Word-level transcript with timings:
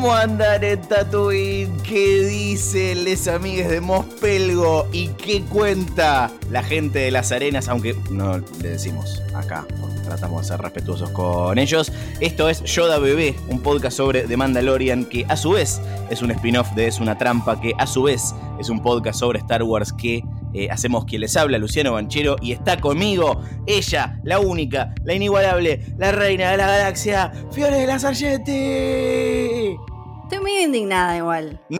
¿Cómo 0.00 0.14
andan 0.14 0.62
en 0.62 0.80
Tatooine? 0.80 1.76
¿Qué 1.82 2.22
dicen 2.24 3.02
les 3.02 3.26
amigues 3.26 3.68
de 3.68 3.80
Mospelgo? 3.80 4.86
¿Y 4.92 5.08
qué 5.08 5.42
cuenta 5.42 6.30
la 6.52 6.62
gente 6.62 7.00
de 7.00 7.10
las 7.10 7.32
arenas? 7.32 7.66
Aunque 7.66 7.96
no 8.08 8.38
le 8.38 8.68
decimos 8.68 9.20
acá, 9.34 9.66
porque 9.80 9.98
tratamos 10.02 10.42
de 10.42 10.48
ser 10.54 10.60
respetuosos 10.60 11.10
con 11.10 11.58
ellos. 11.58 11.90
Esto 12.20 12.48
es 12.48 12.62
Yoda 12.62 13.00
Bebé, 13.00 13.34
un 13.48 13.58
podcast 13.58 13.96
sobre 13.96 14.22
The 14.22 14.36
Mandalorian 14.36 15.04
que 15.04 15.26
a 15.28 15.36
su 15.36 15.50
vez 15.50 15.80
es 16.10 16.22
un 16.22 16.30
spin-off 16.30 16.70
de 16.76 16.86
Es 16.86 17.00
una 17.00 17.18
trampa, 17.18 17.60
que 17.60 17.72
a 17.76 17.88
su 17.88 18.04
vez 18.04 18.36
es 18.60 18.68
un 18.68 18.80
podcast 18.80 19.18
sobre 19.18 19.40
Star 19.40 19.64
Wars 19.64 19.92
que 19.92 20.22
eh, 20.58 20.68
hacemos 20.70 21.04
quien 21.04 21.20
les 21.20 21.36
habla, 21.36 21.58
Luciano 21.58 21.92
Banchero, 21.92 22.36
y 22.40 22.52
está 22.52 22.80
conmigo 22.80 23.42
ella, 23.66 24.18
la 24.24 24.40
única, 24.40 24.94
la 25.04 25.14
inigualable, 25.14 25.80
la 25.98 26.10
reina 26.12 26.50
de 26.50 26.56
la 26.56 26.66
galaxia, 26.66 27.32
Fiore 27.52 27.76
de 27.76 27.86
la 27.86 27.98
Sargenti. 27.98 29.76
Estoy 30.24 30.40
muy 30.40 30.58
indignada 30.58 31.16
igual. 31.16 31.60
¡No! 31.68 31.78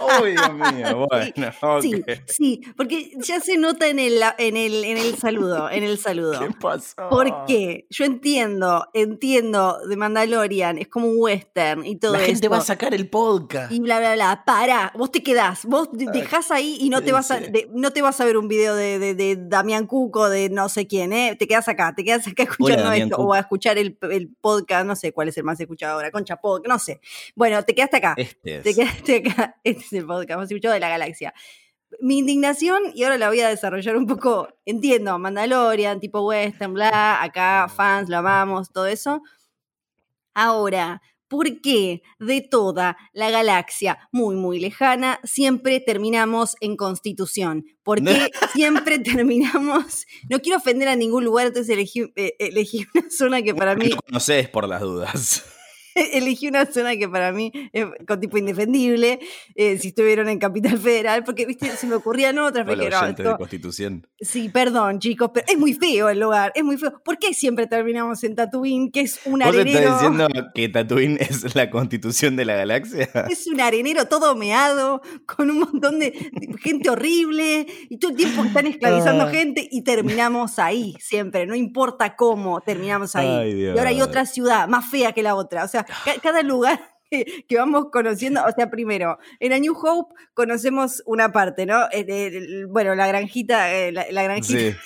¡Oh, 0.00 0.24
Dios 0.24 0.54
mío! 0.54 1.06
Bueno. 1.12 1.52
Sí, 1.82 2.02
sí, 2.26 2.60
porque 2.76 3.12
ya 3.18 3.40
se 3.40 3.56
nota 3.56 3.88
en 3.88 3.98
el, 3.98 4.20
en 4.38 4.56
el, 4.56 4.84
en 4.84 4.98
el 4.98 5.16
saludo, 5.16 5.70
en 5.70 5.82
el 5.84 5.98
saludo. 5.98 6.38
¿Qué 6.40 6.54
pasó? 6.60 6.94
¿Por 7.10 7.44
qué? 7.46 7.86
Yo 7.90 8.04
entiendo, 8.04 8.86
entiendo 8.94 9.78
de 9.86 9.96
Mandalorian, 9.96 10.78
es 10.78 10.88
como 10.88 11.08
un 11.08 11.16
western 11.18 11.84
y 11.84 11.96
todo 11.96 12.12
La 12.12 12.18
gente 12.20 12.32
esto. 12.34 12.50
va 12.50 12.58
a 12.58 12.62
sacar 12.62 12.94
el 12.94 13.08
podcast. 13.08 13.72
y 13.72 13.80
bla 13.80 13.98
bla 13.98 14.14
bla, 14.14 14.42
para, 14.46 14.92
vos 14.96 15.10
te 15.10 15.22
quedás, 15.22 15.64
vos 15.64 15.88
de- 15.92 16.06
dejás 16.12 16.50
ahí 16.50 16.76
y 16.80 16.88
no 16.88 17.02
te 17.02 17.12
vas 17.12 17.30
a 17.30 17.40
de- 17.40 17.68
no 17.72 17.90
te 17.92 18.02
vas 18.02 18.20
a 18.20 18.24
ver 18.24 18.36
un 18.36 18.48
video 18.48 18.74
de, 18.74 18.98
de, 18.98 19.14
de 19.14 19.36
Damián 19.38 19.86
Cuco 19.86 20.28
de 20.28 20.48
no 20.50 20.68
sé 20.68 20.86
quién, 20.86 21.12
¿eh? 21.12 21.36
Te 21.38 21.46
quedás 21.46 21.68
acá, 21.68 21.94
te 21.94 22.04
quedás 22.04 22.26
acá 22.26 22.42
escuchando 22.84 22.92
esto 22.92 23.16
o 23.16 23.32
a 23.34 23.40
escuchar 23.40 23.78
el, 23.78 23.98
el 24.10 24.28
podcast, 24.40 24.86
no 24.86 24.96
sé 24.96 25.12
cuál 25.12 25.28
es 25.28 25.36
el 25.36 25.44
más 25.44 25.58
escuchado 25.60 25.94
ahora, 25.94 26.10
Concha 26.10 26.36
Podcast, 26.36 26.68
no 26.68 26.78
sé. 26.78 27.00
Bueno, 27.34 27.62
te 27.64 27.74
quedaste 27.74 27.96
acá. 27.98 28.14
Este 28.16 28.56
es. 28.58 28.62
Te 28.62 28.74
quedaste 28.74 28.91
acá. 28.92 29.56
Este 29.64 29.84
es 29.84 29.92
el 29.92 30.06
podcast 30.06 30.38
más 30.38 30.50
escuchado 30.50 30.74
de 30.74 30.80
la 30.80 30.88
galaxia. 30.88 31.34
Mi 32.00 32.18
indignación, 32.18 32.80
y 32.94 33.04
ahora 33.04 33.18
la 33.18 33.28
voy 33.28 33.40
a 33.40 33.48
desarrollar 33.48 33.96
un 33.96 34.06
poco, 34.06 34.48
entiendo, 34.64 35.18
Mandalorian, 35.18 36.00
tipo 36.00 36.22
western, 36.22 36.72
bla, 36.72 37.22
acá 37.22 37.68
fans, 37.68 38.08
lo 38.08 38.18
amamos, 38.18 38.72
todo 38.72 38.86
eso. 38.86 39.22
Ahora, 40.34 41.02
¿por 41.28 41.60
qué 41.60 42.02
de 42.18 42.40
toda 42.40 42.96
la 43.12 43.30
galaxia 43.30 44.08
muy, 44.10 44.36
muy 44.36 44.58
lejana 44.58 45.20
siempre 45.24 45.80
terminamos 45.80 46.56
en 46.60 46.76
Constitución? 46.76 47.66
¿Por 47.82 48.02
qué 48.02 48.30
siempre 48.54 48.98
terminamos? 48.98 50.06
No 50.30 50.40
quiero 50.40 50.58
ofender 50.58 50.88
a 50.88 50.96
ningún 50.96 51.24
lugar, 51.24 51.48
entonces 51.48 51.70
elegí, 51.74 52.12
eh, 52.16 52.36
elegí 52.38 52.86
una 52.94 53.10
zona 53.10 53.42
que 53.42 53.54
para 53.54 53.74
mí 53.74 53.88
Lo 53.88 53.96
conoces 53.96 54.48
por 54.48 54.68
las 54.68 54.80
dudas. 54.80 55.44
elegí 56.12 56.48
una 56.48 56.66
zona 56.66 56.96
que 56.96 57.08
para 57.08 57.32
mí 57.32 57.52
es 57.72 57.86
con 58.06 58.20
tipo 58.20 58.38
indefendible, 58.38 59.20
eh, 59.54 59.78
si 59.78 59.88
estuvieron 59.88 60.28
en 60.28 60.38
Capital 60.38 60.78
Federal, 60.78 61.24
porque 61.24 61.46
viste, 61.46 61.70
se 61.76 61.86
me 61.86 61.94
ocurrían 61.96 62.38
otras, 62.38 62.66
Hola, 62.68 62.88
no, 62.90 63.00
oyente 63.00 63.22
de 63.22 63.36
Constitución. 63.36 64.06
sí, 64.20 64.48
perdón 64.48 64.98
chicos, 64.98 65.30
pero 65.32 65.46
es 65.48 65.58
muy 65.58 65.74
feo 65.74 66.08
el 66.08 66.20
lugar, 66.20 66.52
es 66.54 66.64
muy 66.64 66.76
feo. 66.76 67.00
¿Por 67.04 67.18
qué 67.18 67.34
siempre 67.34 67.66
terminamos 67.66 68.22
en 68.24 68.34
Tatooine, 68.34 68.90
que 68.90 69.00
es 69.00 69.20
un 69.24 69.40
¿Vos 69.40 69.48
arenero? 69.48 69.78
estás 69.78 70.00
diciendo 70.00 70.28
que 70.54 70.68
Tatooine 70.68 71.16
es 71.20 71.54
la 71.54 71.70
constitución 71.70 72.36
de 72.36 72.44
la 72.44 72.54
galaxia? 72.56 73.08
Es 73.30 73.46
un 73.46 73.60
arenero 73.60 74.06
todo 74.06 74.34
meado, 74.36 75.02
con 75.26 75.50
un 75.50 75.60
montón 75.60 75.98
de 75.98 76.12
gente 76.62 76.90
horrible, 76.90 77.66
y 77.88 77.98
todo 77.98 78.10
el 78.12 78.16
tiempo 78.16 78.44
están 78.44 78.66
esclavizando 78.66 79.24
Ah. 79.24 79.30
gente, 79.30 79.68
y 79.70 79.82
terminamos 79.82 80.58
ahí, 80.58 80.94
siempre, 81.00 81.46
no 81.46 81.54
importa 81.54 82.16
cómo, 82.16 82.60
terminamos 82.60 83.14
ahí. 83.16 83.28
Ay, 83.28 83.62
y 83.62 83.68
ahora 83.68 83.90
hay 83.90 84.00
otra 84.00 84.26
ciudad 84.26 84.68
más 84.68 84.88
fea 84.90 85.12
que 85.12 85.22
la 85.22 85.34
otra, 85.34 85.64
o 85.64 85.68
sea, 85.68 85.81
ca- 85.84 86.20
cada 86.22 86.42
lugar 86.42 86.80
que, 87.10 87.44
vamos 87.56 87.86
conociendo, 87.92 88.42
o 88.44 88.50
sea, 88.52 88.70
primero, 88.70 89.18
en 89.40 89.52
A 89.52 89.58
New 89.58 89.74
Hope 89.76 90.14
conocemos 90.34 91.02
una 91.06 91.30
parte, 91.32 91.66
¿no? 91.66 91.86
Eh, 91.92 92.64
bueno, 92.68 92.94
la 92.94 93.06
granjita, 93.06 93.72
eh, 93.74 93.92
la, 93.92 94.06
la 94.10 94.22
granjita, 94.22 94.58
Sí, 94.58 94.76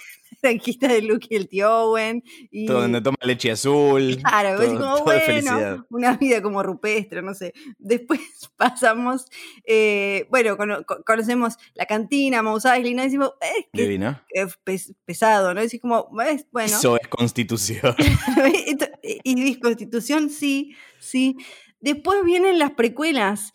granjita 0.50 0.88
de 0.88 1.02
Luke 1.02 1.26
y 1.30 1.36
el 1.36 1.48
tío 1.48 1.70
Owen, 1.72 2.22
y... 2.50 2.66
todo 2.66 2.82
donde 2.82 3.00
toma 3.00 3.16
leche 3.22 3.50
azul. 3.50 4.18
Claro, 4.22 4.56
todo, 4.56 4.62
es 4.62 4.72
como, 4.72 4.96
todo 5.04 5.14
de 5.14 5.42
bueno, 5.42 5.86
una 5.90 6.16
vida 6.16 6.42
como 6.42 6.62
rupestre, 6.62 7.22
no 7.22 7.34
sé. 7.34 7.52
Después 7.78 8.20
pasamos, 8.56 9.26
eh, 9.66 10.26
bueno, 10.30 10.56
cono- 10.56 10.84
co- 10.84 11.02
conocemos 11.04 11.56
la 11.74 11.86
cantina, 11.86 12.42
Mos 12.42 12.64
Eisley, 12.64 12.94
¿no? 12.94 13.02
Decimos, 13.02 13.32
eh, 13.40 13.68
Divino. 13.72 14.20
es 14.30 14.56
pes- 14.64 14.94
pesado, 15.04 15.54
¿no? 15.54 15.60
Decís 15.60 15.80
como, 15.80 16.08
es, 16.22 16.46
bueno, 16.52 16.76
Eso 16.76 16.96
es 17.00 17.08
constitución. 17.08 17.94
esto- 18.66 18.86
y 19.02 19.34
dices, 19.34 19.58
Constitución, 19.62 20.30
sí, 20.30 20.74
sí. 20.98 21.36
Después 21.80 22.24
vienen 22.24 22.58
las 22.58 22.72
precuelas 22.72 23.52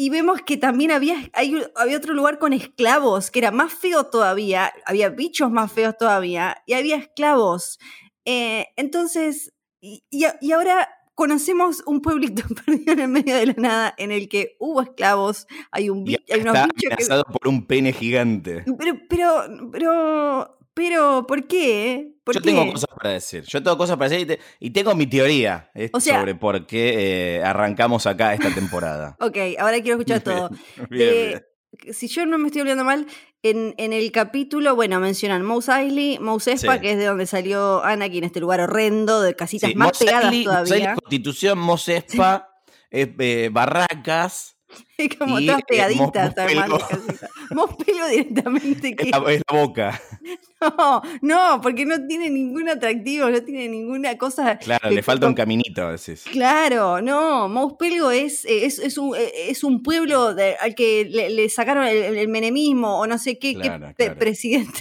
y 0.00 0.10
vemos 0.10 0.42
que 0.42 0.56
también 0.56 0.92
había, 0.92 1.16
hay, 1.32 1.60
había 1.74 1.96
otro 1.96 2.14
lugar 2.14 2.38
con 2.38 2.52
esclavos, 2.52 3.32
que 3.32 3.40
era 3.40 3.50
más 3.50 3.74
feo 3.74 4.04
todavía, 4.04 4.72
había 4.86 5.08
bichos 5.08 5.50
más 5.50 5.72
feos 5.72 5.96
todavía, 5.98 6.62
y 6.66 6.74
había 6.74 6.94
esclavos. 6.94 7.80
Eh, 8.24 8.68
entonces, 8.76 9.52
y, 9.80 10.04
y 10.08 10.52
ahora 10.52 10.88
conocemos 11.18 11.82
un 11.84 12.00
pueblito 12.00 12.44
perdido 12.64 12.92
en 12.92 13.00
el 13.00 13.08
medio 13.08 13.34
de 13.34 13.46
la 13.46 13.54
nada 13.56 13.94
en 13.98 14.12
el 14.12 14.28
que 14.28 14.56
hubo 14.60 14.82
esclavos, 14.82 15.48
hay, 15.72 15.90
un 15.90 16.06
hay 16.06 16.40
unos 16.40 16.54
está 16.54 16.66
bichos 16.66 17.24
que... 17.24 17.32
por 17.32 17.48
un 17.48 17.66
pene 17.66 17.92
gigante. 17.92 18.64
Pero, 18.78 19.00
pero, 19.08 19.70
pero, 19.72 20.57
pero, 20.78 21.26
¿por 21.26 21.46
qué? 21.48 22.14
¿Por 22.24 22.34
Yo 22.36 22.40
qué? 22.40 22.50
tengo 22.52 22.72
cosas 22.72 22.88
para 22.96 23.10
decir. 23.10 23.42
Yo 23.48 23.62
tengo 23.62 23.76
cosas 23.76 23.96
para 23.96 24.08
decir 24.10 24.24
y, 24.30 24.36
te- 24.36 24.42
y 24.60 24.70
tengo 24.70 24.94
mi 24.94 25.06
teoría 25.06 25.70
O 25.92 25.98
sea- 26.00 26.20
sobre 26.20 26.34
por 26.36 26.66
qué 26.66 27.36
eh, 27.38 27.42
arrancamos 27.42 28.06
acá 28.06 28.32
esta 28.34 28.54
temporada. 28.54 29.16
Ok, 29.20 29.36
ahora 29.58 29.80
quiero 29.82 29.98
escuchar 29.98 30.20
todo. 30.20 30.50
Bien, 30.88 31.08
Eh, 31.12 31.42
bien. 31.82 31.94
si 31.94 32.06
yo 32.06 32.24
no 32.26 32.38
me 32.38 32.46
estoy 32.46 32.60
olvidando 32.62 32.84
mal, 32.84 33.06
en, 33.42 33.74
en 33.78 33.92
el 33.92 34.10
capítulo, 34.12 34.74
bueno, 34.74 34.98
mencionan 35.00 35.42
Mos 35.44 35.68
Eisley, 35.68 36.18
Mos 36.18 36.46
Espa, 36.48 36.74
Sí. 36.74 36.80
que 36.80 36.92
es 36.92 36.98
de 36.98 37.04
donde 37.06 37.26
salió 37.26 37.82
Anakin, 37.84 38.24
este 38.24 38.40
lugar 38.40 38.60
horrendo, 38.60 39.20
de 39.22 39.34
casitas 39.34 39.70
Sí, 39.70 39.76
más 39.76 39.88
Mos 39.88 39.98
pegadas 39.98 40.24
Eisley, 40.24 40.44
Mos 40.46 40.54
Eisley, 40.56 40.80
todavía. 40.80 40.94
Constitución, 40.96 41.58
Mosespa, 41.58 42.48
eh, 42.90 43.14
eh, 43.18 43.48
Barracas. 43.52 44.56
como 45.18 45.38
y, 45.40 45.46
todas 45.46 45.60
eh, 45.60 45.64
pegaditas, 45.68 46.00
Mos 46.06 46.34
además. 46.36 46.64
Pelo. 46.64 46.78
las 46.78 46.88
casitas. 46.88 47.30
Mos 47.50 47.70
Pelo 47.76 48.06
directamente. 48.08 48.88
Es 48.88 48.96
que- 48.96 49.10
la, 49.10 49.32
es 49.32 49.42
la 49.50 49.58
boca. 49.58 50.00
no, 50.60 51.02
no, 51.22 51.60
porque 51.62 51.84
no 51.84 52.06
tiene 52.06 52.30
ningún 52.30 52.68
atractivo, 52.68 53.30
no 53.30 53.42
tiene 53.42 53.68
ninguna 53.68 54.16
cosa. 54.18 54.58
Claro, 54.58 54.88
que- 54.88 54.94
le 54.94 55.02
falta 55.02 55.26
un 55.26 55.34
caminito 55.34 55.82
a 55.82 55.90
veces. 55.92 56.24
Claro, 56.30 57.00
no, 57.00 57.48
Mous 57.48 57.74
Pelgo 57.78 58.10
es, 58.10 58.44
es, 58.44 58.78
es, 58.78 58.98
un, 58.98 59.16
es 59.16 59.64
un 59.64 59.82
pueblo 59.82 60.34
de- 60.34 60.56
al 60.56 60.74
que 60.74 61.04
le, 61.08 61.30
le 61.30 61.48
sacaron 61.48 61.86
el, 61.86 62.16
el 62.16 62.28
menemismo 62.28 62.98
o 63.00 63.06
no 63.06 63.18
sé 63.18 63.38
qué, 63.38 63.54
qué 63.54 63.60
Claro, 63.62 63.86
pe- 63.96 64.04
claro. 64.06 64.18
presidente. 64.18 64.80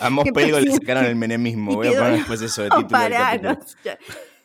A 0.00 0.10
Qué 0.24 0.32
le 0.60 0.72
sacaron 0.72 1.04
el 1.04 1.14
menemismo. 1.14 1.74
Voy 1.76 1.86
a 1.86 1.92
poner 1.92 2.12
después 2.14 2.42
eso 2.42 2.62
de 2.62 2.70
No, 2.70 2.78
título 2.78 2.98
del 3.02 3.12
pará, 3.12 3.38
no, 3.38 3.58
ya. 3.84 3.96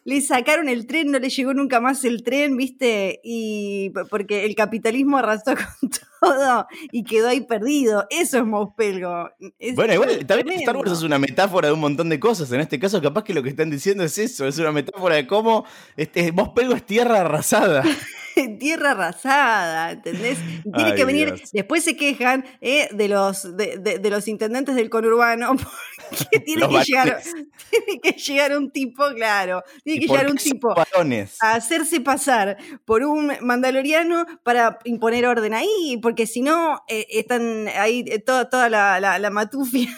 Le 0.03 0.22
sacaron 0.22 0.67
el 0.67 0.88
tren, 0.88 1.12
no 1.12 1.19
le 1.19 1.29
llegó 1.29 1.53
nunca 1.53 1.79
más 1.79 2.03
el 2.06 2.23
tren, 2.23 2.57
¿viste? 2.57 3.19
Y 3.23 3.91
porque 4.09 4.45
el 4.45 4.56
capitalismo 4.56 5.17
arrasó 5.17 5.53
con 5.79 5.89
todo 6.22 6.67
y 6.91 7.03
quedó 7.03 7.29
ahí 7.29 7.41
perdido. 7.41 8.07
Eso 8.09 8.39
es 8.39 8.45
Mous 8.45 8.69
Pelgo. 8.75 9.29
Es 9.59 9.75
Bueno, 9.75 9.94
igual, 9.94 10.25
también 10.25 10.59
Star 10.59 10.78
Wars 10.78 10.91
es 10.91 11.03
una 11.03 11.19
metáfora 11.19 11.67
de 11.67 11.73
un 11.73 11.79
montón 11.79 12.09
de 12.09 12.19
cosas. 12.19 12.51
En 12.51 12.62
este 12.62 12.79
caso, 12.79 13.01
capaz 13.01 13.23
que 13.23 13.34
lo 13.34 13.44
que 13.44 13.50
están 13.50 13.69
diciendo 13.69 14.03
es 14.03 14.17
eso. 14.17 14.47
Es 14.47 14.57
una 14.57 14.72
metáfora 14.72 15.16
de 15.16 15.28
cómo 15.28 15.66
este, 15.95 16.31
Mos 16.31 16.50
Pelgo 16.50 16.73
es 16.73 16.85
tierra 16.85 17.22
arrasada. 17.22 17.83
tierra 18.50 18.91
arrasada, 18.91 19.92
¿entendés? 19.92 20.38
Y 20.65 20.71
tiene 20.74 20.92
Ay, 20.92 20.95
que 20.95 21.06
venir, 21.06 21.33
Dios. 21.33 21.51
después 21.51 21.83
se 21.83 21.95
quejan 21.95 22.45
eh, 22.62 22.89
de, 22.92 23.07
los, 23.07 23.56
de, 23.57 23.77
de- 23.77 24.00
de 24.00 24.10
los 24.10 24.27
intendentes 24.27 24.75
del 24.75 24.89
conurbano, 24.89 25.56
porque 26.10 26.39
tiene 26.45 26.68
que, 26.68 26.83
llegar, 26.83 27.21
tiene 27.69 28.01
que 28.01 28.12
llegar 28.13 28.57
un 28.57 28.71
tipo, 28.71 29.04
claro, 29.15 29.63
tiene 29.83 29.98
¿Y 29.98 30.07
que 30.07 30.13
llegar 30.13 30.30
un 30.30 30.38
tipo 30.38 30.74
varones? 30.75 31.38
a 31.42 31.54
hacerse 31.56 32.01
pasar 32.01 32.57
por 32.86 33.04
un 33.04 33.31
mandaloriano 33.42 34.25
para 34.44 34.80
imponer 34.86 35.25
orden 35.25 35.54
ahí, 35.54 36.00
porque 36.01 36.27
si 36.27 36.42
no, 36.42 36.81
eh, 36.88 37.06
están 37.12 37.68
ahí 37.77 38.04
eh, 38.07 38.19
toda, 38.19 38.50
toda 38.50 38.69
la, 38.69 39.00
la, 39.00 39.19
la 39.19 39.30
matufia 39.30 39.89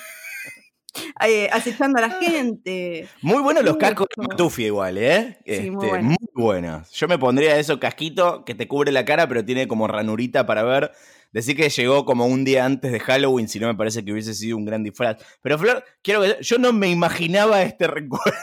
eh, 1.25 1.49
acechando 1.51 1.97
a 1.99 2.01
la 2.01 2.09
gente. 2.11 3.07
Muy 3.21 3.41
buenos 3.41 3.63
los 3.63 3.77
cascos 3.77 4.07
de 4.15 4.27
Matufi 4.27 4.65
igual, 4.65 4.97
¿eh? 4.97 5.37
Sí, 5.45 5.69
muy 5.71 5.85
Este, 5.85 5.89
bueno. 5.89 6.03
muy 6.09 6.17
buenos. 6.33 6.91
Yo 6.91 7.07
me 7.07 7.17
pondría 7.17 7.57
eso 7.57 7.79
casquito 7.79 8.43
que 8.45 8.55
te 8.55 8.67
cubre 8.67 8.91
la 8.91 9.05
cara, 9.05 9.27
pero 9.27 9.43
tiene 9.45 9.67
como 9.67 9.87
ranurita 9.87 10.45
para 10.45 10.63
ver. 10.63 10.91
Decir 11.31 11.55
que 11.57 11.67
llegó 11.69 12.05
como 12.05 12.27
un 12.27 12.43
día 12.45 12.63
antes 12.63 12.91
de 12.91 12.99
Halloween, 12.99 13.47
si 13.47 13.59
no 13.59 13.65
me 13.65 13.73
parece 13.73 14.05
que 14.05 14.11
hubiese 14.11 14.35
sido 14.35 14.55
un 14.55 14.65
gran 14.65 14.83
disfraz. 14.83 15.17
Pero 15.41 15.57
Flor, 15.57 15.83
quiero 16.03 16.21
que 16.21 16.37
yo 16.41 16.59
no 16.59 16.71
me 16.73 16.89
imaginaba 16.91 17.63
este 17.63 17.87
recuerdo. 17.87 18.37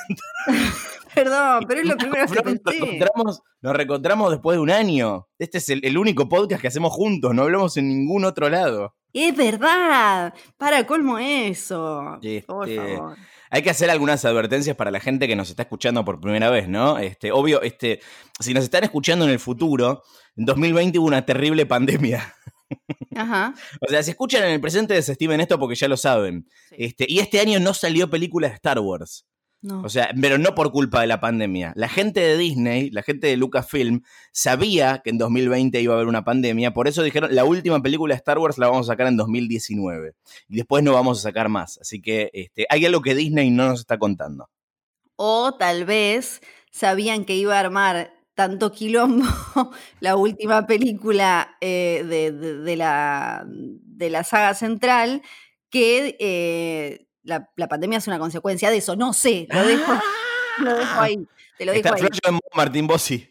Perdón, 1.14 1.64
pero 1.66 1.80
es 1.80 1.86
lo 1.86 1.96
primero 1.96 2.26
que 2.26 2.34
Nos 2.34 2.42
pensé. 2.44 2.62
reencontramos, 2.70 3.42
nos 3.62 3.76
reencontramos 3.76 4.30
después 4.30 4.56
de 4.56 4.60
un 4.60 4.70
año. 4.70 5.28
Este 5.38 5.58
es 5.58 5.68
el, 5.68 5.84
el 5.84 5.98
único 5.98 6.28
podcast 6.28 6.60
que 6.62 6.68
hacemos 6.68 6.92
juntos, 6.92 7.34
no 7.34 7.42
hablamos 7.42 7.76
en 7.76 7.88
ningún 7.88 8.24
otro 8.24 8.48
lado. 8.48 8.94
Es 9.12 9.36
verdad. 9.36 10.34
Para 10.56 10.86
colmo 10.86 11.18
eso. 11.18 12.18
Por 12.46 12.68
Este, 12.68 12.96
favor. 12.96 13.16
Hay 13.52 13.62
que 13.62 13.70
hacer 13.70 13.90
algunas 13.90 14.24
advertencias 14.24 14.76
para 14.76 14.90
la 14.92 15.00
gente 15.00 15.26
que 15.26 15.34
nos 15.34 15.50
está 15.50 15.62
escuchando 15.62 16.04
por 16.04 16.20
primera 16.20 16.50
vez, 16.50 16.68
¿no? 16.68 16.98
Este, 16.98 17.32
obvio, 17.32 17.62
este, 17.62 18.00
si 18.38 18.54
nos 18.54 18.62
están 18.64 18.84
escuchando 18.84 19.24
en 19.24 19.32
el 19.32 19.40
futuro, 19.40 20.02
en 20.36 20.44
2020 20.44 20.98
hubo 21.00 21.08
una 21.08 21.26
terrible 21.26 21.66
pandemia. 21.66 22.32
Ajá. 23.16 23.54
O 23.80 23.90
sea, 23.90 24.02
si 24.04 24.12
escuchan 24.12 24.44
en 24.44 24.50
el 24.50 24.60
presente, 24.60 24.94
desestimen 24.94 25.40
esto 25.40 25.58
porque 25.58 25.74
ya 25.74 25.88
lo 25.88 25.96
saben. 25.96 26.46
Sí. 26.68 26.76
Este, 26.78 27.06
y 27.08 27.18
este 27.18 27.40
año 27.40 27.58
no 27.58 27.74
salió 27.74 28.08
película 28.08 28.48
de 28.48 28.54
Star 28.54 28.78
Wars. 28.78 29.26
No. 29.62 29.82
O 29.82 29.88
sea, 29.90 30.10
pero 30.18 30.38
no 30.38 30.54
por 30.54 30.72
culpa 30.72 31.02
de 31.02 31.06
la 31.06 31.20
pandemia. 31.20 31.72
La 31.76 31.88
gente 31.88 32.20
de 32.20 32.38
Disney, 32.38 32.90
la 32.90 33.02
gente 33.02 33.26
de 33.26 33.36
Lucasfilm, 33.36 34.02
sabía 34.32 35.02
que 35.04 35.10
en 35.10 35.18
2020 35.18 35.80
iba 35.82 35.92
a 35.92 35.96
haber 35.96 36.08
una 36.08 36.24
pandemia, 36.24 36.72
por 36.72 36.88
eso 36.88 37.02
dijeron, 37.02 37.34
la 37.34 37.44
última 37.44 37.80
película 37.82 38.14
de 38.14 38.18
Star 38.18 38.38
Wars 38.38 38.56
la 38.56 38.68
vamos 38.68 38.88
a 38.88 38.92
sacar 38.94 39.06
en 39.08 39.18
2019. 39.18 40.14
Y 40.48 40.56
después 40.56 40.82
no 40.82 40.94
vamos 40.94 41.18
a 41.18 41.22
sacar 41.22 41.50
más. 41.50 41.78
Así 41.78 42.00
que 42.00 42.30
este, 42.32 42.66
hay 42.70 42.86
algo 42.86 43.02
que 43.02 43.14
Disney 43.14 43.50
no 43.50 43.68
nos 43.68 43.80
está 43.80 43.98
contando. 43.98 44.48
O 45.16 45.52
tal 45.58 45.84
vez 45.84 46.40
sabían 46.70 47.26
que 47.26 47.36
iba 47.36 47.56
a 47.56 47.60
armar 47.60 48.14
tanto 48.34 48.72
quilombo 48.72 49.26
la 50.00 50.16
última 50.16 50.66
película 50.66 51.56
eh, 51.60 52.02
de, 52.08 52.32
de- 52.32 52.56
de 52.60 52.76
la, 52.76 53.44
de 53.46 54.08
la 54.08 54.24
saga 54.24 54.54
central 54.54 55.20
que 55.68 56.16
eh, 56.18 57.06
la, 57.22 57.50
la 57.56 57.68
pandemia 57.68 57.98
es 57.98 58.06
una 58.06 58.18
consecuencia 58.18 58.70
de 58.70 58.78
eso. 58.78 58.96
No 58.96 59.12
sé, 59.12 59.46
lo 59.50 59.66
dejo, 59.66 59.92
lo 60.58 60.76
dejo 60.76 61.00
ahí. 61.00 61.18
Te 61.58 61.66
lo 61.66 61.72
dejo 61.72 61.94
Está 61.94 62.04
ahí. 62.04 62.08
En 62.26 62.32
modo 62.34 62.40
Martín 62.54 62.86
Bossi. 62.86 63.30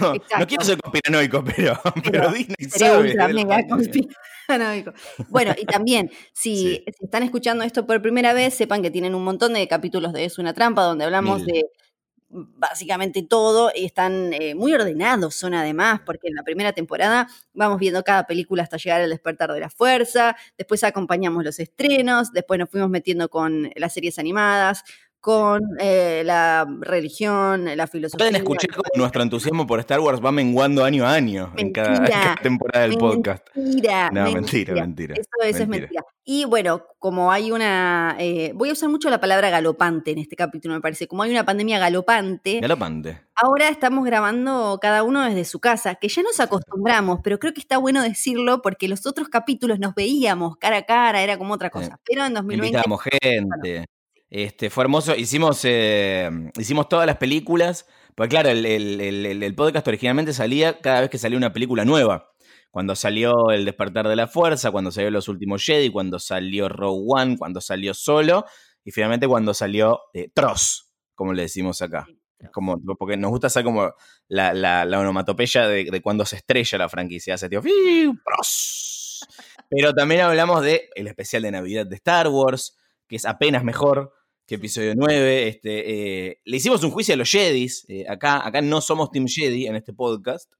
No 0.00 0.46
quiero 0.46 0.64
ser 0.64 0.78
conspiranoico, 0.80 1.42
pero, 1.44 1.80
pero, 1.94 2.02
Pero 2.12 2.32
Disney 2.32 2.70
sabe. 2.70 3.08
ultra 3.08 3.26
de 3.28 3.34
mega 3.34 3.66
conspiranoico. 3.66 4.92
Bueno, 5.28 5.54
y 5.56 5.64
también, 5.64 6.10
si, 6.32 6.56
Sí. 6.56 6.84
si 6.98 7.04
están 7.04 7.22
escuchando 7.22 7.64
esto 7.64 7.86
por 7.86 8.02
primera 8.02 8.32
vez, 8.34 8.54
sepan 8.54 8.82
que 8.82 8.90
tienen 8.90 9.14
un 9.14 9.24
montón 9.24 9.54
de 9.54 9.66
capítulos 9.68 10.12
de 10.12 10.24
Es 10.24 10.38
una 10.38 10.52
trampa, 10.54 10.82
donde 10.82 11.04
hablamos 11.06 11.38
Mil. 11.44 11.46
de 11.46 11.64
básicamente 12.30 13.22
todo 13.22 13.72
y 13.74 13.84
están 13.84 14.32
eh, 14.32 14.54
muy 14.54 14.72
ordenados 14.72 15.34
son 15.34 15.52
además 15.54 16.00
porque 16.06 16.28
en 16.28 16.34
la 16.36 16.44
primera 16.44 16.72
temporada 16.72 17.28
vamos 17.54 17.78
viendo 17.80 18.04
cada 18.04 18.26
película 18.26 18.62
hasta 18.62 18.76
llegar 18.76 19.00
al 19.00 19.10
despertar 19.10 19.52
de 19.52 19.58
la 19.60 19.68
fuerza 19.68 20.36
después 20.56 20.84
acompañamos 20.84 21.42
los 21.42 21.58
estrenos 21.58 22.32
después 22.32 22.58
nos 22.60 22.70
fuimos 22.70 22.88
metiendo 22.88 23.28
con 23.28 23.70
las 23.74 23.92
series 23.92 24.18
animadas 24.20 24.84
con 25.20 25.60
eh, 25.80 26.22
la 26.24 26.66
religión 26.80 27.64
la 27.76 27.86
filosofía 27.86 28.24
Pueden 28.26 28.36
escuchar 28.36 28.70
cómo 28.70 28.84
nuestro 28.94 29.22
entusiasmo 29.22 29.66
por 29.66 29.80
Star 29.80 30.00
Wars 30.00 30.24
va 30.24 30.30
menguando 30.32 30.84
año 30.84 31.04
a 31.06 31.12
año 31.12 31.52
en 31.56 31.72
cada, 31.72 31.88
en 31.88 32.02
Mentira. 32.02 32.20
cada 32.22 32.36
temporada 32.36 32.86
del 32.86 32.96
podcast. 32.96 33.46
Mentira, 33.54 34.10
No, 34.12 34.30
mentira, 34.32 34.74
mentira. 34.74 35.14
Eso, 35.14 35.28
eso 35.42 35.62
es 35.64 35.68
Mentira. 35.68 35.80
mentira. 35.88 36.04
Y 36.24 36.44
bueno, 36.46 36.84
como 37.00 37.32
hay 37.32 37.50
una. 37.50 38.14
eh, 38.20 38.52
voy 38.54 38.68
a 38.68 38.72
usar 38.74 38.88
mucho 38.88 39.10
la 39.10 39.18
palabra 39.20 39.50
galopante 39.50 40.12
en 40.12 40.18
este 40.18 40.36
capítulo, 40.36 40.74
me 40.74 40.80
parece. 40.80 41.08
Como 41.08 41.24
hay 41.24 41.32
una 41.32 41.44
pandemia 41.44 41.80
galopante, 41.80 42.60
Galopante. 42.60 43.20
ahora 43.34 43.68
estamos 43.68 44.04
grabando 44.04 44.78
cada 44.80 45.02
uno 45.02 45.24
desde 45.24 45.44
su 45.44 45.58
casa, 45.58 45.96
que 45.96 46.08
ya 46.08 46.22
nos 46.22 46.38
acostumbramos, 46.38 47.18
pero 47.24 47.38
creo 47.40 47.52
que 47.52 47.60
está 47.60 47.78
bueno 47.78 48.02
decirlo 48.02 48.62
porque 48.62 48.86
los 48.86 49.04
otros 49.06 49.28
capítulos 49.28 49.80
nos 49.80 49.94
veíamos 49.96 50.56
cara 50.58 50.76
a 50.76 50.82
cara, 50.82 51.22
era 51.22 51.36
como 51.36 51.54
otra 51.54 51.70
cosa. 51.70 51.98
Pero 52.04 52.24
en 52.24 52.34
2020. 52.34 52.66
Invitábamos 52.68 53.00
gente. 53.02 53.86
Este, 54.28 54.70
fue 54.70 54.84
hermoso. 54.84 55.16
Hicimos, 55.16 55.60
eh, 55.64 56.30
hicimos 56.56 56.88
todas 56.88 57.06
las 57.06 57.16
películas. 57.16 57.86
Porque 58.14 58.28
claro, 58.30 58.50
el, 58.50 58.66
el- 58.66 59.00
el- 59.00 59.26
el- 59.26 59.42
el 59.42 59.54
podcast 59.54 59.88
originalmente 59.88 60.32
salía 60.32 60.78
cada 60.80 61.00
vez 61.00 61.10
que 61.10 61.16
salía 61.18 61.38
una 61.38 61.52
película 61.52 61.84
nueva. 61.84 62.29
Cuando 62.70 62.94
salió 62.94 63.50
El 63.50 63.64
despertar 63.64 64.06
de 64.08 64.16
la 64.16 64.28
fuerza, 64.28 64.70
cuando 64.70 64.90
salió 64.90 65.10
Los 65.10 65.28
últimos 65.28 65.64
Jedi, 65.64 65.90
cuando 65.90 66.18
salió 66.18 66.68
Rogue 66.68 67.04
One, 67.06 67.38
cuando 67.38 67.60
salió 67.60 67.94
Solo 67.94 68.44
y 68.84 68.92
finalmente 68.92 69.26
cuando 69.28 69.52
salió 69.54 70.00
eh, 70.14 70.30
Tross, 70.32 70.92
como 71.14 71.32
le 71.32 71.42
decimos 71.42 71.82
acá. 71.82 72.06
Es 72.38 72.50
como, 72.50 72.80
porque 72.96 73.16
nos 73.16 73.30
gusta 73.30 73.48
hacer 73.48 73.64
como 73.64 73.92
la, 74.28 74.54
la, 74.54 74.84
la 74.86 74.98
onomatopeya 75.00 75.68
de, 75.68 75.84
de 75.84 76.00
cuando 76.00 76.24
se 76.24 76.36
estrella 76.36 76.78
la 76.78 76.88
franquicia. 76.88 77.34
Hace 77.34 77.50
tío. 77.50 77.60
¡Pros! 77.60 79.26
Pero 79.68 79.92
también 79.92 80.22
hablamos 80.22 80.62
de 80.62 80.88
el 80.94 81.06
especial 81.06 81.42
de 81.42 81.50
Navidad 81.50 81.86
de 81.86 81.96
Star 81.96 82.28
Wars, 82.28 82.76
que 83.06 83.16
es 83.16 83.26
apenas 83.26 83.62
mejor 83.62 84.12
que 84.46 84.54
episodio 84.54 84.94
9. 84.96 85.48
Este, 85.48 86.28
eh, 86.28 86.40
le 86.44 86.56
hicimos 86.56 86.82
un 86.82 86.90
juicio 86.90 87.14
a 87.14 87.16
los 87.18 87.30
Jedis. 87.30 87.84
eh, 87.88 88.06
acá, 88.08 88.46
acá 88.46 88.62
no 88.62 88.80
somos 88.80 89.10
Team 89.10 89.26
Jedi 89.28 89.66
en 89.66 89.76
este 89.76 89.92
podcast. 89.92 90.50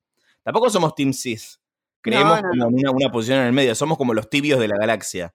Tampoco 0.42 0.68
somos 0.68 0.94
Team 0.94 1.12
Sith. 1.12 1.60
Creemos 2.02 2.40
No, 2.42 2.48
no, 2.54 2.64
como 2.66 2.76
una, 2.78 2.90
una 2.90 3.12
posición 3.12 3.38
en 3.40 3.46
el 3.46 3.52
medio. 3.52 3.74
Somos 3.74 3.98
como 3.98 4.14
los 4.14 4.28
tibios 4.30 4.58
de 4.60 4.68
la 4.68 4.76
galaxia. 4.78 5.34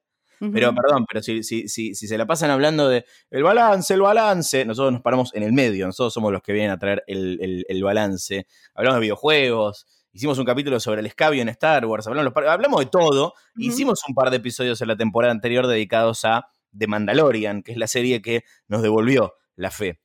Pero 0.52 0.76
perdón, 0.76 1.06
pero 1.08 1.24
si, 1.24 1.44
si, 1.44 1.68
si, 1.70 1.96
si 1.96 2.08
se 2.08 2.18
la 2.18 2.26
pasan 2.28 2.50
hablando 2.52 2.90
de 2.90 3.06
el 3.32 3.42
balance, 3.44 3.94
el 3.94 4.02
balance, 4.02 4.66
nosotros 4.66 4.92
nos 4.92 5.02
paramos 5.02 5.34
en 5.34 5.44
el 5.44 5.54
medio, 5.54 5.86
nosotros 5.88 6.14
somos 6.14 6.32
los 6.32 6.42
que 6.42 6.52
vienen 6.52 6.72
a 6.72 6.78
traer 6.78 7.04
el, 7.08 7.40
el- 7.42 7.66
el 7.70 7.84
balance. 7.84 8.46
Hablamos 8.74 8.98
de 8.98 9.02
videojuegos, 9.02 9.88
hicimos 10.12 10.38
un 10.38 10.44
capítulo 10.46 10.80
sobre 10.82 11.00
el 11.00 11.06
escabio 11.06 11.42
en 11.42 11.48
Star 11.50 11.86
Wars, 11.86 12.06
hablamos, 12.08 12.34
hablamos 12.48 12.80
de 12.82 12.86
todo. 12.88 13.34
Hicimos 13.56 14.02
un 14.10 14.14
par 14.14 14.30
de 14.30 14.38
episodios 14.38 14.82
en 14.82 14.90
la 14.90 14.98
temporada 14.98 15.32
anterior 15.32 15.68
dedicados 15.68 16.26
a 16.26 16.48
The 16.78 16.88
Mandalorian, 16.88 17.64
que 17.64 17.72
es 17.72 17.78
la 17.78 17.88
serie 17.88 18.22
que 18.22 18.44
nos 18.68 18.82
devolvió 18.82 19.36
la 19.56 19.72
fe 19.72 20.02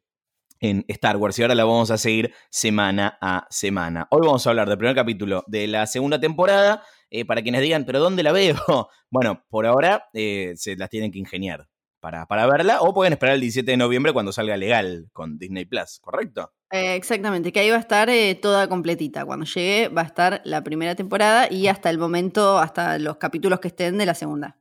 en 0.61 0.85
Star 0.89 1.17
Wars 1.17 1.39
y 1.39 1.43
ahora 1.43 1.55
la 1.55 1.65
vamos 1.65 1.91
a 1.91 1.99
seguir 1.99 2.33
semana 2.51 3.19
a 3.21 3.47
semana. 3.51 4.07
Hoy 4.11 4.21
vamos 4.25 4.47
a 4.47 4.51
hablar 4.51 4.69
del 4.69 4.79
primer 4.79 4.95
capítulo 4.95 5.43
de 5.47 5.67
la 5.67 5.87
segunda 5.87 6.21
temporada. 6.21 6.83
eh, 7.11 7.25
para 7.25 7.43
quienes 7.43 7.63
digan, 7.63 7.85
¿pero 7.85 7.99
dónde 7.99 8.23
la 8.23 8.33
veo? 8.33 8.57
Bueno, 9.13 9.45
por 9.49 9.67
ahora 9.67 10.09
eh, 10.13 10.53
se 10.55 10.77
las 10.77 10.89
tienen 10.89 11.11
que 11.11 11.19
ingeniar 11.19 11.67
para, 11.99 12.27
para 12.27 12.47
verla 12.47 12.81
o 12.81 12.95
pueden 12.95 13.13
esperar 13.13 13.35
el 13.35 13.41
17 13.41 13.69
de 13.69 13.77
noviembre 13.77 14.13
cuando 14.13 14.31
salga 14.31 14.57
legal 14.57 15.09
con 15.13 15.37
Disney 15.37 15.65
Plus, 15.65 15.99
¿correcto? 16.01 16.53
Eh, 16.71 16.95
exactamente, 16.95 17.51
que 17.51 17.59
ahí 17.59 17.71
va 17.71 17.77
a 17.77 17.81
estar 17.81 18.09
toda 18.41 18.69
completita. 18.69 19.25
Cuando 19.25 19.47
llegue 19.47 19.89
va 19.89 20.03
a 20.03 20.05
estar 20.05 20.43
la 20.45 20.63
primera 20.63 20.95
temporada 20.95 21.49
y 21.51 21.67
hasta 21.67 21.91
el 21.91 21.99
momento, 21.99 22.59
hasta 22.61 23.01
los 23.01 23.17
capítulos 23.17 23.59
que 23.59 23.69
estén 23.69 23.99
de 23.99 24.07
la 24.07 24.15
segunda. 24.15 24.60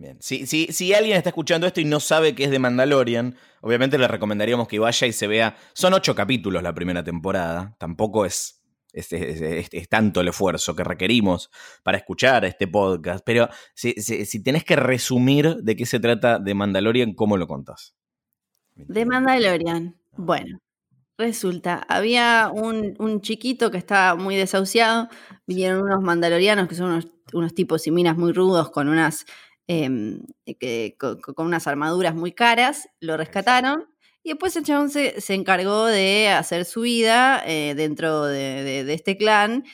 Bien. 0.00 0.16
Si, 0.18 0.46
si, 0.46 0.68
si 0.72 0.94
alguien 0.94 1.18
está 1.18 1.28
escuchando 1.28 1.66
esto 1.66 1.78
y 1.82 1.84
no 1.84 2.00
sabe 2.00 2.34
qué 2.34 2.44
es 2.44 2.50
de 2.50 2.58
Mandalorian, 2.58 3.36
obviamente 3.60 3.98
le 3.98 4.08
recomendaríamos 4.08 4.66
que 4.66 4.78
vaya 4.78 5.06
y 5.06 5.12
se 5.12 5.26
vea. 5.26 5.56
Son 5.74 5.92
ocho 5.92 6.14
capítulos 6.14 6.62
la 6.62 6.72
primera 6.74 7.04
temporada. 7.04 7.76
Tampoco 7.78 8.24
es, 8.24 8.62
es, 8.94 9.12
es- 9.12 9.42
es- 9.42 9.68
es 9.70 9.88
tanto 9.90 10.22
el 10.22 10.28
esfuerzo 10.28 10.74
que 10.74 10.84
requerimos 10.84 11.50
para 11.82 11.98
escuchar 11.98 12.46
este 12.46 12.66
podcast. 12.66 13.22
Pero 13.26 13.50
si, 13.74 13.92
si- 13.92 14.24
si 14.24 14.42
tenés 14.42 14.64
que 14.64 14.74
resumir 14.76 15.56
de 15.56 15.76
qué 15.76 15.84
se 15.84 16.00
trata 16.00 16.38
de 16.38 16.54
Mandalorian, 16.54 17.12
¿cómo 17.12 17.36
lo 17.36 17.46
contás? 17.46 17.94
De 18.74 19.04
Mandalorian. 19.04 19.96
Bueno, 20.16 20.60
resulta, 21.18 21.84
había 21.90 22.50
un, 22.50 22.94
un 22.98 23.20
chiquito 23.20 23.70
que 23.70 23.76
estaba 23.76 24.14
muy 24.14 24.34
desahuciado. 24.36 25.08
Vinieron 25.46 25.82
unos 25.82 26.00
mandalorianos 26.00 26.68
que 26.68 26.74
son 26.74 26.86
unos, 26.92 27.08
unos 27.34 27.54
tipos 27.54 27.86
y 27.86 27.90
minas 27.90 28.16
muy 28.16 28.32
rudos 28.32 28.70
con 28.70 28.88
unas, 28.88 29.26
em, 29.70 30.20
que- 30.58 30.96
con, 30.98 31.20
con 31.20 31.46
unas 31.46 31.66
armaduras 31.66 32.14
muy 32.14 32.32
caras. 32.32 32.88
Lo 33.00 33.16
rescataron. 33.16 33.88
Y 34.22 34.30
después 34.30 34.54
el 34.56 34.64
chabón 34.64 34.90
se, 34.90 35.20
se 35.20 35.34
encargó 35.34 35.86
de 35.86 36.28
hacer 36.28 36.64
su 36.64 36.82
vida 36.82 37.42
eh, 37.46 37.74
dentro 37.76 38.24
de, 38.26 38.62
de- 38.64 38.84
de 38.84 38.94
este 38.94 39.16
clan. 39.16 39.64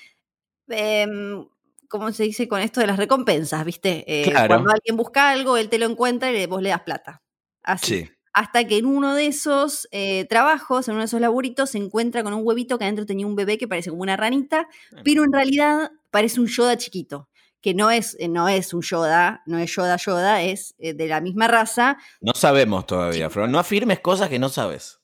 Em, 0.68 1.46
¿Cómo 1.88 2.10
se 2.12 2.24
dice 2.24 2.48
con 2.48 2.60
esto 2.60 2.80
de 2.80 2.88
las 2.88 2.96
recompensas? 2.96 3.64
¿Viste? 3.64 4.04
Eh, 4.08 4.24
Claro. 4.30 4.48
Cuando 4.48 4.70
alguien 4.72 4.96
busca 4.96 5.30
algo, 5.30 5.56
él 5.56 5.68
te 5.68 5.78
lo 5.78 5.86
encuentra 5.86 6.32
y 6.32 6.46
vos 6.46 6.60
le 6.60 6.70
das 6.70 6.82
plata. 6.82 7.22
Así 7.62 7.86
Sí. 8.04 8.10
hasta 8.32 8.64
que 8.66 8.78
en 8.78 8.86
uno 8.86 9.14
de 9.14 9.28
esos 9.28 9.86
eh, 9.92 10.24
trabajos, 10.28 10.88
en 10.88 10.94
uno 10.94 11.02
de 11.02 11.06
esos 11.06 11.20
laburitos, 11.20 11.70
se 11.70 11.78
encuentra 11.78 12.22
con 12.24 12.34
un 12.34 12.42
huevito 12.44 12.76
que 12.78 12.84
adentro 12.84 13.06
tenía 13.06 13.26
un 13.26 13.36
bebé 13.36 13.56
que 13.56 13.68
parece 13.68 13.90
como 13.90 14.02
una 14.02 14.16
ranita, 14.16 14.68
pero 15.04 15.22
en 15.24 15.32
realidad 15.32 15.90
parece 16.10 16.40
un 16.40 16.46
Yoda 16.48 16.76
chiquito, 16.76 17.28
que 17.66 17.74
no 17.74 17.90
es, 17.90 18.16
eh, 18.20 18.28
no 18.28 18.48
es 18.48 18.72
un 18.72 18.80
Yoda, 18.82 19.42
no 19.44 19.58
es 19.58 19.74
Yoda 19.74 19.96
Yoda, 19.96 20.40
es 20.40 20.76
eh, 20.78 20.94
de 20.94 21.08
la 21.08 21.20
misma 21.20 21.48
raza. 21.48 21.98
No 22.20 22.32
sabemos 22.32 22.86
todavía, 22.86 23.28
Flor. 23.28 23.48
No 23.48 23.58
afirmes 23.58 23.98
cosas 23.98 24.28
que 24.28 24.38
no 24.38 24.48
sabes. 24.48 25.00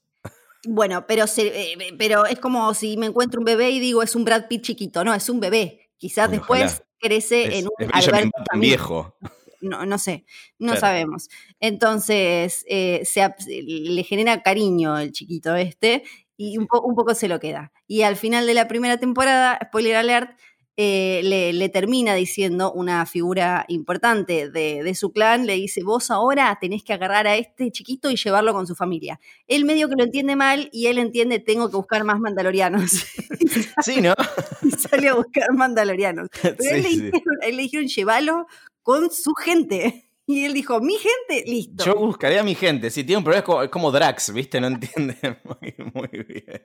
Bueno, 0.64 1.04
pero, 1.08 1.26
se, 1.26 1.72
eh, 1.72 1.76
pero 1.98 2.24
es 2.24 2.38
como 2.38 2.72
si 2.72 2.96
me 2.96 3.06
encuentro 3.06 3.40
un 3.40 3.44
bebé 3.46 3.70
y 3.70 3.80
digo 3.80 4.00
es 4.04 4.14
un 4.14 4.24
Brad 4.24 4.46
Pitt 4.46 4.62
chiquito, 4.62 5.02
no, 5.02 5.12
es 5.12 5.28
un 5.28 5.40
bebé. 5.40 5.90
Quizás 5.96 6.28
Bueno, 6.28 6.40
después 6.40 6.62
ojalá. 6.74 6.86
crece 7.00 7.42
Es, 7.48 7.54
en 7.58 7.66
un 7.66 7.90
Alberto 7.92 8.30
viejo. 8.54 9.16
no, 9.60 9.84
no 9.84 9.98
sé, 9.98 10.24
no 10.60 10.68
Claro. 10.74 10.80
sabemos. 10.80 11.28
Entonces, 11.58 12.64
eh, 12.68 13.02
se 13.04 13.28
le 13.48 14.04
genera 14.04 14.40
cariño 14.44 14.96
el 14.98 15.10
chiquito 15.10 15.56
este 15.56 16.04
y 16.36 16.58
un, 16.58 16.68
po- 16.68 16.82
un 16.82 16.94
poco 16.94 17.16
se 17.16 17.26
lo 17.26 17.40
queda. 17.40 17.72
Y 17.88 18.02
al 18.02 18.14
final 18.14 18.46
de 18.46 18.54
la 18.54 18.68
primera 18.68 18.98
temporada, 18.98 19.58
spoiler 19.66 19.96
alert, 19.96 20.30
eh, 20.76 21.20
le, 21.24 21.52
le 21.52 21.68
termina 21.68 22.14
diciendo 22.14 22.72
una 22.72 23.04
figura 23.04 23.66
importante 23.68 24.48
de, 24.50 24.82
de 24.82 24.94
su 24.94 25.12
clan, 25.12 25.46
le 25.46 25.54
dice, 25.54 25.82
vos 25.82 26.10
ahora 26.10 26.56
tenés 26.60 26.82
que 26.82 26.94
agarrar 26.94 27.26
a 27.26 27.36
este 27.36 27.70
chiquito 27.70 28.10
y 28.10 28.16
llevarlo 28.16 28.54
con 28.54 28.66
su 28.66 28.74
familia. 28.74 29.20
Él 29.46 29.66
medio 29.66 29.88
que 29.88 29.96
lo 29.96 30.04
entiende 30.04 30.34
mal 30.34 30.70
y 30.72 30.86
él 30.86 30.98
entiende, 30.98 31.40
tengo 31.40 31.68
que 31.68 31.76
buscar 31.76 32.04
más 32.04 32.18
mandalorianos. 32.20 32.90
Sí, 33.82 34.00
¿no? 34.00 34.14
y 34.62 34.70
sale 34.70 35.08
a 35.08 35.14
buscar 35.14 35.52
mandalorianos. 35.52 36.28
Pero 36.42 36.56
Sí, 36.58 36.68
él, 36.68 36.82
le 36.82 36.88
dijeron, 36.88 37.38
él 37.42 37.56
le 37.56 37.62
dijeron, 37.62 37.86
llévalo 37.86 38.46
con 38.82 39.10
su 39.10 39.34
gente. 39.34 40.08
Y 40.26 40.44
él 40.44 40.54
dijo, 40.54 40.80
mi 40.80 40.94
gente, 40.94 41.50
listo. 41.50 41.84
Yo 41.84 41.96
buscaré 41.96 42.38
a 42.38 42.44
mi 42.44 42.54
gente. 42.54 42.90
Si 42.90 43.04
tiene 43.04 43.18
un 43.18 43.24
problema, 43.24 43.40
es 43.40 43.44
como, 43.44 43.62
es 43.62 43.68
como 43.70 43.90
Drax, 43.90 44.32
¿viste? 44.32 44.60
No 44.60 44.68
entiende 44.68 45.16
muy, 45.44 45.74
muy 45.92 46.24
bien. 46.24 46.62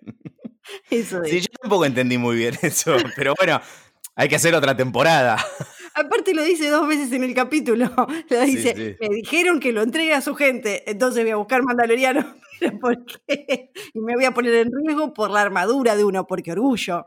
Eso 0.90 1.24
es. 1.24 1.30
Sí, 1.32 1.40
yo 1.42 1.48
tampoco 1.60 1.86
entendí 1.86 2.18
muy 2.18 2.36
bien 2.36 2.56
eso. 2.62 2.96
Pero 3.16 3.34
bueno, 3.38 3.60
hay 4.18 4.28
que 4.28 4.36
hacer 4.36 4.54
otra 4.56 4.76
temporada. 4.76 5.38
Aparte 5.94 6.34
lo 6.34 6.44
dice 6.44 6.70
dos 6.70 6.88
veces 6.88 7.12
en 7.14 7.24
el 7.24 7.34
capítulo. 7.34 7.90
Lo 8.30 8.42
dice, 8.42 8.74
sí. 8.76 8.96
me 9.00 9.16
dijeron 9.16 9.60
que 9.60 9.72
lo 9.72 9.82
entregue 9.82 10.14
a 10.14 10.22
su 10.22 10.36
gente, 10.36 10.84
entonces 10.92 11.24
voy 11.24 11.32
a 11.32 11.38
buscar 11.38 11.64
mandalorianos. 11.64 12.26
¿Pero 12.60 12.78
por 12.80 13.06
qué? 13.06 13.72
Y 13.94 14.00
me 14.00 14.16
voy 14.16 14.26
a 14.26 14.32
poner 14.34 14.54
en 14.56 14.70
riesgo 14.72 15.14
por 15.14 15.32
la 15.32 15.42
armadura 15.42 15.96
de 15.96 16.04
uno, 16.04 16.28
porque 16.28 16.52
orgullo. 16.52 17.06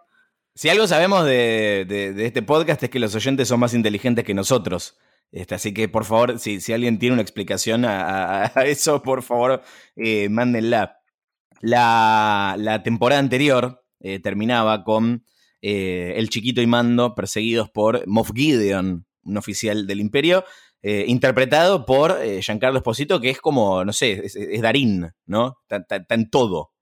Si 0.54 0.68
algo 0.68 0.86
sabemos 0.88 1.24
de, 1.24 1.84
de- 1.88 2.12
de 2.12 2.26
este 2.26 2.42
podcast 2.42 2.82
es 2.82 2.90
que 2.90 2.98
los 2.98 3.14
oyentes 3.14 3.46
son 3.48 3.60
más 3.60 3.74
inteligentes 3.74 4.24
que 4.24 4.34
nosotros. 4.34 4.96
Este, 5.32 5.54
así 5.54 5.72
que, 5.72 5.88
por 5.88 6.04
favor, 6.04 6.38
si, 6.40 6.60
si 6.60 6.72
alguien 6.72 6.98
tiene 6.98 7.12
una 7.12 7.22
explicación 7.22 7.84
a, 7.84 8.44
a- 8.46 8.52
a 8.54 8.64
eso, 8.66 9.02
por 9.02 9.22
favor, 9.22 9.62
eh, 9.96 10.28
mándenla. 10.28 10.96
La, 11.60 12.56
la 12.58 12.82
temporada 12.82 13.20
anterior 13.20 13.82
eh, 14.00 14.18
terminaba 14.18 14.82
con 14.84 15.24
eh, 15.62 16.14
el 16.16 16.28
chiquito 16.30 16.60
y 16.62 16.66
Mando 16.66 17.14
perseguidos 17.14 17.70
por 17.70 18.06
Moff 18.06 18.30
Gideon, 18.34 19.06
un 19.22 19.36
oficial 19.36 19.86
del 19.86 20.00
Imperio, 20.00 20.44
eh, 20.82 21.04
interpretado 21.06 21.84
por 21.84 22.18
eh, 22.22 22.40
Giancarlo 22.42 22.78
Esposito, 22.78 23.20
que 23.20 23.30
es 23.30 23.40
como, 23.40 23.84
no 23.84 23.92
sé, 23.92 24.12
es, 24.24 24.34
es 24.36 24.62
Darín, 24.62 25.08
¿no? 25.26 25.58
Está, 25.68 26.04
en 26.08 26.30
todo. 26.30 26.72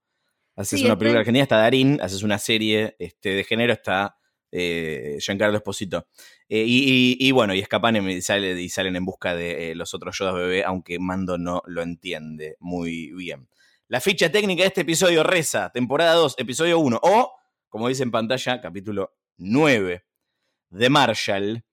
Haces 0.57 0.81
Sí, 0.81 0.87
una 0.87 0.97
película 0.99 1.19
en- 1.19 1.21
argentina, 1.23 1.43
está 1.43 1.57
Darín, 1.59 2.01
haces 2.01 2.23
una 2.23 2.39
serie 2.39 2.95
este, 2.99 3.31
de 3.31 3.45
género, 3.45 3.73
está 3.73 4.17
eh, 4.53 5.19
Giancarlo 5.21 5.57
Esposito. 5.57 6.07
Eh, 6.49 6.65
y, 6.67 7.17
y- 7.21 7.29
y 7.29 7.33
bueno, 7.33 7.55
y 7.55 7.59
escapan 7.61 7.97
y, 8.09 8.23
sale- 8.23 8.61
y 8.61 8.69
salen 8.69 8.97
en 8.97 9.05
busca 9.05 9.35
de 9.35 9.71
eh, 9.71 9.75
los 9.75 9.93
otros 9.95 10.17
Yodas 10.19 10.35
bebé, 10.35 10.65
aunque 10.65 10.99
Mando 10.99 11.37
no 11.37 11.63
lo 11.67 11.83
entiende 11.83 12.57
muy 12.61 13.13
bien. 13.13 13.49
La 13.89 14.01
ficha 14.01 14.31
técnica 14.31 14.63
de 14.63 14.69
este 14.69 14.81
episodio 14.83 15.23
reza, 15.23 15.71
temporada 15.73 16.15
2, 16.15 16.37
episodio 16.39 16.79
1, 16.79 16.99
o, 17.03 17.33
como 17.69 17.89
dice 17.89 18.03
en 18.03 18.11
pantalla, 18.11 18.61
capítulo 18.61 19.17
9, 19.37 20.05
The 20.77 20.91
Marshall, 20.91 21.65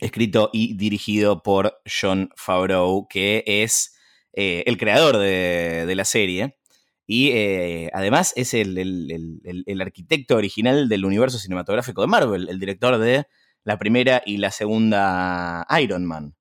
escrito 0.00 0.50
y 0.52 0.76
dirigido 0.76 1.42
por 1.42 1.80
John 1.84 2.30
Favreau, 2.36 3.06
que 3.08 3.44
es 3.46 3.96
eh, 4.32 4.64
el 4.66 4.76
creador 4.78 5.16
de, 5.18 5.84
de 5.86 5.94
la 5.94 6.04
serie. 6.04 6.58
Y 7.06 7.30
eh, 7.30 7.90
además 7.94 8.34
es 8.36 8.52
el 8.52 9.80
arquitecto 9.80 10.36
original 10.36 10.90
del 10.90 11.06
universo 11.06 11.38
cinematográfico 11.38 12.02
de 12.02 12.06
Marvel, 12.06 12.48
el 12.50 12.60
director 12.60 12.98
de 12.98 13.24
la 13.64 13.78
primera 13.78 14.22
y 14.24 14.36
la 14.36 14.50
segunda 14.50 15.66
Iron 15.80 16.04
Man. 16.04 16.34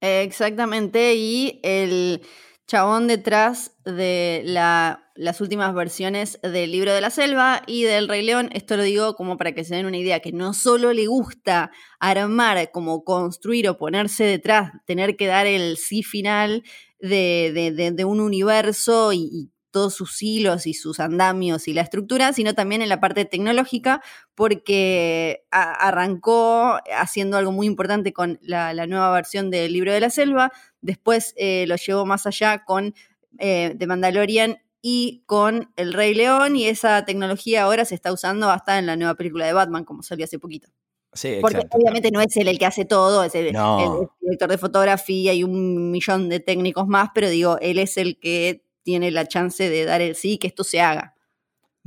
Exactamente, 0.00 1.14
y 1.14 1.60
el 1.62 2.22
chabón 2.66 3.06
detrás 3.06 3.76
de 3.84 4.42
la- 4.44 5.02
las 5.14 5.40
últimas 5.40 5.74
versiones 5.74 6.38
del 6.42 6.72
libro 6.72 6.92
de 6.92 7.00
la 7.00 7.10
selva 7.10 7.62
y 7.66 7.84
del 7.84 8.08
Rey 8.08 8.22
León, 8.24 8.50
esto 8.52 8.76
lo 8.76 8.82
digo 8.82 9.14
como 9.14 9.36
para 9.38 9.52
que 9.52 9.64
se 9.64 9.74
den 9.76 9.86
una 9.86 9.96
idea, 9.98 10.20
que 10.20 10.32
no 10.32 10.52
solo 10.52 10.92
le 10.92 11.06
gusta 11.06 11.70
armar, 12.00 12.70
como 12.72 13.04
construir 13.04 13.68
o 13.68 13.78
ponerse 13.78 14.24
detrás, 14.24 14.72
tener 14.86 15.16
que 15.16 15.26
dar 15.26 15.46
el 15.46 15.76
sí 15.78 16.02
final 16.02 16.64
de, 17.00 17.52
de- 17.54 17.72
de- 17.72 17.92
de 17.92 18.04
un 18.04 18.20
universo 18.20 19.12
y, 19.12 19.28
y 19.32 19.50
todos 19.76 19.92
sus 19.92 20.22
hilos 20.22 20.66
y 20.66 20.72
sus 20.72 21.00
andamios 21.00 21.68
y 21.68 21.74
la 21.74 21.82
estructura, 21.82 22.32
sino 22.32 22.54
también 22.54 22.80
en 22.80 22.88
la 22.88 22.98
parte 22.98 23.26
tecnológica, 23.26 24.00
porque 24.34 25.44
arrancó 25.50 26.78
haciendo 26.96 27.36
algo 27.36 27.52
muy 27.52 27.66
importante 27.66 28.14
con 28.14 28.38
la, 28.40 28.72
la 28.72 28.86
nueva 28.86 29.10
versión 29.10 29.50
del 29.50 29.74
libro 29.74 29.92
de 29.92 30.00
la 30.00 30.08
selva, 30.08 30.50
después 30.80 31.34
eh, 31.36 31.66
lo 31.68 31.76
llevó 31.76 32.06
más 32.06 32.26
allá 32.26 32.64
con 32.64 32.94
eh, 33.38 33.74
The 33.78 33.86
Mandalorian 33.86 34.56
y 34.80 35.24
con 35.26 35.70
El 35.76 35.92
Rey 35.92 36.14
León, 36.14 36.56
y 36.56 36.68
esa 36.68 37.04
tecnología 37.04 37.64
ahora 37.64 37.84
se 37.84 37.94
está 37.94 38.14
usando 38.14 38.48
hasta 38.48 38.78
en 38.78 38.86
la 38.86 38.96
nueva 38.96 39.14
película 39.14 39.44
de 39.44 39.52
Batman, 39.52 39.84
como 39.84 40.02
salió 40.02 40.24
hace 40.24 40.38
poquito. 40.38 40.68
Sí, 41.12 41.36
Porque 41.42 41.58
exacto. 41.58 41.76
obviamente 41.76 42.10
no 42.10 42.22
es 42.22 42.34
él 42.38 42.48
el 42.48 42.58
que 42.58 42.64
hace 42.66 42.86
todo, 42.86 43.24
es 43.24 43.34
el, 43.34 43.52
No. 43.52 44.00
el 44.02 44.08
director 44.22 44.48
de 44.50 44.56
fotografía 44.58 45.34
y 45.34 45.44
un 45.44 45.90
millón 45.90 46.30
de 46.30 46.40
técnicos 46.40 46.86
más, 46.88 47.10
pero 47.14 47.28
digo, 47.28 47.58
él 47.60 47.78
es 47.78 47.98
el 47.98 48.18
que 48.18 48.65
tiene 48.86 49.10
la 49.10 49.26
chance 49.26 49.68
de 49.68 49.84
dar 49.84 50.00
el 50.00 50.14
sí, 50.14 50.38
que 50.38 50.46
esto 50.46 50.62
se 50.62 50.80
haga. 50.80 51.16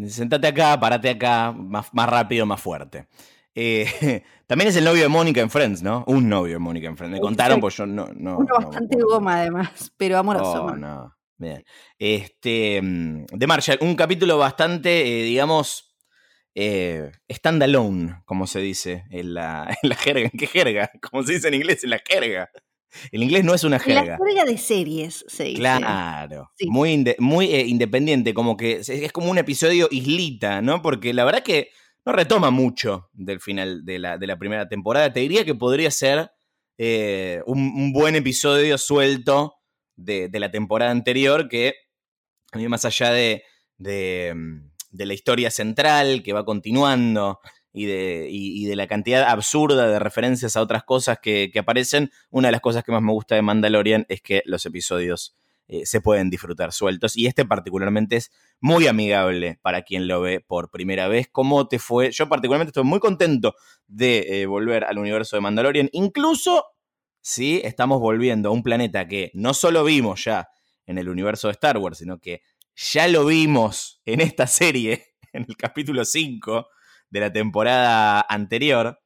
Sentate 0.06 0.48
acá, 0.48 0.78
parate 0.78 1.10
acá, 1.10 1.54
más, 1.54 1.94
más 1.94 2.10
rápido, 2.10 2.46
más 2.46 2.60
fuerte. 2.60 3.08
Eh, 3.56 4.22
también 4.48 4.68
es 4.68 4.76
el 4.76 4.84
novio 4.84 5.04
de 5.04 5.08
Mónica 5.08 5.40
en 5.40 5.50
Friends, 5.50 5.82
¿no? 5.82 6.04
Un 6.08 6.28
novio 6.28 6.56
de 6.56 6.60
Mónica 6.60 6.90
en 6.90 6.98
Friends. 6.98 7.14
Me 7.14 7.22
contaron, 7.22 7.62
pues 7.62 7.78
yo 7.78 7.86
no. 7.86 8.10
no 8.14 8.38
Uno 8.38 8.48
no 8.50 8.66
bastante 8.66 9.02
goma 9.02 9.38
además, 9.38 9.94
pero 9.98 10.18
amoroso. 10.18 10.66
Oh, 10.66 10.72
¿no? 10.72 10.76
no. 10.76 11.16
Bien. 11.38 11.64
Este, 11.98 12.82
mm, 12.82 13.28
de 13.32 13.48
Marshall, 13.48 13.78
un 13.80 13.96
capítulo 13.96 14.38
bastante, 14.38 15.22
eh, 15.22 15.24
digamos, 15.24 15.96
eh, 16.54 17.12
standalone, 17.32 18.24
como 18.26 18.46
se 18.46 18.60
dice 18.60 19.06
en 19.10 19.36
la, 19.36 19.70
en 19.82 19.88
la 19.88 19.96
jerga. 19.96 20.30
¿En 20.34 20.38
qué 20.38 20.48
jerga? 20.48 20.92
Como 21.10 21.24
se 21.24 21.32
dice 21.32 21.48
en 21.48 21.54
inglés, 21.54 21.82
en 21.86 21.92
la 21.92 22.02
jerga. 22.06 22.50
El 23.12 23.24
inglés 23.24 23.44
no 23.44 23.54
es 23.54 23.64
una 23.64 23.78
La 23.78 23.84
jerga. 23.84 24.18
jerga 24.18 24.46
de 24.46 24.58
series, 24.58 25.24
se 25.28 25.44
dice. 25.46 25.60
Claro, 25.60 26.52
Sí. 26.58 26.68
muy, 26.70 26.92
inde- 26.94 27.16
muy 27.20 27.46
eh, 27.54 27.66
independiente, 27.68 28.34
como 28.34 28.58
que 28.58 28.74
es, 28.78 28.90
es 28.90 29.12
como 29.12 29.30
un 29.30 29.38
episodio 29.38 29.88
islita, 29.92 30.62
¿no? 30.62 30.82
Porque 30.82 31.14
la 31.14 31.24
verdad 31.26 31.44
que 31.44 31.70
no 32.06 32.14
retoma 32.14 32.50
mucho 32.50 33.10
del 33.14 33.40
final 33.42 33.86
de 33.86 34.00
la, 34.00 34.18
de 34.18 34.26
la 34.28 34.38
primera 34.38 34.68
temporada. 34.68 35.12
Te 35.14 35.20
diría 35.20 35.46
que 35.46 35.54
podría 35.56 35.92
ser 35.92 36.32
eh, 36.78 37.42
un, 37.46 37.60
un 37.60 37.92
buen 37.94 38.16
episodio 38.16 38.78
suelto 38.78 39.56
de, 39.96 40.30
de 40.30 40.40
la 40.40 40.50
temporada 40.50 40.92
anterior, 40.92 41.50
que 41.50 41.74
a 42.52 42.58
mí 42.58 42.68
más 42.68 42.86
allá 42.86 43.12
de, 43.12 43.44
de, 43.78 44.34
mm, 44.36 44.72
de 44.92 45.06
la 45.06 45.14
historia 45.14 45.52
central 45.52 46.24
que 46.24 46.34
va 46.34 46.46
continuando 46.46 47.40
y 47.72 47.86
de, 47.86 48.28
y- 48.30 48.66
de 48.66 48.76
la 48.76 48.88
cantidad 48.88 49.24
absurda 49.30 49.88
de 49.88 50.00
referencias 50.00 50.56
a 50.56 50.62
otras 50.62 50.84
cosas 50.84 51.20
que, 51.22 51.50
que 51.54 51.60
aparecen, 51.60 52.12
una 52.30 52.48
de 52.48 52.52
las 52.54 52.62
cosas 52.62 52.84
que 52.84 52.92
más 52.92 53.02
me 53.02 53.12
gusta 53.12 53.36
de 53.36 53.42
Mandalorian 53.42 54.06
es 54.10 54.22
que 54.22 54.42
los 54.46 54.66
episodios 54.66 55.36
eh, 55.68 55.86
se 55.86 56.02
pueden 56.02 56.32
disfrutar 56.32 56.72
sueltos 56.74 57.16
y 57.16 57.28
este 57.28 57.46
particularmente 57.46 58.16
es 58.16 58.32
muy 58.60 58.88
amigable 58.88 59.60
para 59.62 59.84
quien 59.84 60.08
lo 60.08 60.20
ve 60.22 60.40
por 60.40 60.72
primera 60.72 61.08
vez. 61.08 61.28
¿Cómo 61.32 61.68
te 61.68 61.78
fue? 61.78 62.12
Yo 62.12 62.28
particularmente 62.28 62.70
estoy 62.72 62.86
muy 62.86 63.00
contento 63.00 63.54
de 63.88 64.42
eh, 64.42 64.46
volver 64.48 64.84
al 64.84 64.98
universo 64.98 65.36
de 65.38 65.42
Mandalorian, 65.42 65.90
incluso 65.92 66.66
si 67.22 67.62
estamos 67.64 68.00
volviendo 68.00 68.50
a 68.50 68.52
un 68.52 68.64
planeta 68.64 69.08
que 69.08 69.30
no 69.36 69.54
solo 69.54 69.84
vimos 69.84 70.24
ya 70.24 70.48
en 70.88 70.98
el 70.98 71.08
universo 71.08 71.48
de 71.50 71.52
Star 71.52 71.78
Wars, 71.78 72.00
sino 72.00 72.18
que 72.20 72.42
ya 72.76 73.08
lo 73.08 73.26
vimos 73.26 74.02
en 74.06 74.22
esta 74.22 74.48
serie, 74.48 75.06
en 75.34 75.46
el 75.48 75.56
capítulo 75.56 76.04
5 76.04 76.68
de 77.10 77.20
la 77.20 77.32
temporada 77.34 78.22
anterior. 78.28 79.00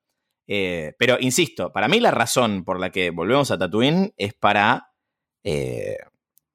Eh, 0.47 0.93
pero 0.99 1.17
insisto, 1.19 1.71
para 1.71 1.87
mí 1.87 1.99
la 1.99 2.11
razón 2.11 2.63
por 2.65 2.79
la 2.79 2.89
que 2.91 3.11
volvemos 3.11 3.49
a 3.51 3.57
Tatooine 3.57 4.13
es 4.17 4.33
para 4.33 4.87
eh, 5.43 5.97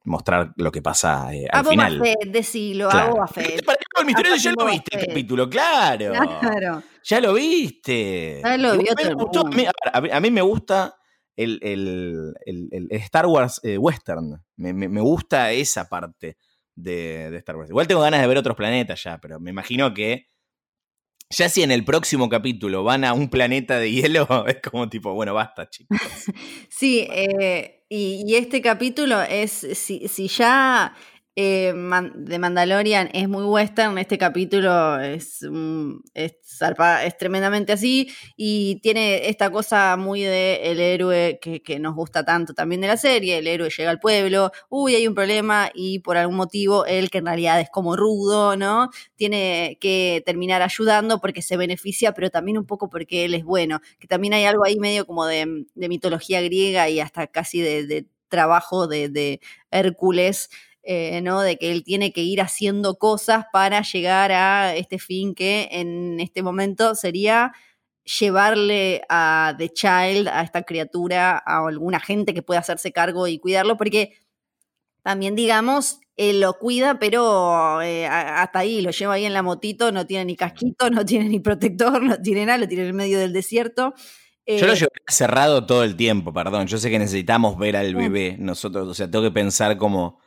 mostrar 0.04 0.52
lo 0.56 0.70
que 0.72 0.82
pasa 0.82 1.34
eh, 1.34 1.46
A 1.50 1.58
al 1.58 1.62
Boba 1.64 1.70
final. 1.72 2.00
Fett, 2.02 2.30
decilo, 2.30 2.88
a 2.88 2.90
Claro. 2.90 3.14
Pero 3.34 3.48
Fett. 3.48 3.64
el 4.00 4.06
misterioso 4.06 4.36
ya 4.36 4.52
lo 4.58 4.66
viste 4.66 4.98
el 4.98 5.06
capítulo, 5.06 5.48
claro. 5.50 6.12
Claro. 6.40 6.82
Ya 7.04 7.20
lo 7.20 7.34
viste. 7.34 8.40
Ya 8.42 8.56
lo 8.58 8.76
vio 8.78 8.92
me 8.96 9.14
gustó, 9.14 9.46
a, 9.46 9.50
mí, 9.50 9.64
a 9.92 10.00
mí- 10.00 10.10
a 10.12 10.20
mí 10.20 10.30
me 10.30 10.42
gusta 10.42 10.94
el, 11.36 11.58
el- 11.62 12.34
el- 12.44 12.88
Star 12.92 13.26
Wars 13.26 13.60
eh, 13.64 13.78
Western. 13.78 14.42
Me, 14.56 14.72
me- 14.74 14.88
me 14.88 15.00
gusta 15.00 15.50
esa 15.52 15.88
parte 15.88 16.36
de, 16.74 17.30
de 17.30 17.36
Star 17.38 17.56
Wars. 17.56 17.70
Igual 17.70 17.86
tengo 17.86 18.00
ganas 18.02 18.20
de 18.20 18.26
ver 18.26 18.36
otros 18.38 18.56
planetas 18.56 19.02
ya, 19.02 19.18
pero 19.18 19.40
me 19.40 19.50
imagino 19.50 19.94
que 19.94 20.26
ya 21.30 21.48
si 21.48 21.62
en 21.62 21.70
el 21.70 21.84
próximo 21.84 22.28
capítulo 22.28 22.84
van 22.84 23.04
a 23.04 23.12
un 23.12 23.28
planeta 23.28 23.78
de 23.78 23.90
hielo, 23.90 24.26
es 24.46 24.58
como 24.60 24.88
tipo, 24.88 25.12
bueno, 25.14 25.34
basta, 25.34 25.68
chicos. 25.68 25.98
Sí, 26.68 27.06
eh, 27.10 27.84
y, 27.88 28.22
y 28.26 28.36
este 28.36 28.60
capítulo 28.60 29.20
es, 29.22 29.52
si, 29.74 30.06
si 30.08 30.28
ya 30.28 30.94
eh, 31.40 31.72
de 32.16 32.38
Mandalorian 32.40 33.10
es 33.12 33.28
muy 33.28 33.44
western, 33.44 33.96
este 33.96 34.18
capítulo 34.18 34.98
es, 34.98 35.46
es, 36.12 36.34
es, 37.04 37.16
tremendamente 37.16 37.72
así 37.72 38.10
y 38.36 38.80
tiene 38.80 39.28
esta 39.28 39.48
cosa 39.48 39.96
muy 39.96 40.22
de 40.22 40.56
el 40.64 40.80
héroe 40.80 41.38
que, 41.40 41.62
que, 41.62 41.78
nos 41.78 41.94
gusta 41.94 42.24
tanto 42.24 42.54
también 42.54 42.80
de 42.80 42.88
la 42.88 42.96
serie, 42.96 43.38
el 43.38 43.46
héroe 43.46 43.70
llega 43.70 43.88
al 43.88 44.00
pueblo, 44.00 44.50
uy, 44.68 44.96
hay 44.96 45.06
un 45.06 45.14
problema 45.14 45.70
y 45.72 46.00
por 46.00 46.16
algún 46.16 46.34
motivo 46.34 46.86
él 46.86 47.08
que 47.08 47.18
en 47.18 47.26
realidad 47.26 47.60
es 47.60 47.70
como 47.70 47.94
rudo, 47.94 48.56
¿no? 48.56 48.90
Tiene 49.14 49.78
que 49.80 50.24
terminar 50.26 50.60
ayudando 50.62 51.20
porque 51.20 51.42
se 51.42 51.56
beneficia, 51.56 52.14
pero 52.14 52.30
también 52.30 52.58
un 52.58 52.66
poco 52.66 52.90
porque 52.90 53.24
él 53.24 53.34
es 53.34 53.44
bueno, 53.44 53.80
que 54.00 54.08
también 54.08 54.34
hay 54.34 54.44
algo 54.44 54.64
ahí 54.64 54.80
medio 54.80 55.06
como 55.06 55.24
de, 55.24 55.66
de 55.72 55.88
mitología 55.88 56.40
griega 56.40 56.88
y 56.88 56.98
hasta 56.98 57.28
casi 57.28 57.60
de, 57.60 57.86
de 57.86 58.06
trabajo 58.28 58.88
de, 58.88 59.08
de 59.08 59.40
Hércules 59.70 60.50
eh, 60.90 61.20
¿no? 61.20 61.42
De 61.42 61.58
que 61.58 61.70
él 61.70 61.84
tiene 61.84 62.14
que 62.14 62.22
ir 62.22 62.40
haciendo 62.40 62.96
cosas 62.96 63.44
para 63.52 63.82
llegar 63.82 64.32
a 64.32 64.74
este 64.74 64.98
fin 64.98 65.34
que 65.34 65.68
en 65.70 66.18
este 66.18 66.42
momento 66.42 66.94
sería 66.94 67.52
llevarle 68.18 69.02
a 69.10 69.54
The 69.58 69.68
Child, 69.68 70.28
a 70.28 70.40
esta 70.40 70.62
criatura, 70.62 71.42
a 71.44 71.66
alguna 71.66 72.00
gente 72.00 72.32
que 72.32 72.40
pueda 72.40 72.60
hacerse 72.60 72.90
cargo 72.90 73.26
y 73.26 73.38
cuidarlo, 73.38 73.76
porque 73.76 74.14
también, 75.02 75.36
digamos, 75.36 76.00
él 76.16 76.40
lo 76.40 76.54
cuida, 76.54 76.98
pero 76.98 77.82
eh, 77.82 78.06
hasta 78.06 78.60
ahí, 78.60 78.80
lo 78.80 78.90
lleva 78.90 79.12
ahí 79.12 79.26
en 79.26 79.34
la 79.34 79.42
motito, 79.42 79.92
no 79.92 80.06
tiene 80.06 80.24
ni 80.24 80.36
casquito, 80.36 80.88
no 80.88 81.04
tiene 81.04 81.28
ni 81.28 81.38
protector, 81.38 82.02
no 82.02 82.16
tiene 82.16 82.46
nada, 82.46 82.56
lo 82.56 82.66
tiene 82.66 82.84
en 82.84 82.88
el 82.88 82.94
medio 82.94 83.18
del 83.18 83.34
desierto. 83.34 83.92
Yo 84.46 84.66
lo 84.66 84.72
eh, 84.72 84.76
llevo 84.76 84.90
cerrado 85.06 85.66
todo 85.66 85.84
el 85.84 85.96
tiempo, 85.96 86.32
perdón. 86.32 86.66
Yo 86.66 86.78
sé 86.78 86.88
que 86.88 86.98
necesitamos 86.98 87.58
ver 87.58 87.76
al 87.76 87.94
bebé, 87.94 88.36
nosotros, 88.38 88.88
o 88.88 88.94
sea, 88.94 89.10
tengo 89.10 89.22
que 89.22 89.30
pensar 89.30 89.76
como 89.76 90.26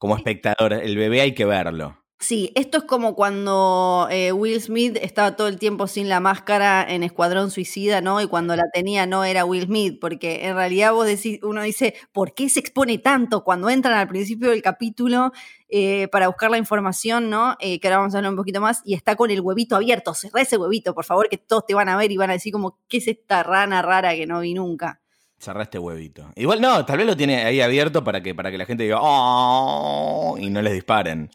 como 0.00 0.16
espectador. 0.16 0.72
El 0.72 0.96
bebé 0.96 1.20
hay 1.20 1.34
que 1.34 1.44
verlo. 1.44 1.98
Sí, 2.18 2.52
esto 2.54 2.78
es 2.78 2.84
como 2.84 3.14
cuando 3.14 4.08
eh, 4.10 4.32
Will 4.32 4.60
Smith 4.60 4.98
estaba 5.00 5.36
todo 5.36 5.46
el 5.48 5.58
tiempo 5.58 5.86
sin 5.86 6.08
la 6.08 6.20
máscara 6.20 6.84
en 6.88 7.02
Escuadrón 7.02 7.50
Suicida, 7.50 8.00
¿no? 8.00 8.20
Y 8.20 8.26
cuando 8.26 8.56
la 8.56 8.64
tenía 8.72 9.06
no 9.06 9.24
era 9.24 9.44
Will 9.44 9.64
Smith, 9.64 9.98
porque 10.00 10.46
en 10.46 10.54
realidad 10.54 10.92
vos 10.92 11.06
decís, 11.06 11.38
uno 11.42 11.62
dice, 11.62 11.94
¿por 12.12 12.34
qué 12.34 12.48
se 12.48 12.60
expone 12.60 12.98
tanto 12.98 13.42
cuando 13.44 13.70
entran 13.70 13.94
al 13.94 14.08
principio 14.08 14.50
del 14.50 14.62
capítulo 14.62 15.32
eh, 15.68 16.08
para 16.08 16.28
buscar 16.28 16.50
la 16.50 16.58
información, 16.58 17.30
¿no? 17.30 17.56
Eh, 17.58 17.78
que 17.78 17.88
ahora 17.88 17.98
vamos 17.98 18.14
a 18.14 18.18
hablar 18.18 18.32
un 18.32 18.38
poquito 18.38 18.60
más, 18.60 18.82
y 18.84 18.94
está 18.94 19.16
con 19.16 19.30
el 19.30 19.40
huevito 19.40 19.76
abierto, 19.76 20.14
cerrá 20.14 20.42
ese 20.42 20.56
huevito, 20.56 20.94
por 20.94 21.04
favor, 21.04 21.28
que 21.28 21.38
todos 21.38 21.66
te 21.66 21.74
van 21.74 21.88
a 21.90 21.96
ver 21.96 22.10
y 22.10 22.16
van 22.16 22.30
a 22.30 22.34
decir 22.34 22.52
como, 22.52 22.78
¿qué 22.88 22.98
es 22.98 23.08
esta 23.08 23.42
rana 23.42 23.82
rara 23.82 24.14
que 24.14 24.26
no 24.26 24.40
vi 24.40 24.54
nunca? 24.54 25.00
Cerrá 25.40 25.62
este 25.62 25.78
huevito. 25.78 26.30
Igual 26.36 26.60
no, 26.60 26.84
tal 26.84 26.98
vez 26.98 27.06
lo 27.06 27.16
tiene 27.16 27.44
ahí 27.44 27.62
abierto 27.62 28.04
para 28.04 28.22
que, 28.22 28.34
para 28.34 28.50
que 28.50 28.58
la 28.58 28.66
gente 28.66 28.82
diga 28.82 28.98
¡Oh! 29.00 30.36
y 30.38 30.50
no 30.50 30.60
les 30.60 30.74
disparen. 30.74 31.30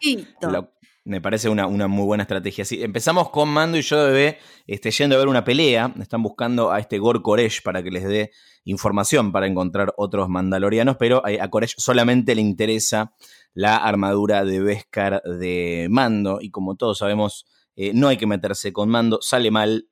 me 1.05 1.21
parece 1.21 1.49
una, 1.49 1.65
una, 1.65 1.87
muy 1.87 2.05
buena 2.05 2.21
estrategia. 2.21 2.65
Sí, 2.65 2.83
empezamos 2.83 3.31
con 3.31 3.49
Mando 3.49 3.79
y 3.79 3.81
yo 3.81 4.05
de 4.05 4.11
bebé 4.11 4.37
este, 4.67 4.91
yendo 4.91 5.15
a 5.15 5.19
ver 5.19 5.27
una 5.27 5.43
pelea. 5.43 5.91
Están 5.99 6.21
buscando 6.21 6.71
a 6.71 6.79
este 6.79 6.99
Gor 6.99 7.23
Koresh 7.23 7.63
para 7.63 7.81
que 7.81 7.89
les 7.89 8.03
dé 8.03 8.29
información 8.63 9.31
para 9.31 9.47
encontrar 9.47 9.91
otros 9.97 10.29
mandalorianos, 10.29 10.97
pero 10.97 11.23
a 11.25 11.47
Koresh 11.49 11.73
solamente 11.77 12.35
le 12.35 12.41
interesa 12.41 13.15
la 13.55 13.77
armadura 13.77 14.45
de 14.45 14.59
Beskar 14.59 15.23
de 15.23 15.87
Mando. 15.89 16.37
Y 16.41 16.51
como 16.51 16.75
todos 16.75 16.99
sabemos, 16.99 17.47
eh, 17.75 17.91
no 17.95 18.07
hay 18.07 18.17
que 18.17 18.27
meterse 18.27 18.71
con 18.71 18.87
Mando, 18.89 19.17
sale 19.19 19.49
mal, 19.49 19.87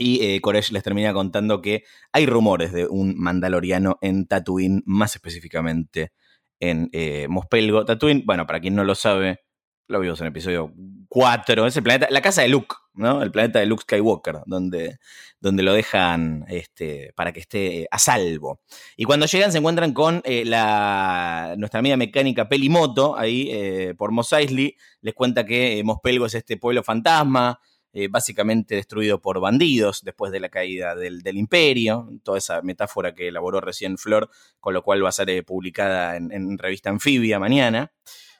y 0.00 0.24
eh, 0.24 0.40
les 0.70 0.82
termina 0.82 1.12
contando 1.12 1.60
que 1.60 1.84
hay 2.10 2.24
rumores 2.24 2.72
de 2.72 2.86
un 2.86 3.18
mandaloriano 3.18 3.98
en 4.00 4.26
Tatooine, 4.26 4.82
más 4.86 5.14
específicamente 5.14 6.12
en 6.58 6.88
eh, 6.92 7.28
Mospelgo. 7.28 7.84
Tatooine, 7.84 8.22
bueno, 8.24 8.46
para 8.46 8.60
quien 8.60 8.74
no 8.74 8.82
lo 8.82 8.94
sabe, 8.94 9.40
lo 9.88 10.00
vimos 10.00 10.18
en 10.20 10.26
el 10.26 10.30
episodio 10.30 10.72
4, 11.10 11.66
es 11.66 11.76
el 11.76 11.82
planeta, 11.82 12.06
la 12.08 12.22
casa 12.22 12.40
de 12.40 12.48
Luke, 12.48 12.76
¿no? 12.94 13.22
El 13.22 13.30
planeta 13.30 13.58
de 13.58 13.66
Luke 13.66 13.82
Skywalker, 13.82 14.38
donde, 14.46 14.96
donde 15.38 15.62
lo 15.62 15.74
dejan 15.74 16.46
este, 16.48 17.12
para 17.14 17.32
que 17.32 17.40
esté 17.40 17.86
a 17.90 17.98
salvo. 17.98 18.62
Y 18.96 19.04
cuando 19.04 19.26
llegan 19.26 19.52
se 19.52 19.58
encuentran 19.58 19.92
con 19.92 20.22
eh, 20.24 20.46
la, 20.46 21.56
nuestra 21.58 21.80
amiga 21.80 21.98
mecánica 21.98 22.48
Pelimoto, 22.48 23.18
ahí 23.18 23.48
eh, 23.50 23.94
por 23.98 24.12
Mos 24.12 24.32
Eisley, 24.32 24.76
les 25.02 25.12
cuenta 25.12 25.44
que 25.44 25.82
Mospelgo 25.84 26.24
es 26.24 26.34
este 26.36 26.56
pueblo 26.56 26.82
fantasma, 26.82 27.60
eh, 27.92 28.06
básicamente 28.06 28.76
destruido 28.76 29.20
por 29.20 29.40
bandidos 29.40 30.04
después 30.04 30.30
de 30.30 30.38
la 30.38 30.48
caída 30.48 30.94
del, 30.94 31.36
imperio, 31.36 32.08
toda 32.22 32.38
esa 32.38 32.62
metáfora 32.62 33.16
que 33.16 33.26
elaboró 33.26 33.60
recién 33.60 33.98
Flor, 33.98 34.30
con 34.60 34.74
lo 34.74 34.84
cual 34.84 35.04
va 35.04 35.08
a 35.08 35.12
ser 35.12 35.28
eh, 35.28 35.42
publicada 35.42 36.16
en, 36.16 36.56
revista 36.56 36.88
Anfibia 36.90 37.40
mañana. 37.40 37.92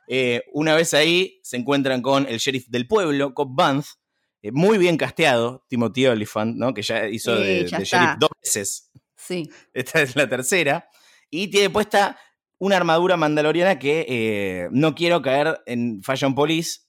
Eh, 0.07 0.45
una 0.53 0.77
vez 0.77 0.95
ahí 0.95 1.41
se 1.43 1.57
encuentran 1.57 2.01
con 2.01 2.29
el 2.29 2.39
sheriff 2.39 2.69
del 2.69 2.87
pueblo, 2.87 3.35
Cobb 3.35 3.57
Banth, 3.57 3.87
muy 4.53 4.79
bien 4.79 4.97
casteado, 4.97 5.67
Timothy 5.69 6.07
Oliphant, 6.07 6.57
¿no? 6.57 6.73
que 6.73 6.83
ya 6.83 7.09
hizo 7.09 7.35
de, 7.35 7.67
sheriff 7.67 8.19
dos 8.21 8.31
veces. 8.41 8.93
Sí. 9.17 9.51
Esta 9.75 10.01
es 10.01 10.15
la 10.15 10.29
tercera. 10.29 10.89
Y 11.29 11.49
tiene 11.49 11.71
puesta 11.71 12.17
una 12.59 12.77
armadura 12.77 13.17
mandaloriana 13.17 13.81
que 13.81 14.69
no 14.71 14.95
quiero 14.95 15.21
caer 15.23 15.61
en 15.67 16.05
Fashion 16.05 16.37
Police, 16.37 16.83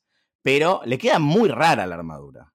pero 0.44 0.82
le 0.86 1.00
queda 1.00 1.18
muy 1.18 1.50
rara 1.50 1.88
la 1.88 1.96
armadura. 1.96 2.51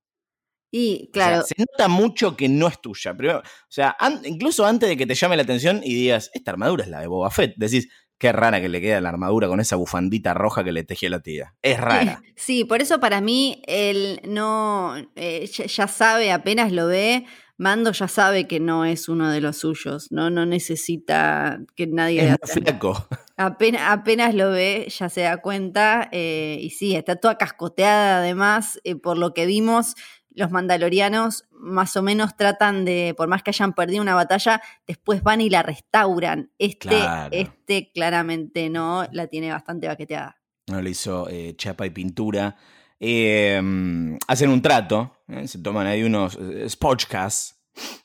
Y 0.70 1.10
claro. 1.12 1.42
se 1.42 1.54
nota 1.58 1.88
mucho 1.88 2.36
que 2.36 2.48
no 2.48 2.66
es 2.68 2.80
tuya. 2.80 3.12
o 3.12 3.42
sea, 3.68 3.96
incluso 4.24 4.66
antes 4.66 4.88
de 4.88 4.96
que 4.96 5.06
te 5.06 5.14
llame 5.14 5.36
la 5.36 5.42
atención 5.42 5.80
y 5.82 5.94
digas, 5.94 6.30
esta 6.34 6.50
armadura 6.50 6.84
es 6.84 6.90
la 6.90 7.00
de 7.00 7.06
Boba 7.06 7.30
Fett, 7.30 7.54
decís, 7.56 7.88
qué 8.18 8.32
rara 8.32 8.60
que 8.60 8.68
le 8.68 8.80
queda 8.80 9.00
la 9.00 9.10
armadura 9.10 9.48
con 9.48 9.60
esa 9.60 9.76
bufandita 9.76 10.34
roja 10.34 10.64
que 10.64 10.72
le 10.72 10.84
tejió 10.84 11.08
la 11.10 11.20
tía. 11.20 11.54
Es 11.62 11.80
rara. 11.80 12.22
Sí, 12.36 12.64
por 12.64 12.82
eso 12.82 13.00
para 13.00 13.20
mí 13.20 13.62
él 13.66 14.20
no. 14.24 14.94
Eh, 15.16 15.46
ya 15.46 15.88
sabe, 15.88 16.32
apenas 16.32 16.70
lo 16.72 16.86
ve. 16.86 17.24
Mando 17.58 17.92
ya 17.92 18.06
sabe 18.06 18.46
que 18.46 18.60
no 18.60 18.84
es 18.84 19.08
uno 19.08 19.30
de 19.30 19.40
los 19.40 19.56
suyos, 19.56 20.12
no, 20.12 20.28
no 20.28 20.44
necesita 20.44 21.58
que 21.74 21.86
nadie... 21.86 22.36
Es 22.42 22.52
flaco. 22.52 23.08
Apenas, 23.38 23.82
apenas, 23.84 24.34
lo 24.34 24.50
ve, 24.50 24.88
ya 24.88 25.10
se 25.10 25.20
da 25.20 25.42
cuenta, 25.42 26.08
eh, 26.10 26.58
y 26.58 26.70
sí, 26.70 26.96
está 26.96 27.16
toda 27.16 27.36
cascoteada 27.36 28.18
además, 28.18 28.80
eh, 28.82 28.96
por 28.96 29.18
lo 29.18 29.34
que 29.34 29.44
vimos, 29.44 29.94
los 30.36 30.50
mandalorianos 30.50 31.46
más 31.50 31.96
o 31.96 32.02
menos 32.02 32.36
tratan 32.36 32.84
de, 32.84 33.14
por 33.16 33.26
más 33.26 33.42
que 33.42 33.50
hayan 33.50 33.72
perdido 33.72 34.02
una 34.02 34.14
batalla, 34.14 34.60
después 34.86 35.22
van 35.22 35.40
y 35.40 35.50
la 35.50 35.62
restauran. 35.62 36.52
Este, 36.58 37.00
este 37.32 37.90
claramente 37.92 38.68
no, 38.68 39.06
la 39.12 39.26
tiene 39.26 39.50
bastante 39.50 39.88
baqueteada. 39.88 40.36
No 40.68 40.82
le 40.82 40.90
hizo 40.90 41.28
eh, 41.28 41.54
chapa 41.56 41.86
y 41.86 41.90
pintura. 41.90 42.56
Em, 43.00 44.18
hacen 44.28 44.50
un 44.50 44.60
trato, 44.60 45.22
eh, 45.28 45.48
se 45.48 45.58
toman 45.58 45.86
ahí 45.86 46.02
unos 46.02 46.36
eh, 46.36 46.68
sportscasts 46.68 47.56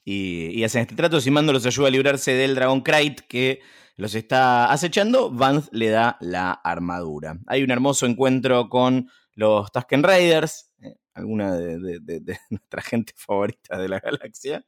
y, 0.06 0.58
y, 0.58 0.64
hacen 0.64 0.82
este 0.82 0.96
trato. 0.96 1.20
Si 1.20 1.32
Mando 1.32 1.52
los 1.52 1.66
ayuda 1.66 1.90
a 1.90 1.92
librarse 1.92 2.34
del 2.34 2.56
Dragon 2.56 2.82
Krayt 2.82 3.22
que 3.22 3.60
los 3.98 4.16
está 4.16 4.72
acechando, 4.72 5.32
Vance 5.32 5.70
le 5.74 5.90
da 5.90 6.18
la 6.22 6.52
armadura. 6.52 7.40
Hay 7.48 7.62
un 7.62 7.72
hermoso 7.72 8.06
encuentro 8.06 8.70
con 8.70 9.10
los 9.34 9.72
Tusken 9.72 10.04
Raiders, 10.04 10.71
alguna 11.14 11.56
de, 11.56 12.40
nuestra 12.50 12.82
gente 12.82 13.14
favorita 13.16 13.78
de 13.78 13.90
la 13.90 14.00
galaxia. 14.00 14.64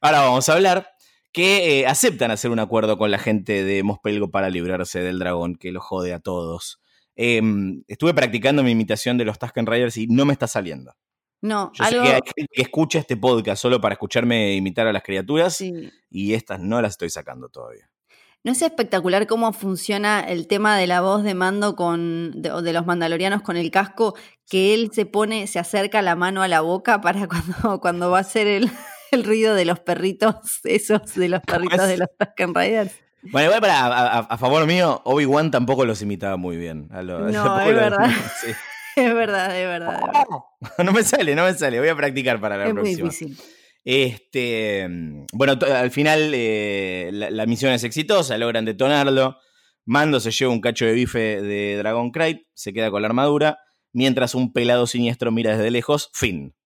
Ahora 0.00 0.22
vamos 0.22 0.48
a 0.48 0.54
hablar 0.54 0.88
que 1.32 1.80
eh, 1.80 1.86
aceptan 1.86 2.30
hacer 2.30 2.50
un 2.50 2.58
acuerdo 2.58 2.96
con 2.96 3.10
la 3.10 3.18
gente 3.18 3.64
de 3.64 3.82
Mospelgo 3.82 4.30
para 4.30 4.48
librarse 4.48 5.00
del 5.00 5.18
dragón, 5.18 5.56
que 5.56 5.72
lo 5.72 5.80
jode 5.80 6.14
a 6.14 6.20
todos. 6.20 6.80
Em, 7.14 7.82
estuve 7.88 8.14
practicando 8.14 8.62
mi 8.62 8.70
imitación 8.70 9.18
de 9.18 9.24
los 9.24 9.38
Tusken 9.38 9.66
Raiders 9.66 9.96
y 9.96 10.06
no 10.06 10.24
me 10.24 10.32
está 10.32 10.46
saliendo. 10.46 10.94
No, 11.42 11.70
Yo 11.74 11.84
sé 11.84 11.94
que 11.94 12.08
hay 12.08 12.20
gente 12.24 12.52
que 12.52 12.62
escucha 12.62 12.98
este 12.98 13.16
podcast 13.16 13.60
solo 13.60 13.80
para 13.80 13.92
escucharme 13.92 14.54
imitar 14.54 14.86
a 14.86 14.92
las 14.92 15.02
criaturas 15.02 15.60
y 15.60 16.34
estas 16.34 16.60
no 16.60 16.80
las 16.80 16.92
estoy 16.92 17.10
sacando 17.10 17.48
todavía. 17.50 17.90
¿No 18.46 18.52
es 18.52 18.62
espectacular 18.62 19.26
cómo 19.26 19.52
funciona 19.52 20.20
el 20.20 20.46
tema 20.46 20.78
de 20.78 20.86
la 20.86 21.00
voz 21.00 21.24
de 21.24 21.34
mando 21.34 21.74
con, 21.74 22.30
de, 22.40 22.72
los 22.72 22.86
mandalorianos 22.86 23.42
con 23.42 23.56
el 23.56 23.72
casco? 23.72 24.14
Que 24.48 24.72
él 24.72 24.92
se 24.92 25.04
pone, 25.04 25.48
se 25.48 25.58
acerca 25.58 26.00
la 26.00 26.14
mano 26.14 26.44
a 26.44 26.48
la 26.48 26.60
boca 26.60 27.00
para 27.00 27.26
cuando, 27.28 27.80
cuando 27.80 28.08
va 28.08 28.18
a 28.18 28.20
hacer 28.20 28.46
el, 28.46 28.70
ruido 29.24 29.56
de 29.56 29.64
los 29.64 29.80
perritos, 29.80 30.60
esos 30.62 31.16
de 31.16 31.28
los 31.28 31.40
perritos 31.40 31.88
de 31.88 31.96
los 31.96 32.08
Tusken 32.16 32.54
Raiders. 32.54 32.92
Bueno, 33.32 33.46
igual 33.46 33.60
para, 33.60 34.18
a, 34.20 34.38
favor 34.38 34.64
mío, 34.64 35.02
Obi-Wan 35.04 35.50
tampoco 35.50 35.84
los 35.84 36.00
imitaba 36.02 36.36
muy 36.36 36.56
bien. 36.56 36.88
no, 36.88 37.28
es 37.60 37.74
verdad. 37.74 38.10
Es 38.94 39.12
verdad, 39.12 39.60
es 39.60 39.66
verdad, 39.66 40.00
No 40.84 40.92
me 40.92 41.02
sale, 41.02 41.34
no 41.34 41.42
me 41.42 41.54
sale. 41.54 41.80
Voy 41.80 41.88
a 41.88 41.96
practicar 41.96 42.40
para 42.40 42.56
la 42.56 42.72
próxima. 42.72 42.88
Es 42.88 42.96
muy 42.96 43.10
difícil. 43.10 43.36
Este, 43.88 44.88
bueno, 45.32 45.52
al 45.72 45.92
final 45.92 46.32
eh, 46.34 47.10
la, 47.12 47.46
misión 47.46 47.72
es 47.72 47.84
exitosa, 47.84 48.36
logran 48.36 48.64
detonarlo. 48.64 49.38
Mando 49.84 50.18
se 50.18 50.32
lleva 50.32 50.50
un 50.50 50.60
cacho 50.60 50.84
de 50.86 50.92
bife 50.92 51.40
de 51.40 51.76
Dragon 51.76 52.10
Krayt, 52.10 52.42
se 52.52 52.72
queda 52.72 52.90
con 52.90 53.02
la 53.02 53.06
armadura, 53.06 53.60
mientras 53.92 54.34
un 54.34 54.52
pelado 54.52 54.88
siniestro 54.88 55.30
mira 55.30 55.52
desde 55.52 55.70
lejos, 55.70 56.10
fin. 56.12 56.56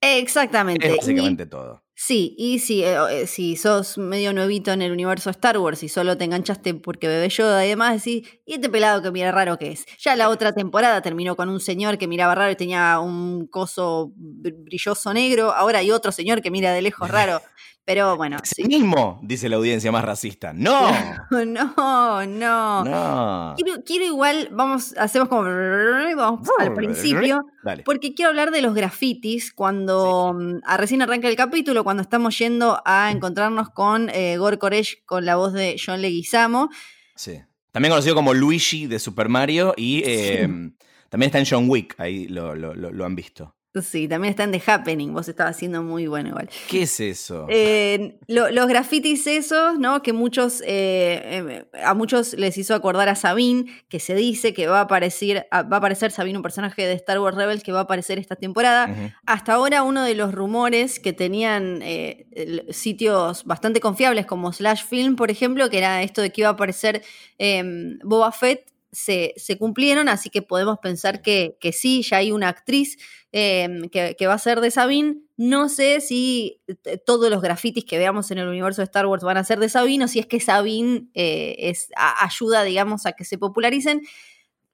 Exactamente. 0.00 0.88
Es 0.88 0.96
básicamente 0.96 1.46
todo. 1.46 1.82
Sí, 2.02 2.34
y 2.38 2.60
si, 2.60 2.82
eh, 2.82 2.96
eh, 3.10 3.26
si 3.26 3.56
sos 3.56 3.98
medio 3.98 4.32
nuevito 4.32 4.72
en 4.72 4.80
el 4.80 4.90
universo 4.90 5.28
Star 5.28 5.58
Wars 5.58 5.82
y 5.82 5.90
solo 5.90 6.16
te 6.16 6.24
enganchaste 6.24 6.72
porque 6.72 7.08
bebé 7.08 7.28
Yoda 7.28 7.66
y 7.66 7.68
demás, 7.68 8.02
decís, 8.02 8.26
¿y 8.46 8.54
este 8.54 8.70
pelado 8.70 9.02
que 9.02 9.10
mira 9.10 9.30
raro 9.32 9.58
que 9.58 9.72
es? 9.72 9.84
Ya 9.98 10.16
la 10.16 10.30
otra 10.30 10.54
temporada 10.54 11.02
terminó 11.02 11.36
con 11.36 11.50
un 11.50 11.60
señor 11.60 11.98
que 11.98 12.08
miraba 12.08 12.34
raro 12.34 12.52
y 12.52 12.56
tenía 12.56 12.98
un 13.00 13.46
coso 13.48 14.12
brilloso 14.16 15.12
negro, 15.12 15.52
ahora 15.52 15.80
hay 15.80 15.90
otro 15.90 16.10
señor 16.10 16.40
que 16.40 16.50
mira 16.50 16.72
de 16.72 16.80
lejos 16.80 17.10
raro. 17.10 17.42
Pero 17.90 18.16
bueno. 18.16 18.36
Sí. 18.44 18.62
mismo, 18.62 19.18
dice 19.20 19.48
la 19.48 19.56
audiencia 19.56 19.90
más 19.90 20.04
racista. 20.04 20.52
No. 20.52 20.92
no, 21.44 22.24
no. 22.24 22.84
No. 22.84 23.56
Quiero, 23.84 24.04
igual, 24.04 24.48
vamos, 24.52 24.94
hacemos 24.96 25.28
como 25.28 25.42
vamos 25.42 26.48
al 26.60 26.72
principio. 26.72 27.44
Porque 27.84 28.14
quiero 28.14 28.28
hablar 28.28 28.52
de 28.52 28.62
los 28.62 28.74
grafitis 28.74 29.52
cuando 29.52 30.32
mm, 30.38 30.60
recién 30.78 31.02
arranca 31.02 31.26
el 31.26 31.34
capítulo, 31.34 31.82
cuando 31.82 32.04
estamos 32.04 32.38
yendo 32.38 32.80
a 32.84 33.10
encontrarnos 33.10 33.70
con 33.70 34.08
eh, 34.10 34.36
Gor 34.38 34.58
Koresh 34.58 35.04
con 35.04 35.24
la 35.24 35.34
voz 35.34 35.52
de 35.52 35.74
John 35.84 36.00
Leguizamo. 36.00 36.68
Sí. 37.16 37.40
También 37.72 37.90
conocido 37.90 38.14
como 38.14 38.34
Luigi 38.34 38.86
de 38.86 39.00
Super 39.00 39.28
Mario 39.28 39.74
y 39.76 40.04
em, 40.04 40.76
también 41.08 41.26
está 41.26 41.40
en 41.40 41.46
John 41.50 41.68
Wick, 41.68 41.96
ahí 41.98 42.28
lo 42.28 43.04
han 43.04 43.16
visto. 43.16 43.56
Sí, 43.72 44.08
también 44.08 44.32
está 44.32 44.42
en 44.42 44.50
The 44.50 44.62
Happening, 44.66 45.12
vos 45.12 45.28
estabas 45.28 45.54
haciendo 45.54 45.80
muy 45.84 46.08
bueno 46.08 46.30
igual. 46.30 46.50
¿Qué 46.68 46.82
es 46.82 46.98
eso? 46.98 47.46
Eh, 47.48 48.18
los 48.26 48.66
grafitis 48.66 49.28
esos, 49.28 49.78
¿no? 49.78 50.02
Que 50.02 50.12
muchos, 50.12 50.60
eh, 50.66 51.20
em, 51.36 51.64
a 51.84 51.94
muchos 51.94 52.34
les 52.34 52.58
hizo 52.58 52.74
acordar 52.74 53.08
a 53.08 53.14
Sabine, 53.14 53.66
que 53.88 54.00
se 54.00 54.16
dice 54.16 54.52
que 54.54 54.66
va 54.66 54.78
a 54.78 54.82
aparecer, 54.82 55.46
va 55.52 55.76
a 55.76 55.76
aparecer 55.76 56.10
Sabine, 56.10 56.36
un 56.36 56.42
personaje 56.42 56.84
de 56.84 56.94
Star 56.94 57.20
Wars 57.20 57.36
Rebels 57.36 57.62
que 57.62 57.70
va 57.70 57.78
a 57.78 57.82
aparecer 57.82 58.18
esta 58.18 58.34
temporada. 58.34 58.92
Hasta 59.24 59.52
ahora 59.54 59.84
uno 59.84 60.02
de 60.02 60.16
los 60.16 60.34
rumores 60.34 60.98
que 60.98 61.12
tenían 61.12 61.78
eh, 61.82 62.66
sitios 62.70 63.44
bastante 63.44 63.78
confiables 63.78 64.26
como 64.26 64.52
Slash 64.52 64.84
Film, 64.84 65.14
por 65.14 65.30
ejemplo, 65.30 65.70
que 65.70 65.78
era 65.78 66.02
esto 66.02 66.22
de 66.22 66.30
que 66.30 66.40
iba 66.40 66.48
a 66.48 66.54
aparecer 66.54 67.02
em, 67.38 68.00
Boba 68.02 68.32
Fett, 68.32 68.66
se, 68.92 69.34
cumplieron, 69.58 70.08
así 70.08 70.30
que 70.30 70.42
podemos 70.42 70.78
pensar 70.78 71.22
que, 71.22 71.56
que 71.60 71.72
sí, 71.72 72.02
ya 72.02 72.18
hay 72.18 72.32
una 72.32 72.48
actriz 72.48 72.98
em, 73.32 73.88
que, 73.88 74.26
va 74.26 74.34
a 74.34 74.38
ser 74.38 74.60
de 74.60 74.70
Sabine. 74.70 75.18
No 75.36 75.68
sé 75.68 76.00
si 76.00 76.60
todos 77.06 77.30
los 77.30 77.40
grafitis 77.40 77.84
que 77.84 77.98
veamos 77.98 78.30
en 78.30 78.38
el 78.38 78.48
universo 78.48 78.82
de 78.82 78.86
Star 78.86 79.06
Wars 79.06 79.22
van 79.22 79.36
a 79.36 79.44
ser 79.44 79.60
de 79.60 79.68
Sabine 79.68 80.04
o 80.04 80.08
si 80.08 80.18
es 80.18 80.26
que 80.26 80.40
Sabine 80.40 81.08
eh, 81.14 81.56
es, 81.58 81.88
ayuda, 81.96 82.64
digamos, 82.64 83.06
a 83.06 83.12
que 83.12 83.24
se 83.24 83.38
popularicen. 83.38 84.02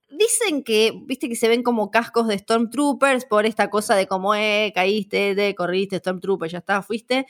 Dicen 0.09 0.63
que, 0.63 0.93
viste, 1.05 1.29
que 1.29 1.37
se 1.37 1.49
ven 1.49 1.63
como 1.63 1.91
cascos 1.91 2.29
de 2.29 2.39
Stormtroopers 2.39 3.25
por 3.27 3.45
esta 3.45 3.71
cosa 3.71 3.97
de 3.97 4.07
cómo, 4.07 4.35
eh, 4.35 4.73
caíste, 4.75 5.35
te 5.35 5.55
corriste, 5.55 5.99
Stormtrooper, 5.99 6.49
ya 6.51 6.59
está, 6.59 6.81
fuiste. 6.81 7.27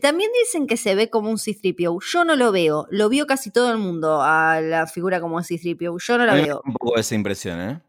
También 0.00 0.30
dicen 0.42 0.66
que 0.66 0.76
se 0.76 0.94
ve 0.94 1.10
como 1.10 1.30
un 1.30 1.38
C-3PO. 1.38 2.02
Yo 2.12 2.24
no 2.24 2.36
lo 2.36 2.52
veo. 2.52 2.86
Lo 2.90 3.08
vio 3.08 3.26
casi 3.26 3.50
todo 3.50 3.72
el 3.72 3.78
mundo 3.78 4.22
a 4.22 4.60
la 4.60 4.86
figura 4.86 5.20
como 5.20 5.42
C-3PO. 5.42 5.98
Yo 5.98 6.18
no 6.18 6.26
la 6.26 6.34
veo. 6.34 6.62
Un 6.64 6.74
poco 6.74 6.98
esa 6.98 7.14
impresión, 7.14 7.60
¿eh? 7.60 7.80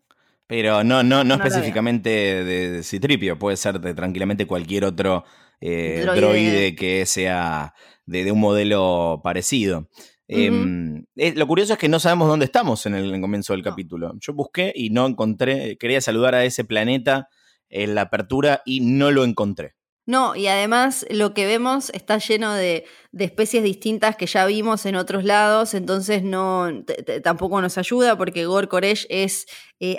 Pero 0.47 0.83
no, 0.83 1.03
no, 1.03 1.25
no, 1.25 1.35
específicamente 1.35 2.09
de 2.09 2.81
C-3PO. 2.81 3.37
Puede 3.37 3.57
ser 3.57 3.81
de 3.81 3.93
tranquilamente 3.93 4.47
cualquier 4.47 4.85
otro 4.85 5.25
eh, 5.59 6.05
droide. 6.15 6.75
que 6.75 7.05
sea 7.05 7.73
de, 8.05 8.31
un 8.31 8.39
modelo 8.39 9.21
parecido. 9.23 9.89
Em, 10.29 11.05
eh, 11.15 11.33
lo 11.35 11.47
curioso 11.47 11.73
es 11.73 11.79
que 11.79 11.89
no 11.89 11.99
sabemos 11.99 12.27
dónde 12.27 12.45
estamos 12.45 12.85
en 12.85 12.95
el, 12.95 13.19
comienzo 13.21 13.53
del 13.53 13.63
capítulo. 13.63 14.13
Yo 14.19 14.33
busqué 14.33 14.71
y 14.75 14.89
no 14.89 15.05
encontré. 15.05 15.77
Quería 15.77 16.01
saludar 16.01 16.35
a 16.35 16.45
ese 16.45 16.63
planeta 16.63 17.29
en 17.69 17.95
la 17.95 18.03
apertura 18.03 18.61
y 18.65 18.81
no 18.81 19.11
lo 19.11 19.23
encontré. 19.23 19.76
No, 20.07 20.37
y 20.37 20.47
además 20.47 21.05
lo 21.09 21.33
que 21.33 21.45
vemos 21.45 21.89
está 21.89 22.17
lleno 22.17 22.53
de, 22.53 22.85
especies 23.19 23.61
distintas 23.61 24.15
que 24.15 24.25
ya 24.25 24.45
vimos 24.45 24.85
en 24.85 24.95
otros 24.95 25.25
lados, 25.25 25.73
entonces 25.73 26.23
no 26.23 26.69
tampoco 27.23 27.59
nos 27.59 27.77
ayuda 27.77 28.17
porque 28.17 28.45
Gor 28.45 28.69
Koresh 28.69 29.05
es 29.09 29.47
eh, 29.81 29.97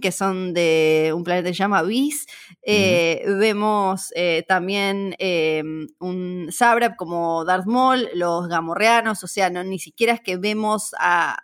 que 0.00 0.12
son 0.12 0.54
de 0.54 1.12
un 1.12 1.24
planeta 1.24 1.48
que 1.48 1.54
se 1.54 1.58
llama 1.58 1.80
Abyss. 1.80 2.26
Eh, 2.62 3.24
vemos 3.26 4.12
eh, 4.14 4.44
también 4.46 5.16
em, 5.18 5.88
un 5.98 6.52
Sabrap 6.52 6.94
como 6.94 7.44
Darth 7.44 7.66
Maul, 7.66 8.08
los 8.14 8.46
Gamorreanos, 8.46 9.24
o 9.24 9.26
sea, 9.26 9.50
no, 9.50 9.64
ni 9.64 9.80
siquiera 9.80 10.12
es 10.12 10.20
que 10.20 10.36
vemos 10.36 10.94
a 11.00 11.38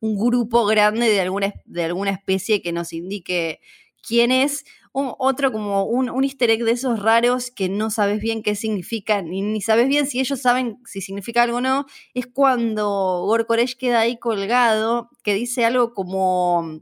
un 0.00 0.18
grupo 0.18 0.66
grande 0.66 1.08
de 1.08 1.20
alguna, 1.22 1.54
de 1.64 1.84
alguna 1.84 2.10
especie 2.10 2.60
que 2.60 2.72
nos 2.72 2.92
indique 2.92 3.60
quién 4.02 4.32
es 4.32 4.64
otro 4.92 5.52
como 5.52 5.84
un, 5.84 6.10
un, 6.10 6.24
easter 6.24 6.50
egg 6.50 6.64
de 6.64 6.72
esos 6.72 7.00
raros 7.00 7.50
que 7.50 7.68
no 7.68 7.90
sabes 7.90 8.20
bien 8.20 8.42
qué 8.42 8.54
significa, 8.54 9.22
ni, 9.22 9.42
ni 9.42 9.60
sabes 9.60 9.88
bien 9.88 10.06
si 10.06 10.20
ellos 10.20 10.40
saben 10.40 10.78
si 10.84 11.00
significa 11.00 11.42
algo 11.42 11.58
o 11.58 11.60
no, 11.60 11.86
es 12.14 12.26
cuando 12.26 13.24
Gorkoresh 13.26 13.76
queda 13.76 14.00
ahí 14.00 14.18
colgado, 14.18 15.10
que 15.22 15.34
dice 15.34 15.64
algo 15.64 15.94
como 15.94 16.80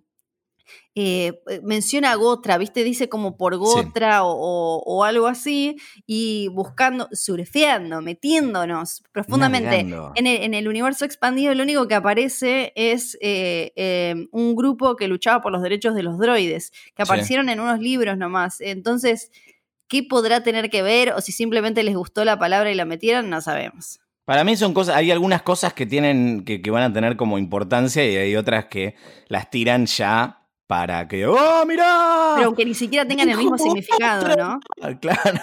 eh, 0.95 1.41
eh, 1.49 1.61
menciona 1.63 2.11
a 2.11 2.17
Gotra, 2.17 2.59
¿viste? 2.59 2.83
Dice 2.83 3.09
como 3.09 3.37
por 3.37 3.57
Gotra 3.57 4.25
o, 4.25 5.05
algo 5.05 5.29
así, 5.29 5.77
y 6.07 6.49
buscando, 6.49 7.09
surfeando, 7.13 8.03
metiéndonos 8.03 9.05
profundamente 9.13 9.87
en 10.17 10.55
el, 10.55 10.69
universo 10.69 11.05
expandido, 11.05 11.55
lo 11.55 11.63
único 11.63 11.87
que 11.87 11.95
aparece 11.95 12.73
es 12.75 13.17
eh, 13.21 14.27
un 14.33 14.57
grupo 14.57 14.97
que 14.97 15.07
luchaba 15.07 15.41
por 15.41 15.53
los 15.53 15.63
derechos 15.63 15.95
de 15.95 16.03
los 16.03 16.19
droides, 16.19 16.73
que 16.97 17.03
aparecieron 17.03 17.49
en 17.49 17.61
unos 17.61 17.79
libros 17.79 18.19
nomás. 18.19 18.61
Entonces, 18.61 19.31
¿qué 19.87 20.03
podrá 20.03 20.43
tener 20.43 20.69
que 20.69 20.83
ver? 20.83 21.13
O 21.13 21.21
si 21.21 21.31
simplemente 21.31 21.83
les 21.85 21.95
gustó 21.95 22.25
la 22.25 22.39
palabra 22.39 22.73
y 22.73 22.75
la 22.75 22.85
metieron, 22.85 23.31
no 23.31 23.41
sabemos. 23.41 24.01
Para 24.25 24.45
mí 24.45 24.57
son 24.57 24.75
cosas, 24.75 24.97
hay 24.97 25.11
algunas 25.11 25.43
cosas 25.43 25.73
que 25.73 25.87
tienen, 25.87 26.45
que, 26.45 26.61
que 26.61 26.71
van 26.71 26.83
a 26.83 26.93
tener 26.93 27.17
como 27.17 27.39
importancia 27.39 28.05
y 28.05 28.17
hay 28.17 28.37
otras 28.37 28.67
que 28.67 28.95
las 29.29 29.49
tiran 29.49 29.87
ya 29.87 30.38
para 30.69 31.09
que, 31.09 31.27
¡oh, 31.27 31.65
mirá! 31.67 32.35
Pero 32.37 32.47
aunque 32.47 32.65
ni 32.65 32.75
siquiera 32.75 33.09
tengan 33.09 33.29
el 33.31 33.39
mismo 33.39 33.59
significado, 33.59 34.37
¿no? 34.37 34.61
Claro. 35.01 35.41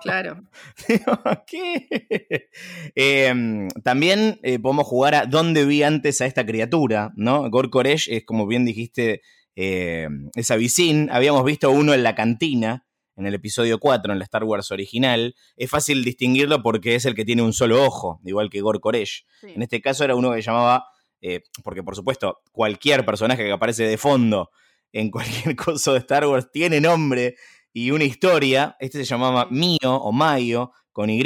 Claro. 0.00 0.42
¿Qué? 1.46 2.48
Em, 2.94 3.68
también 3.84 4.40
eh, 4.42 4.58
podemos 4.58 4.86
jugar 4.86 5.14
a 5.14 5.26
dónde 5.26 5.66
vi 5.66 5.82
antes 5.82 6.22
a 6.22 6.26
esta 6.26 6.46
criatura, 6.46 7.12
¿no? 7.14 7.50
Gor 7.50 7.68
Koresh 7.68 8.08
es, 8.10 8.24
como 8.24 8.46
bien 8.46 8.64
dijiste, 8.64 9.20
eh, 9.54 10.08
esa 10.34 10.56
vicín. 10.56 11.10
Habíamos 11.12 11.44
visto 11.44 11.70
uno 11.70 11.92
en 11.92 12.02
la 12.02 12.14
cantina, 12.14 12.86
en 13.16 13.26
el 13.26 13.34
episodio 13.34 13.78
4, 13.78 14.14
en 14.14 14.18
la 14.18 14.24
Star 14.24 14.44
Wars 14.44 14.70
original. 14.70 15.34
Es 15.58 15.68
fácil 15.68 16.02
distinguirlo 16.02 16.62
porque 16.62 16.94
es 16.94 17.04
el 17.04 17.14
que 17.14 17.26
tiene 17.26 17.42
un 17.42 17.52
solo 17.52 17.84
ojo, 17.84 18.22
igual 18.24 18.48
que 18.48 18.62
Gor 18.62 18.80
Koresh. 18.80 19.26
En 19.42 19.60
este 19.60 19.82
caso 19.82 20.04
era 20.04 20.14
uno 20.14 20.32
que 20.32 20.40
llamaba 20.40 20.86
eh, 21.22 21.44
porque 21.62 21.84
por 21.84 21.94
supuesto 21.94 22.40
cualquier 22.50 23.04
personaje 23.04 23.44
que 23.44 23.52
aparece 23.52 23.84
de 23.84 23.96
fondo 23.96 24.50
en 24.92 25.10
cualquier 25.10 25.56
cosa 25.56 25.92
de 25.92 25.98
Star 25.98 26.26
Wars 26.26 26.50
tiene 26.52 26.80
nombre 26.80 27.36
y 27.72 27.90
una 27.90 28.04
historia. 28.04 28.76
Este 28.80 28.98
se 28.98 29.04
llamaba 29.04 29.46
Mío 29.50 29.78
o 29.82 30.12
Mayo 30.12 30.72
con 30.92 31.10
Y. 31.10 31.22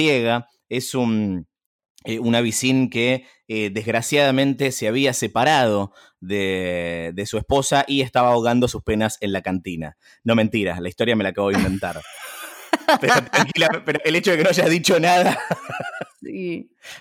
Es 0.68 0.94
un, 0.94 1.46
eh, 2.04 2.88
que 2.90 3.26
eh, 3.48 3.70
desgraciadamente 3.70 4.72
se 4.72 4.88
había 4.88 5.12
separado 5.12 5.92
de, 6.20 7.12
de, 7.14 7.26
su 7.26 7.38
esposa 7.38 7.84
y 7.86 8.00
estaba 8.00 8.30
ahogando 8.30 8.68
sus 8.68 8.82
penas 8.82 9.18
en 9.20 9.32
la 9.32 9.42
cantina. 9.42 9.96
No 10.24 10.34
mentiras, 10.34 10.80
la 10.80 10.88
historia 10.88 11.16
me 11.16 11.24
la 11.24 11.30
acabo 11.30 11.50
de 11.50 11.58
inventar. 11.58 12.00
pero, 13.00 13.84
pero 13.84 14.00
el 14.04 14.16
hecho 14.16 14.30
de 14.30 14.36
que 14.38 14.42
no 14.44 14.50
haya 14.50 14.68
dicho 14.68 15.00
nada 15.00 15.38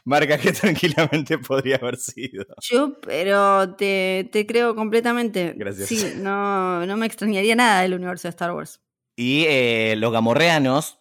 marca 0.04 0.38
que 0.38 0.52
tranquilamente 0.54 1.38
podría 1.38 1.78
haber 1.78 1.98
sido. 1.98 2.46
Yo, 2.62 3.00
pero 3.02 3.76
te, 3.76 4.30
creo 4.48 4.76
completamente. 4.76 5.54
Gracias. 5.56 5.88
Sí, 5.90 6.14
no, 6.18 6.86
no 6.86 6.98
me 6.98 7.06
extrañaría 7.06 7.56
nada 7.56 7.82
del 7.82 7.94
universo 7.94 8.28
de 8.28 8.32
Star 8.32 8.52
Wars. 8.54 8.80
Y 9.16 9.46
eh, 9.48 9.96
los 9.98 10.12
gamorreanos, 10.12 11.00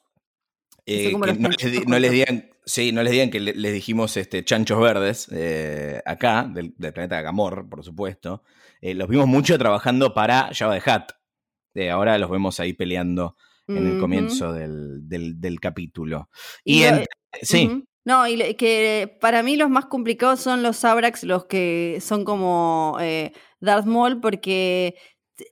eh, 0.87 1.13
no, 1.17 1.99
les, 1.99 2.13
digan, 2.13 2.51
sí, 2.65 2.93
no 2.93 3.03
les 3.03 3.13
digan 3.13 3.31
que 3.31 3.41
les 3.41 3.73
dijimos 3.73 4.17
este, 4.17 4.45
chanchos 4.45 4.81
verdes 4.81 5.29
eh, 5.33 6.01
acá, 6.05 6.49
del, 6.49 6.73
planeta 6.73 7.21
Gamor, 7.23 7.69
por 7.69 7.83
supuesto. 7.83 8.45
los 8.81 9.09
vimos 9.09 9.27
mucho 9.27 9.59
trabajando 9.59 10.15
para 10.15 10.51
Java 10.53 10.75
de 10.75 10.83
Hat. 10.85 11.13
ahora 11.91 12.19
los 12.19 12.31
vemos 12.31 12.61
ahí 12.61 12.73
peleando 12.73 13.37
en 13.67 13.95
el 13.95 13.99
comienzo 13.99 14.53
del, 14.53 15.59
capítulo. 15.61 16.29
Y, 16.65 16.85
sí. 17.43 17.85
No, 18.05 18.29
y 18.29 18.55
que 18.55 19.17
para 19.21 19.43
mí 19.43 19.57
los 19.57 19.71
más 19.71 19.87
complicados 19.87 20.40
son 20.40 20.62
los 20.62 20.77
Sabrax, 20.77 21.25
los 21.25 21.47
que 21.47 21.99
son 22.03 22.25
como 22.25 22.99
eh, 23.01 23.33
Darth 23.61 23.87
Maul, 23.87 24.21
porque, 24.21 24.95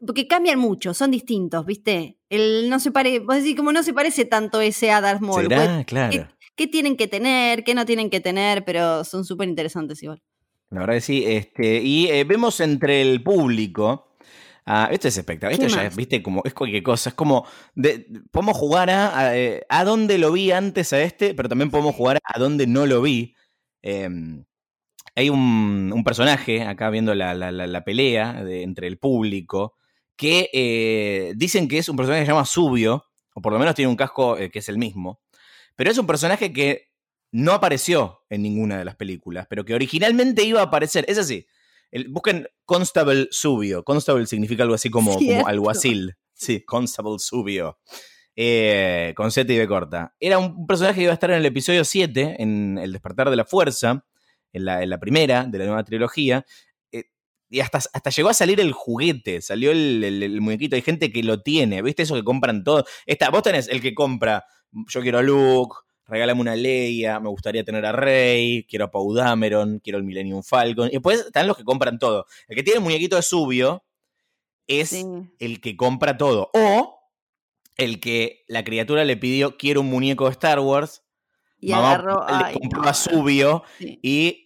porque 0.06 0.28
cambian 0.28 0.58
mucho, 0.58 0.92
son 0.92 1.10
distintos, 1.10 1.64
¿viste? 1.64 2.18
El 2.28 2.68
no 2.68 2.78
se 2.78 2.90
parece, 2.92 3.20
vos 3.20 3.36
decís, 3.36 3.56
como 3.56 3.72
no 3.72 3.82
se 3.82 3.94
parece 3.94 4.26
tanto 4.26 4.60
ese 4.60 4.90
a 4.90 5.00
Darth 5.00 5.22
Maul. 5.22 5.48
¿Será? 5.48 5.84
Claro. 5.84 6.28
¿qué, 6.54 6.66
tienen 6.66 6.96
que 6.96 7.08
tener? 7.08 7.64
¿Qué 7.64 7.74
no 7.74 7.86
tienen 7.86 8.10
que 8.10 8.20
tener? 8.20 8.64
Pero 8.64 9.04
son 9.04 9.24
súper 9.24 9.48
interesantes 9.48 10.02
igual. 10.02 10.22
La 10.68 10.80
verdad 10.80 10.94
que 10.94 11.00
sí. 11.00 11.24
Este, 11.26 11.80
y 11.82 12.08
eh, 12.08 12.24
vemos 12.24 12.60
entre 12.60 13.00
el 13.00 13.22
público 13.22 14.11
Ah, 14.64 14.88
esto 14.92 15.08
es 15.08 15.16
espectacular. 15.16 15.58
¿Qué 15.58 15.66
Esto 15.66 15.76
ya, 15.76 15.84
más? 15.84 15.96
viste, 15.96 16.22
como 16.22 16.42
es 16.44 16.54
cualquier 16.54 16.82
cosa. 16.82 17.10
Es 17.10 17.14
como. 17.14 17.46
de- 17.74 18.06
podemos 18.30 18.56
jugar 18.56 18.90
a, 18.90 19.18
a, 19.18 19.36
eh, 19.36 19.64
a 19.68 19.84
dónde 19.84 20.18
lo 20.18 20.30
vi 20.32 20.52
antes 20.52 20.92
a 20.92 21.02
este, 21.02 21.34
pero 21.34 21.48
también 21.48 21.70
podemos 21.70 21.94
jugar 21.96 22.18
a 22.22 22.38
dónde 22.38 22.66
no 22.68 22.86
lo 22.86 23.02
vi. 23.02 23.34
Em, 23.82 24.44
hay 25.16 25.30
un, 25.30 25.90
un 25.94 26.04
personaje 26.04 26.62
acá 26.62 26.90
viendo 26.90 27.14
la, 27.14 27.34
la- 27.34 27.50
la- 27.52 27.66
la 27.66 27.84
pelea 27.84 28.44
de- 28.44 28.62
entre 28.62 28.86
el 28.86 28.98
público 28.98 29.74
que 30.16 30.48
eh, 30.52 31.32
dicen 31.36 31.66
que 31.68 31.78
es 31.78 31.88
un 31.88 31.96
personaje 31.96 32.22
que 32.22 32.26
se 32.26 32.32
llama 32.32 32.44
Subio, 32.46 33.06
o 33.34 33.40
por 33.42 33.52
lo 33.52 33.58
menos 33.58 33.74
tiene 33.74 33.88
un 33.90 33.96
casco 33.96 34.38
eh, 34.38 34.50
que 34.50 34.60
es 34.60 34.68
el 34.68 34.78
mismo. 34.78 35.20
Pero 35.74 35.90
es 35.90 35.98
un 35.98 36.06
personaje 36.06 36.52
que 36.52 36.90
no 37.32 37.52
apareció 37.52 38.20
en 38.30 38.42
ninguna 38.42 38.78
de 38.78 38.84
las 38.84 38.94
películas, 38.94 39.46
pero 39.50 39.64
que 39.64 39.74
originalmente 39.74 40.44
iba 40.44 40.60
a 40.60 40.64
aparecer. 40.64 41.04
Es 41.08 41.18
así. 41.18 41.46
El- 41.92 42.08
busquen 42.08 42.48
Constable 42.64 43.28
Subio. 43.30 43.84
Constable 43.84 44.26
significa 44.26 44.64
algo 44.64 44.74
así 44.74 44.90
como, 44.90 45.12
como 45.14 45.46
alguacil. 45.46 46.14
Sí, 46.34 46.64
Constable 46.64 47.18
Subio. 47.20 47.78
Eh, 48.34 49.12
con 49.16 49.30
Z 49.30 49.52
y 49.52 49.58
B 49.58 49.68
corta. 49.68 50.14
Era 50.18 50.38
un 50.38 50.66
personaje 50.66 50.96
que 50.96 51.02
iba 51.02 51.10
a 51.12 51.14
estar 51.14 51.30
en 51.30 51.36
el 51.36 51.46
episodio 51.46 51.84
7, 51.84 52.36
en 52.42 52.78
El 52.78 52.92
despertar 52.92 53.28
de 53.30 53.36
la 53.36 53.44
fuerza, 53.44 54.06
en 54.52 54.64
la, 54.64 54.82
en 54.82 54.90
la 54.90 54.98
primera 54.98 55.44
de 55.44 55.58
la 55.58 55.66
nueva 55.66 55.84
trilogía. 55.84 56.44
eh, 56.92 57.04
y 57.50 57.60
hasta, 57.60 57.78
hasta 57.78 58.10
llegó 58.10 58.30
a 58.30 58.34
salir 58.34 58.58
el 58.60 58.72
juguete, 58.72 59.42
salió 59.42 59.70
el, 59.70 60.02
el- 60.02 60.22
el 60.22 60.40
muñequito. 60.40 60.76
Hay 60.76 60.82
gente 60.82 61.12
que 61.12 61.22
lo 61.22 61.42
tiene, 61.42 61.82
¿viste? 61.82 62.02
Eso 62.04 62.14
que 62.14 62.24
compran 62.24 62.64
todo. 62.64 62.84
Esta, 63.06 63.28
vos 63.30 63.42
tenés 63.42 63.68
el 63.68 63.82
que 63.82 63.94
compra, 63.94 64.44
yo 64.88 65.02
quiero 65.02 65.18
a 65.18 65.22
Luke, 65.22 65.74
regálame 66.12 66.40
una 66.42 66.54
Leia, 66.54 67.18
me 67.20 67.28
gustaría 67.30 67.64
tener 67.64 67.84
a 67.86 67.92
Rey, 67.92 68.64
quiero 68.68 68.84
a 68.84 68.90
Poe 68.90 69.16
Dameron, 69.18 69.80
quiero 69.82 69.98
el 69.98 70.04
Millennium 70.04 70.42
Falcon. 70.42 70.88
Y 70.88 70.92
después 70.92 71.20
están 71.20 71.46
los 71.46 71.56
que 71.56 71.64
compran 71.64 71.98
todo. 71.98 72.26
El 72.48 72.56
que 72.56 72.62
tiene 72.62 72.76
el 72.78 72.84
muñequito 72.84 73.16
de 73.16 73.22
Subio 73.22 73.82
es 74.66 74.90
Sí. 74.90 75.04
el 75.38 75.60
que 75.60 75.76
compra 75.76 76.16
todo. 76.18 76.50
O 76.54 76.98
el 77.78 77.98
que 78.00 78.44
la 78.46 78.62
criatura 78.62 79.04
le 79.06 79.16
pidió, 79.16 79.56
quiero 79.56 79.80
un 79.80 79.88
muñeco 79.88 80.26
de 80.26 80.32
Star 80.32 80.60
Wars. 80.60 81.02
Y 81.58 81.70
mamá 81.70 81.92
agarró. 81.94 82.26
le 82.28 82.34
ay, 82.44 82.54
compró 82.60 82.82
no, 82.82 82.88
a 82.88 82.94
Subio 82.94 83.62
sí, 83.78 83.98
y 84.02 84.38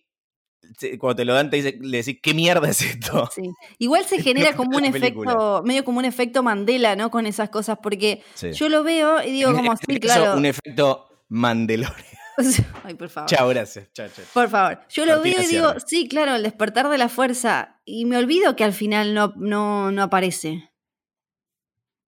cuando 0.98 1.16
te 1.16 1.24
lo 1.24 1.32
dan 1.34 1.48
te 1.48 1.56
dice, 1.56 1.78
le 1.80 1.98
decís, 1.98 2.18
¿qué 2.22 2.34
mierda 2.34 2.68
es 2.68 2.80
esto? 2.82 3.28
sí. 3.34 3.50
Igual 3.78 4.04
se 4.04 4.22
genera 4.22 4.54
como 4.54 4.76
un 4.76 4.82
película. 4.92 5.32
efecto, 5.32 5.62
medio 5.64 5.84
como 5.84 5.98
un 5.98 6.04
efecto 6.04 6.42
Mandela, 6.42 6.94
¿no? 6.96 7.10
Con 7.10 7.26
esas 7.26 7.48
cosas, 7.50 7.78
porque 7.82 8.22
Sí. 8.34 8.52
yo 8.52 8.68
lo 8.68 8.82
veo 8.84 9.22
y 9.22 9.30
digo 9.32 9.52
como, 9.54 9.74
sí, 9.76 9.98
caso, 9.98 10.20
claro. 10.22 10.36
un 10.38 10.46
efecto 10.46 11.08
Mandalorian. 11.28 12.16
Ay, 12.84 12.94
por 12.94 13.08
favor. 13.08 13.30
Chao, 13.30 13.48
gracias. 13.48 13.92
Chao, 13.92 14.08
chao. 14.08 14.24
Por 14.32 14.48
favor. 14.48 14.80
Yo 14.90 15.06
lo 15.06 15.22
veo 15.22 15.42
y 15.42 15.46
digo, 15.46 15.74
sí, 15.84 16.08
claro, 16.08 16.34
el 16.34 16.42
despertar 16.42 16.88
de 16.88 16.98
la 16.98 17.08
fuerza. 17.08 17.80
Y 17.84 18.04
me 18.04 18.16
olvido 18.16 18.56
que 18.56 18.64
al 18.64 18.72
final 18.72 19.14
no, 19.14 19.32
no, 19.36 19.90
no 19.90 20.02
aparece. 20.02 20.70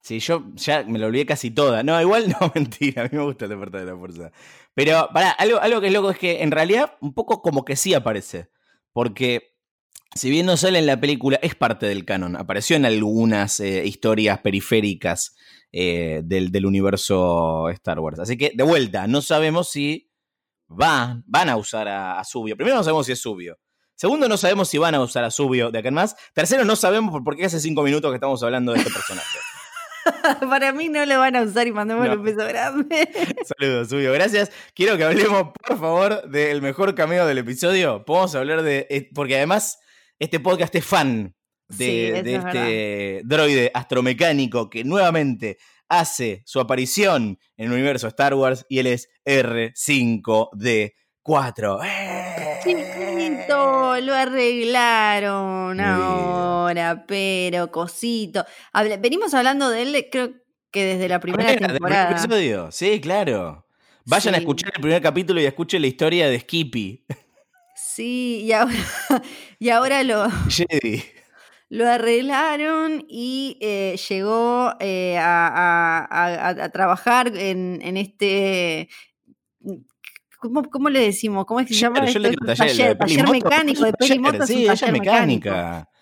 Sí, 0.01 0.21
yo 0.21 0.53
ya 0.55 0.85
me 0.85 0.99
lo 0.99 1.07
olvidé 1.07 1.27
casi 1.27 1.51
toda. 1.51 1.83
No, 1.83 2.01
igual 2.01 2.29
no, 2.29 2.53
mentira, 2.55 3.03
a 3.03 3.05
mí 3.05 3.11
me 3.13 3.25
gusta 3.25 3.47
el 3.47 3.51
despertar 3.51 3.81
de 3.81 3.93
la 3.93 3.99
fuerza. 3.99 4.33
Pero, 4.75 5.09
pará, 5.13 5.31
algo, 5.33 5.61
algo 5.61 5.81
que 5.81 5.89
es 5.89 5.93
loco 5.93 6.11
es 6.11 6.19
que 6.19 6.43
en 6.43 6.51
realidad 6.51 6.97
un 7.01 7.15
poco 7.15 7.43
como 7.43 7.65
que 7.65 7.77
sí 7.77 7.95
aparece. 7.95 8.51
Porque 8.93 9.55
si 10.15 10.31
bien 10.31 10.47
no 10.47 10.57
sale 10.57 10.79
en 10.79 10.87
la 10.87 11.01
película, 11.01 11.39
es 11.43 11.55
parte 11.55 11.87
del 11.87 12.05
canon. 12.05 12.37
Apareció 12.37 12.77
en 12.77 12.87
algunas 12.87 13.61
eh, 13.61 13.85
historias 13.85 14.41
periféricas 14.41 15.37
eh, 15.73 16.23
del, 16.25 16.51
del 16.53 16.67
universo 16.67 17.69
Star 17.71 17.99
Wars. 18.01 18.19
Así 18.19 18.37
que, 18.37 18.53
de 18.55 18.65
vuelta, 18.65 19.07
no 19.07 19.21
sabemos 19.23 19.71
si 19.71 20.11
va, 20.71 21.23
van 21.27 21.49
a 21.49 21.57
usar 21.57 21.89
a, 21.89 22.19
a 22.19 22.25
Subio. 22.25 22.57
Primero 22.57 22.77
no 22.77 22.85
sabemos 22.85 23.07
si 23.07 23.13
es 23.13 23.21
Subio. 23.21 23.59
Segundo, 23.95 24.29
no 24.29 24.37
sabemos 24.37 24.69
si 24.69 24.79
van 24.79 24.95
a 24.95 25.01
usar 25.01 25.25
a 25.25 25.31
Subio 25.31 25.71
de 25.71 25.79
acá 25.81 25.89
en 25.89 25.95
más. 25.95 26.15
Tercero, 26.35 26.65
no 26.65 26.77
sabemos 26.77 27.21
por- 27.25 27.37
qué 27.37 27.45
hace 27.47 27.59
cinco 27.61 27.83
minutos 27.83 28.11
que 28.11 28.15
estamos 28.17 28.43
hablando 28.43 28.73
de 28.73 28.79
este 28.79 28.91
personaje. 28.93 29.39
Para 30.49 30.73
mí 30.73 30.89
no 30.89 31.05
lo 31.05 31.19
van 31.19 31.37
a 31.37 31.43
usar 31.43 31.67
y 31.67 31.73
mandémosle 31.73 32.11
No. 32.11 32.17
un 32.17 32.23
beso 32.25 32.47
grande. 32.47 33.09
Saludos, 33.59 33.89
Subio, 33.89 34.13
gracias. 34.13 34.51
Quiero 34.75 34.97
que 34.97 35.05
hablemos, 35.05 35.49
por 35.67 35.79
favor, 35.79 36.29
del 36.31 36.63
mejor 36.63 36.95
cameo 36.95 37.27
del 37.27 37.39
episodio. 37.39 38.05
Podemos 38.05 38.35
hablar 38.35 38.63
de. 38.63 38.87
eh, 38.89 39.11
Porque 39.15 39.37
además, 39.37 39.79
este 40.19 40.41
podcast 40.41 40.75
es 40.77 40.85
fan 40.85 41.35
de, 41.69 42.09
eso 42.19 42.23
de 42.25 42.35
es 42.35 42.45
este 42.45 43.21
droide 43.25 43.71
astromecánico 43.75 44.69
que 44.71 44.85
nuevamente 44.85 45.59
hace 45.89 46.43
su 46.45 46.61
aparición 46.61 47.39
en 47.57 47.67
el 47.67 47.73
universo 47.73 48.07
Star 48.09 48.35
Wars 48.35 48.65
y 48.69 48.79
él 48.79 48.87
es 48.89 49.09
R5D4. 49.25 51.81
¡Eh! 51.85 52.59
Chiquito, 52.63 54.01
lo 54.01 54.15
arreglaron 54.15 55.81
ahora, 55.81 57.05
pero 57.07 57.71
cosito. 57.71 58.45
Habla- 58.73 58.97
venimos 58.97 59.35
hablando 59.35 59.69
de 59.71 59.83
él, 59.83 60.07
creo 60.11 60.31
que 60.71 60.85
desde 60.85 61.09
la 61.09 61.21
primera 61.21 61.51
del 61.51 61.57
primer 61.59 61.73
temporada. 61.77 62.11
episodio. 62.11 62.71
Sí, 62.73 63.01
claro. 63.01 63.67
Vayan 64.05 64.35
a 64.35 64.39
escuchar 64.39 64.73
el 64.75 64.81
primer 64.81 65.03
capítulo 65.03 65.41
y 65.41 65.45
escuchen 65.45 65.83
la 65.83 65.89
historia 65.89 66.29
de 66.29 66.41
Skippy, 66.41 67.05
Sí, 67.77 68.43
y 68.45 68.53
ahora, 68.53 68.75
y 69.59 69.69
ahora 69.71 70.03
lo, 70.03 70.29
Jedi. 70.49 71.03
Lo 71.71 71.87
arreglaron 71.87 73.05
y 73.09 73.59
eh, 73.61 73.99
llegó 74.09 74.73
eh, 74.81 75.19
a, 75.21 76.71
trabajar 76.73 77.37
en, 77.37 77.81
en 77.83 77.97
este. 77.97 78.89
¿Cómo, 80.39 80.63
cómo 80.71 80.89
le 80.89 81.01
decimos? 81.01 81.45
¿Cómo 81.47 81.61
es 81.61 81.67
que 81.67 81.75
se 81.75 81.81
llama? 81.81 82.07
Yo 82.07 82.21
esto? 82.21 82.53
Es 82.53 82.59
taller, 82.59 82.97
mecánico, 83.31 83.85
de 83.85 83.91
es 83.91 83.97
pelimoto 83.97 84.35
es 84.37 84.41
un 84.41 84.47
Sí, 84.47 84.63
ella 84.63 84.73
es 84.73 84.81
taller 84.81 85.01
mecánico. 85.01 85.51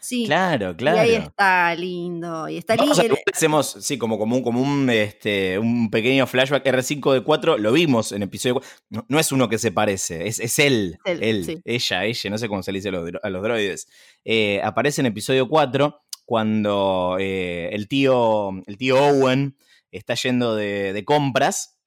Sí. 0.07 0.25
Claro, 0.27 0.77
claro. 0.77 0.99
Y 0.99 1.01
ahí 1.01 1.14
está 1.16 1.75
lindo. 1.75 2.49
Y 2.49 2.59
está 2.59 2.77
Vamos 2.77 2.99
a 2.99 3.03
lindo. 3.03 3.16
ver, 3.16 3.25
hacemos, 3.35 3.77
sí, 3.81 3.99
como, 3.99 4.19
como, 4.19 4.37
un, 4.37 4.42
como 4.42 4.61
un, 4.62 4.88
este, 4.88 5.59
un 5.59 5.90
pequeño 5.90 6.27
flashback 6.29 6.64
R5 6.64 7.12
de 7.14 7.23
4, 7.25 7.59
lo 7.59 7.73
vimos 7.73 8.12
en 8.12 8.23
episodio 8.23 8.55
4. 8.55 8.71
No, 8.90 9.05
no 9.09 9.19
es 9.19 9.33
uno 9.33 9.49
que 9.49 9.59
se 9.59 9.73
parece, 9.73 10.29
es, 10.29 10.38
es 10.38 10.59
él, 10.61 10.99
Él, 11.05 11.23
él, 11.25 11.45
sí. 11.45 11.59
ella, 11.64 12.05
ella, 12.05 12.31
no 12.31 12.38
sé 12.38 12.47
cómo 12.49 12.62
se 12.62 12.71
le 12.71 12.79
dice 12.79 12.90
a 12.90 12.92
los, 12.92 13.09
dro- 13.09 13.21
a 13.23 13.31
los 13.31 13.42
droides. 13.42 13.88
Eh, 14.25 14.61
aparece 14.62 15.01
en 15.01 15.07
episodio 15.07 15.49
4 15.49 16.01
cuando 16.25 17.16
eh, 17.19 17.71
el, 17.73 17.88
tío, 17.88 18.51
el 18.66 18.77
tío 18.77 19.03
Owen 19.03 19.57
está 19.90 20.14
yendo 20.14 20.55
de, 20.55 20.92
de 20.92 21.05
compras 21.05 21.79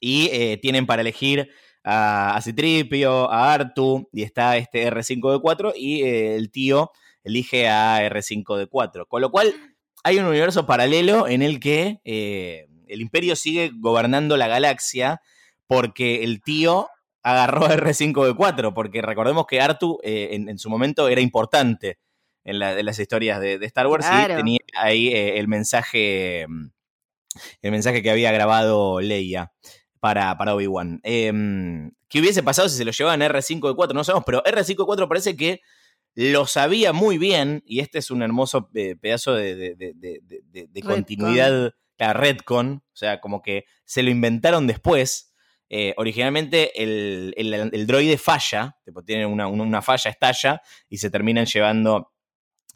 y 0.00 0.28
eh, 0.32 0.56
tienen 0.62 0.86
para 0.86 1.02
elegir 1.02 1.50
a, 1.82 2.36
a 2.36 2.42
Citripio, 2.42 3.30
a 3.30 3.52
Artu, 3.52 4.08
y 4.12 4.22
está 4.22 4.56
este 4.56 4.86
R5D4, 4.90 5.72
y 5.76 6.02
el 6.02 6.50
tío 6.50 6.90
elige 7.24 7.68
a 7.68 8.00
R5D4. 8.08 9.06
Con 9.08 9.20
lo 9.20 9.30
cual, 9.30 9.54
hay 10.04 10.18
un 10.18 10.24
universo 10.26 10.66
paralelo 10.66 11.28
en 11.28 11.42
el 11.42 11.60
que 11.60 12.00
eh, 12.04 12.66
el 12.88 13.00
Imperio 13.00 13.36
sigue 13.36 13.70
gobernando 13.74 14.36
la 14.36 14.48
galaxia 14.48 15.20
porque 15.66 16.24
el 16.24 16.42
tío 16.42 16.88
agarró 17.22 17.66
a 17.66 17.76
R5D4, 17.76 18.72
porque 18.74 19.02
recordemos 19.02 19.46
que 19.46 19.60
Artu 19.60 19.98
eh, 20.02 20.30
en, 20.32 20.48
en 20.48 20.58
su 20.58 20.70
momento 20.70 21.06
era 21.08 21.20
importante 21.20 21.98
en, 22.44 22.58
la- 22.58 22.78
en 22.78 22.86
las 22.86 22.98
historias 22.98 23.40
de, 23.40 23.58
de 23.58 23.66
Star 23.66 23.86
Wars 23.86 24.06
Claro. 24.06 24.34
y 24.34 24.36
tenía 24.38 24.58
ahí 24.74 25.08
eh, 25.08 25.38
el 25.38 25.46
mensaje 25.46 26.46
mm, 26.48 26.70
el 27.62 27.70
mensaje 27.70 28.02
que 28.02 28.10
había 28.10 28.32
grabado 28.32 29.00
Leia 29.00 29.52
para, 30.00 30.36
para 30.38 30.54
Obi-Wan. 30.54 31.00
Em, 31.04 31.92
¿Qué 32.08 32.18
hubiese 32.20 32.42
pasado 32.42 32.68
si 32.68 32.76
se 32.78 32.84
lo 32.84 32.90
llevaban 32.90 33.22
a 33.22 33.28
R5D4? 33.28 33.92
No 33.92 34.02
sabemos, 34.02 34.24
pero 34.24 34.42
R5D4 34.42 35.06
parece 35.06 35.36
que 35.36 35.60
lo 36.14 36.46
sabía 36.46 36.92
muy 36.92 37.18
bien, 37.18 37.62
y 37.64 37.80
este 37.80 37.98
es 37.98 38.10
un 38.10 38.22
hermoso 38.22 38.68
eh, 38.74 38.96
pedazo 38.96 39.34
de, 39.34 39.54
de- 39.54 39.74
de- 39.76 39.92
de- 39.94 40.68
continuidad, 40.82 41.72
la 41.98 42.12
Redcon, 42.12 42.82
o 42.84 42.96
sea, 42.96 43.20
como 43.20 43.42
que 43.42 43.64
se 43.84 44.02
lo 44.02 44.10
inventaron 44.10 44.66
después. 44.66 45.28
Eh, 45.72 45.94
originalmente 45.98 46.82
el, 46.82 47.32
el- 47.36 47.54
el 47.72 47.86
droide 47.86 48.18
falla, 48.18 48.76
tipo, 48.84 49.04
tiene 49.04 49.24
una, 49.24 49.46
una- 49.46 49.62
una 49.62 49.82
falla, 49.82 50.10
estalla, 50.10 50.62
y 50.88 50.96
se 50.98 51.10
terminan 51.10 51.46
llevando 51.46 52.12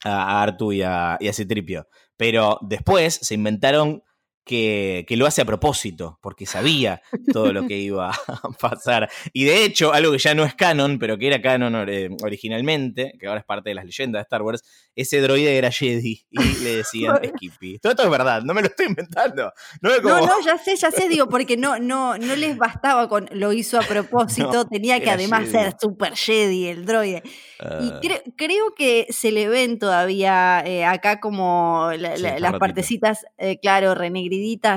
a, 0.05 0.39
a 0.39 0.43
Artu 0.45 0.73
y 0.73 0.83
a, 0.83 1.17
y 1.19 1.27
a 1.27 1.33
Citripio. 1.33 1.89
Pero 2.17 2.59
después 2.63 3.15
se 3.21 3.35
inventaron 3.35 4.04
que, 4.45 5.05
que 5.09 5.17
lo 5.17 5.27
hace 5.27 5.41
a 5.43 5.45
propósito, 5.45 6.19
porque 6.23 6.45
sabía 6.47 7.01
todo 7.33 7.53
lo 7.53 7.67
que 7.67 7.79
iba 7.79 8.11
a 8.11 8.17
pasar. 8.61 9.09
Y 9.33 9.45
de 9.45 9.65
hecho, 9.65 9.93
algo 9.93 10.13
que 10.13 10.19
ya 10.19 10.35
no 10.35 10.45
es 10.45 10.55
canon, 10.55 10.99
pero 10.99 11.17
que 11.19 11.27
era 11.29 11.41
canon 11.41 11.75
eh, 11.89 12.11
originalmente, 12.23 13.13
que 13.19 13.27
ahora 13.27 13.41
es 13.41 13.47
parte 13.47 13.71
de 13.71 13.75
las 13.75 13.85
leyendas 13.85 14.21
de 14.21 14.23
Star 14.25 14.43
Wars, 14.43 14.63
ese 14.95 15.21
droide 15.21 15.57
era 15.57 15.71
Jedi 15.71 16.27
y 16.31 16.39
le 16.63 16.77
decían 16.77 17.17
Skippy. 17.37 17.79
Todo 17.79 17.93
esto 17.93 18.05
es 18.05 18.11
verdad, 18.11 18.43
no 18.43 18.55
me 18.55 18.61
lo 18.61 18.69
estoy 18.69 18.87
inventando. 18.87 19.53
No, 19.81 19.91
como, 20.03 20.09
No, 20.21 20.27
no, 20.27 20.41
ya 20.45 20.59
sé, 20.59 20.77
ya 20.77 20.91
sé, 20.91 21.09
digo, 21.09 21.29
porque 21.29 21.57
no, 21.57 21.79
no, 21.79 22.17
no 22.19 22.37
les 22.37 22.57
bastaba 22.59 23.09
con 23.09 23.29
lo 23.33 23.53
hizo 23.53 23.79
a 23.79 23.83
propósito, 23.89 24.53
No, 24.53 24.65
tenía 24.67 25.01
que 25.01 25.11
además 25.11 25.41
Jedi. 25.45 25.53
ser 25.53 25.75
super 25.81 26.15
Jedi 26.15 26.67
el 26.67 26.85
droide. 26.85 27.23
Y 27.25 27.65
ah, 27.67 28.01
cre- 28.03 28.23
creo 28.37 28.75
que 28.77 29.07
se 29.11 29.33
le 29.33 29.49
ven 29.49 29.79
todavía 29.79 30.63
eh, 30.67 30.85
acá 30.85 31.19
como 31.21 31.91
la- 31.99 32.17
Sí, 32.17 32.23
la- 32.23 32.29
está 32.31 32.41
las 32.41 32.59
partecitas, 32.59 33.25
eh, 33.39 33.59
claro, 33.59 33.95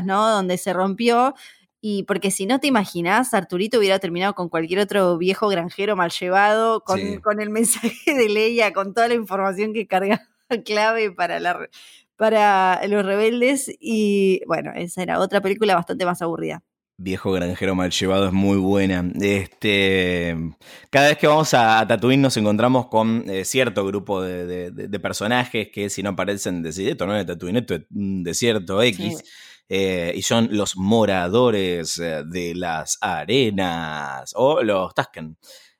¿no? 0.05 0.29
Donde 0.29 0.57
se 0.57 0.73
rompió. 0.73 1.35
Y 1.79 2.03
porque 2.03 2.31
si 2.31 2.45
no 2.45 2.59
te 2.59 2.67
imaginás, 2.67 3.33
Arturito 3.33 3.77
hubiera 3.77 3.99
terminado 3.99 4.33
con 4.33 4.49
cualquier 4.49 4.79
otro 4.79 5.17
viejo 5.17 5.47
granjero 5.47 5.95
mal 5.95 6.11
llevado, 6.11 6.81
con, 6.83 6.99
Sí. 6.99 7.17
con 7.19 7.39
el 7.39 7.49
mensaje 7.49 8.13
de 8.13 8.29
Leia, 8.29 8.73
con 8.73 8.93
toda 8.93 9.07
la 9.07 9.13
información 9.13 9.73
que 9.73 9.87
cargaba 9.87 10.21
clave 10.65 11.11
para, 11.11 11.39
la, 11.39 11.69
para 12.15 12.81
los 12.87 13.05
rebeldes. 13.05 13.71
Y 13.79 14.41
bueno, 14.47 14.71
esa 14.75 15.03
era 15.03 15.19
otra 15.19 15.41
película 15.41 15.75
bastante 15.75 16.05
más 16.05 16.21
aburrida. 16.21 16.63
Viejo 16.99 17.31
granjero 17.31 17.75
mal 17.75 17.91
llevado 17.91 18.25
es 18.25 18.33
muy 18.33 18.57
buena. 18.57 19.07
Este, 19.21 20.35
cada 20.89 21.09
vez 21.09 21.17
que 21.19 21.27
vamos 21.27 21.53
a, 21.53 21.85
Tatooine 21.87 22.23
nos 22.23 22.35
encontramos 22.37 22.87
con 22.87 23.23
eh, 23.29 23.45
cierto 23.45 23.85
grupo 23.85 24.19
de, 24.23 24.99
personajes 24.99 25.69
que 25.71 25.91
si 25.91 26.01
no 26.01 26.15
parecen 26.15 26.63
decir 26.63 26.89
esto 26.89 27.05
no 27.05 27.15
es 27.15 27.23
Tatooine, 27.27 27.57
esto 27.57 27.75
es 27.75 27.81
un 27.93 28.23
desierto 28.23 28.81
X. 28.81 29.23
Eh, 29.69 30.13
y 30.15 30.21
son 30.21 30.49
los 30.51 30.77
moradores 30.77 31.99
eh, 31.99 32.23
de 32.25 32.55
las 32.55 32.97
arenas 33.01 34.31
o 34.35 34.63
los 34.63 34.93
Tusken. 34.93 35.37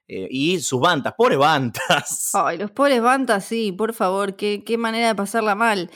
y 0.08 0.60
sus 0.60 0.80
bantas, 0.80 1.14
pobres 1.18 1.38
bantas. 1.38 2.32
Ay, 2.34 2.58
los 2.58 2.72
pobres 2.72 3.02
bantas, 3.02 3.46
sí, 3.46 3.72
por 3.72 3.94
favor, 3.94 4.36
qué, 4.36 4.64
qué 4.66 4.78
manera 4.78 5.08
de 5.08 5.16
pasarla 5.16 5.56
mal. 5.56 5.90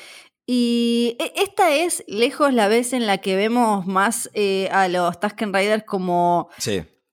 Y 0.46 1.16
e, 1.20 1.32
esta 1.38 1.74
es 1.74 2.04
lejos 2.08 2.54
la 2.54 2.68
vez 2.68 2.92
en 2.92 3.06
la 3.06 3.20
que 3.20 3.38
vemos 3.38 3.86
más 3.88 4.30
eh, 4.34 4.68
a 4.72 4.90
los 4.90 5.20
Tusken 5.20 5.54
Riders 5.54 5.84
como, 5.86 6.50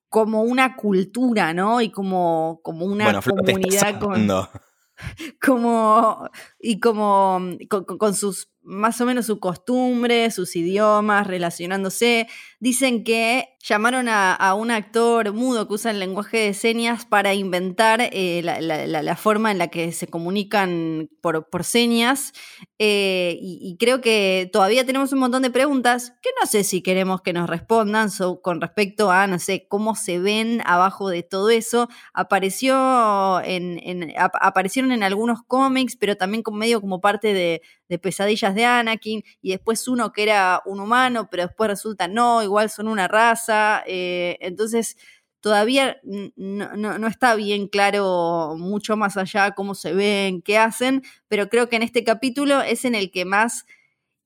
como 0.09 0.41
una 0.41 0.75
cultura, 0.75 1.53
¿no? 1.53 1.79
Y 1.79 1.89
como, 1.89 2.59
como 2.63 2.85
una 2.85 3.21
comunidad 3.21 3.99
con, 3.99 4.27
como 5.41 6.29
y 6.59 6.79
como 6.79 7.39
con, 7.69 8.13
sus 8.13 8.49
más 8.61 8.99
o 9.01 9.05
menos 9.05 9.25
sus 9.25 9.39
costumbres, 9.39 10.35
sus 10.35 10.55
idiomas, 10.55 11.25
relacionándose. 11.25 12.27
Dicen 12.59 13.03
que 13.03 13.55
llamaron 13.61 14.07
a, 14.09 14.53
un 14.53 14.71
actor 14.71 15.33
mudo 15.33 15.67
que 15.67 15.73
usa 15.73 15.91
el 15.91 15.99
lenguaje 15.99 16.37
de 16.37 16.53
señas 16.53 17.05
para 17.05 17.33
inventar 17.33 17.99
eh, 18.01 18.41
la, 18.43 19.15
forma 19.15 19.51
en 19.51 19.57
la 19.57 19.67
que 19.67 19.91
se 19.91 20.07
comunican 20.07 21.09
por, 21.21 21.63
señas. 21.63 22.33
Eh, 22.77 23.37
y, 23.41 23.75
creo 23.77 24.01
que 24.01 24.49
todavía 24.53 24.85
tenemos 24.85 25.11
un 25.11 25.19
montón 25.19 25.41
de 25.41 25.49
preguntas 25.49 26.13
que 26.21 26.29
no 26.39 26.47
sé 26.47 26.63
si 26.63 26.81
queremos 26.81 27.21
que 27.21 27.33
nos 27.33 27.49
respondan 27.49 28.09
con 28.41 28.61
respecto 28.61 29.11
a, 29.11 29.27
no 29.27 29.39
sé, 29.39 29.67
cómo 29.67 29.95
se 29.95 30.19
ven 30.19 30.61
abajo 30.65 31.09
de 31.09 31.23
todo 31.23 31.49
eso. 31.49 31.89
Apareció 32.13 33.41
en, 33.43 34.13
aparecieron 34.17 34.91
en 34.91 35.03
algunos 35.03 35.43
cómics, 35.43 35.97
pero 35.97 36.15
también 36.15 36.43
medio 36.51 36.81
como 36.81 37.01
parte 37.01 37.33
de, 37.33 37.61
pesadillas 37.99 38.55
de 38.55 38.65
Anakin, 38.65 39.23
y 39.41 39.51
después 39.51 39.87
uno 39.87 40.11
que 40.11 40.23
era 40.23 40.61
un 40.65 40.79
humano, 40.79 41.27
pero 41.29 41.43
después 41.43 41.69
resulta 41.69 42.07
no, 42.07 42.43
igual 42.43 42.69
son 42.69 42.87
una 42.87 43.07
raza. 43.07 43.83
Eh, 43.87 44.37
entonces, 44.41 44.97
todavía 45.41 45.99
no, 46.03 47.07
está 47.07 47.35
bien 47.35 47.67
claro 47.67 48.55
mucho 48.57 48.97
más 48.97 49.17
allá 49.17 49.51
cómo 49.51 49.75
se 49.75 49.93
ven, 49.93 50.41
qué 50.41 50.57
hacen, 50.57 51.03
pero 51.27 51.49
creo 51.49 51.69
que 51.69 51.77
en 51.77 51.83
este 51.83 52.03
capítulo 52.03 52.61
es 52.61 52.85
en 52.85 52.95
el 52.95 53.11
que 53.11 53.25
más 53.25 53.65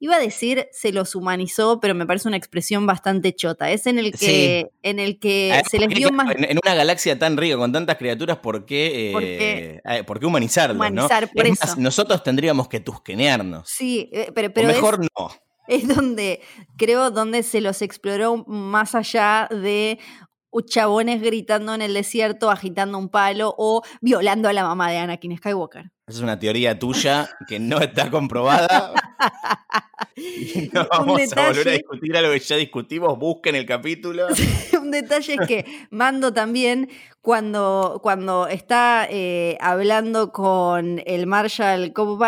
iba 0.03 0.17
a 0.17 0.19
decir 0.19 0.67
se 0.73 0.91
los 0.91 1.15
humanizó, 1.15 1.79
pero 1.79 1.95
me 1.95 2.05
parece 2.05 2.27
una 2.27 2.35
expresión 2.35 2.85
bastante 2.85 3.33
chota. 3.33 3.71
Es 3.71 3.87
en 3.87 3.97
el 3.97 4.11
que, 4.11 4.69
en 4.81 4.99
el 4.99 5.17
que 5.17 5.61
se 5.71 5.79
les 5.79 5.87
dio 5.87 6.11
más. 6.11 6.35
En, 6.35 6.59
una 6.61 6.75
galaxia 6.75 7.17
tan 7.17 7.37
rica, 7.37 7.55
con 7.55 7.71
tantas 7.71 7.95
criaturas, 7.95 8.39
¿por 8.39 8.65
qué, 8.65 9.13
eh, 9.13 9.81
eh, 9.85 10.03
¿por 10.03 10.19
qué 10.19 10.25
humanizarlos? 10.25 10.75
Humanizar, 10.75 11.31
por 11.31 11.47
eso. 11.47 11.75
nosotros 11.77 12.21
tendríamos 12.21 12.67
que 12.67 12.81
tusquenearnos. 12.81 13.69
Sí, 13.69 14.09
eh, 14.11 14.29
pero, 14.35 14.51
pero 14.51 14.67
mejor 14.67 14.99
no. 14.99 15.31
Es 15.69 15.87
donde, 15.87 16.41
creo, 16.75 17.09
donde 17.09 17.41
se 17.41 17.61
los 17.61 17.81
exploró 17.81 18.43
más 18.45 18.95
allá 18.95 19.47
de 19.49 19.99
chabones 20.61 21.21
gritando 21.21 21.73
en 21.73 21.81
el 21.81 21.93
desierto, 21.93 22.49
agitando 22.49 22.97
un 22.97 23.09
palo 23.09 23.53
o 23.57 23.83
violando 24.01 24.49
a 24.49 24.53
la 24.53 24.63
mamá 24.63 24.91
de 24.91 24.97
Anakin 24.97 25.37
Skywalker. 25.37 25.91
Es 26.05 26.19
una 26.19 26.37
teoría 26.37 26.77
tuya 26.77 27.29
que 27.47 27.59
no 27.59 27.79
está 27.79 28.11
comprobada. 28.11 28.93
no 30.73 30.87
vamos 30.89 31.21
a 31.33 31.47
volver 31.47 31.69
a 31.69 31.71
discutir 31.71 32.17
algo 32.17 32.33
que 32.33 32.39
ya 32.39 32.55
discutimos. 32.57 33.17
Busquen 33.17 33.55
el 33.55 33.65
capítulo. 33.65 34.27
un 34.81 34.91
detalle 34.91 35.35
es 35.35 35.47
que 35.47 35.65
Mando 35.91 36.33
también, 36.33 36.89
cuando, 37.21 37.99
cuando 38.03 38.47
está 38.47 39.07
eh, 39.09 39.57
hablando 39.61 40.33
con 40.33 41.01
el 41.05 41.25
Marshall 41.25 41.93
Cobb 41.93 42.21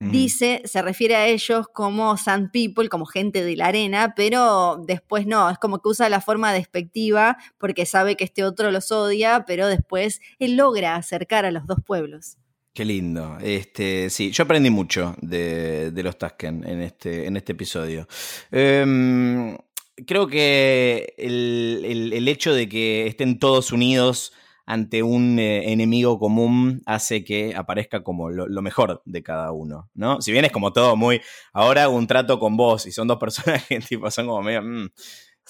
dice, 0.00 0.62
se 0.64 0.82
refiere 0.82 1.16
a 1.16 1.26
ellos 1.26 1.66
como 1.72 2.16
Sand 2.16 2.50
People, 2.52 2.88
como 2.88 3.06
gente 3.06 3.42
de 3.44 3.56
la 3.56 3.66
arena, 3.66 4.14
pero 4.16 4.82
después 4.86 5.26
no, 5.26 5.50
es 5.50 5.58
como 5.58 5.80
que 5.80 5.88
usa 5.88 6.08
la 6.08 6.20
forma 6.20 6.52
despectiva 6.52 7.36
porque 7.58 7.86
sabe 7.86 8.16
que 8.16 8.24
este 8.24 8.44
otro 8.44 8.70
los 8.70 8.92
odia, 8.92 9.44
pero 9.46 9.66
después 9.66 10.20
él 10.38 10.56
logra 10.56 10.96
acercar 10.96 11.44
a 11.44 11.50
los 11.50 11.66
dos 11.66 11.78
pueblos. 11.84 12.36
Qué 12.78 12.84
lindo. 12.84 13.38
Este, 13.40 14.08
sí, 14.08 14.30
yo 14.30 14.44
aprendí 14.44 14.70
mucho 14.70 15.16
de, 15.20 15.90
los 15.96 16.16
Tusken 16.16 16.64
en 16.64 16.80
este, 16.82 17.26
en 17.26 17.36
este 17.36 17.50
episodio. 17.50 18.06
Em, 18.52 19.56
creo 20.06 20.28
que 20.28 21.14
el, 21.18 22.28
hecho 22.28 22.54
de 22.54 22.68
que 22.68 23.08
estén 23.08 23.40
todos 23.40 23.72
unidos 23.72 24.32
ante 24.68 25.02
un 25.02 25.38
eh, 25.38 25.72
enemigo 25.72 26.18
común 26.18 26.82
hace 26.84 27.24
que 27.24 27.54
aparezca 27.56 28.02
como 28.02 28.28
lo, 28.28 28.60
mejor 28.60 29.00
de 29.06 29.22
cada 29.22 29.50
uno, 29.50 29.88
¿no? 29.94 30.20
Si 30.20 30.30
bien 30.30 30.44
es 30.44 30.52
como 30.52 30.74
todo 30.74 30.94
muy, 30.94 31.22
ahora 31.54 31.88
un 31.88 32.06
trato 32.06 32.38
con 32.38 32.58
vos 32.58 32.84
y 32.84 32.92
son 32.92 33.08
dos 33.08 33.16
personas 33.16 33.64
que 33.64 33.80
tipo 33.88 34.10
son 34.10 34.26
como 34.26 34.42
medio, 34.42 34.60
mm, 34.60 34.90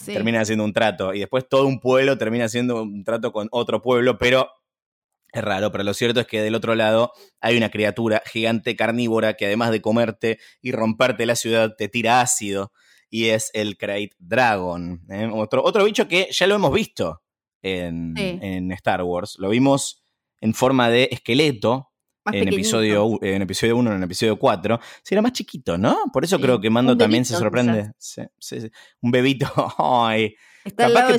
termina 0.05 0.41
haciendo 0.41 0.65
un 0.65 0.73
trato 0.73 1.13
y 1.15 1.19
después 1.19 1.49
todo 1.49 1.67
un 1.67 1.81
pueblo 1.81 2.17
termina 2.17 2.45
haciendo 2.45 2.81
un 2.81 3.03
trato 3.03 3.33
con 3.33 3.49
otro 3.51 3.83
pueblo, 3.83 4.19
pero 4.19 4.51
es 5.33 5.43
raro, 5.43 5.73
pero 5.73 5.83
lo 5.83 5.95
cierto 5.95 6.21
es 6.21 6.29
que 6.29 6.41
del 6.41 6.55
otro 6.55 6.77
lado 6.77 7.11
hay 7.41 7.57
una 7.57 7.71
criatura 7.71 8.23
gigante 8.25 8.77
carnívora 8.77 9.35
que 9.35 9.47
además 9.47 9.73
de 9.73 9.83
comerte 9.83 10.39
y 10.63 10.71
romperte 10.71 11.27
la 11.27 11.35
ciudad 11.35 11.75
te 11.77 11.89
tira 11.89 12.21
ácido 12.21 12.71
y 13.11 13.31
es 13.31 13.51
el 13.53 13.79
Krayt 13.79 14.15
Dragon, 14.21 15.03
¿eh? 15.11 15.29
otro, 15.35 15.65
otro 15.65 15.85
bicho 15.85 16.07
que 16.07 16.29
ya 16.31 16.47
lo 16.47 16.55
hemos 16.55 16.73
visto 16.73 17.25
en, 17.63 18.73
Star 18.73 19.03
Wars. 19.03 19.37
Lo 19.39 19.49
vimos 19.51 20.05
en 20.41 20.55
forma 20.55 20.89
de 20.89 21.09
esqueleto 21.11 21.91
en 22.33 22.49
episodio, 22.49 23.19
en 23.23 23.43
episodio 23.43 23.77
1, 23.77 23.95
en 23.95 24.03
episodio 24.03 24.39
4. 24.39 24.81
Sí, 25.03 25.15
era 25.15 25.23
más 25.23 25.33
chiquito, 25.33 25.79
¿no? 25.79 25.97
Por 26.13 26.25
eso 26.25 26.39
creo 26.39 26.61
que 26.61 26.69
Mando 26.71 26.97
también 26.97 27.25
se 27.25 27.35
sorprende. 27.37 27.93
Un 29.01 29.11
bebito. 29.11 29.47
Está 30.65 30.87
al 30.87 30.95
lado 30.95 31.13
de. 31.13 31.19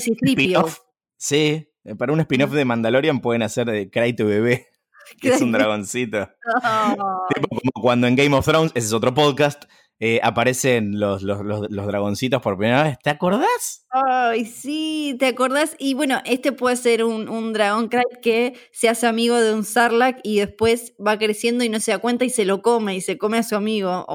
Sí, 1.18 1.68
para 1.98 2.14
un 2.14 2.20
spin-off 2.22 2.52
de 2.52 2.66
Mandalorian 2.66 3.20
pueden 3.20 3.42
hacer 3.42 3.70
de 3.70 3.90
Kraito 3.90 4.26
bebé, 4.26 4.68
que 5.22 5.30
es 5.30 5.42
un 5.42 5.52
dragoncito. 5.52 6.30
como 6.96 7.72
cuando 7.82 8.08
en 8.08 8.16
Game 8.16 8.36
of 8.36 8.46
Thrones, 8.46 8.72
ese 8.76 8.88
es 8.88 8.94
otro 8.94 9.14
podcast, 9.14 9.66
eh, 10.02 10.22
aparecen 10.24 10.98
los, 10.98 11.24
los, 11.24 11.70
dragoncitos 11.70 12.42
por 12.42 12.58
primera 12.58 12.84
vez. 12.84 13.00
¿Te 13.04 13.10
acordás? 13.10 13.86
Ay, 13.90 14.46
sí, 14.46 15.18
¿te 15.20 15.28
acordás? 15.28 15.76
Y 15.78 15.94
bueno, 15.94 16.22
este 16.24 16.54
puede 16.54 16.78
ser 16.78 17.04
un, 17.04 17.28
un 17.28 17.52
dragón 17.52 17.90
que 18.22 18.54
se 18.72 18.88
hace 18.88 19.08
amigo 19.08 19.36
de 19.36 19.54
un 19.54 19.66
Sarlacc 19.66 20.20
y 20.24 20.40
después 20.40 20.94
va 21.06 21.18
creciendo 21.18 21.66
y 21.66 21.70
no 21.70 21.82
se 21.82 21.92
da 21.92 21.98
cuenta 21.98 22.24
y 22.24 22.30
se 22.30 22.46
lo 22.46 22.62
come 22.62 22.96
y 22.96 23.02
se 23.02 23.18
come 23.18 23.40
a 23.40 23.44
su 23.44 23.58
amigo. 23.58 24.06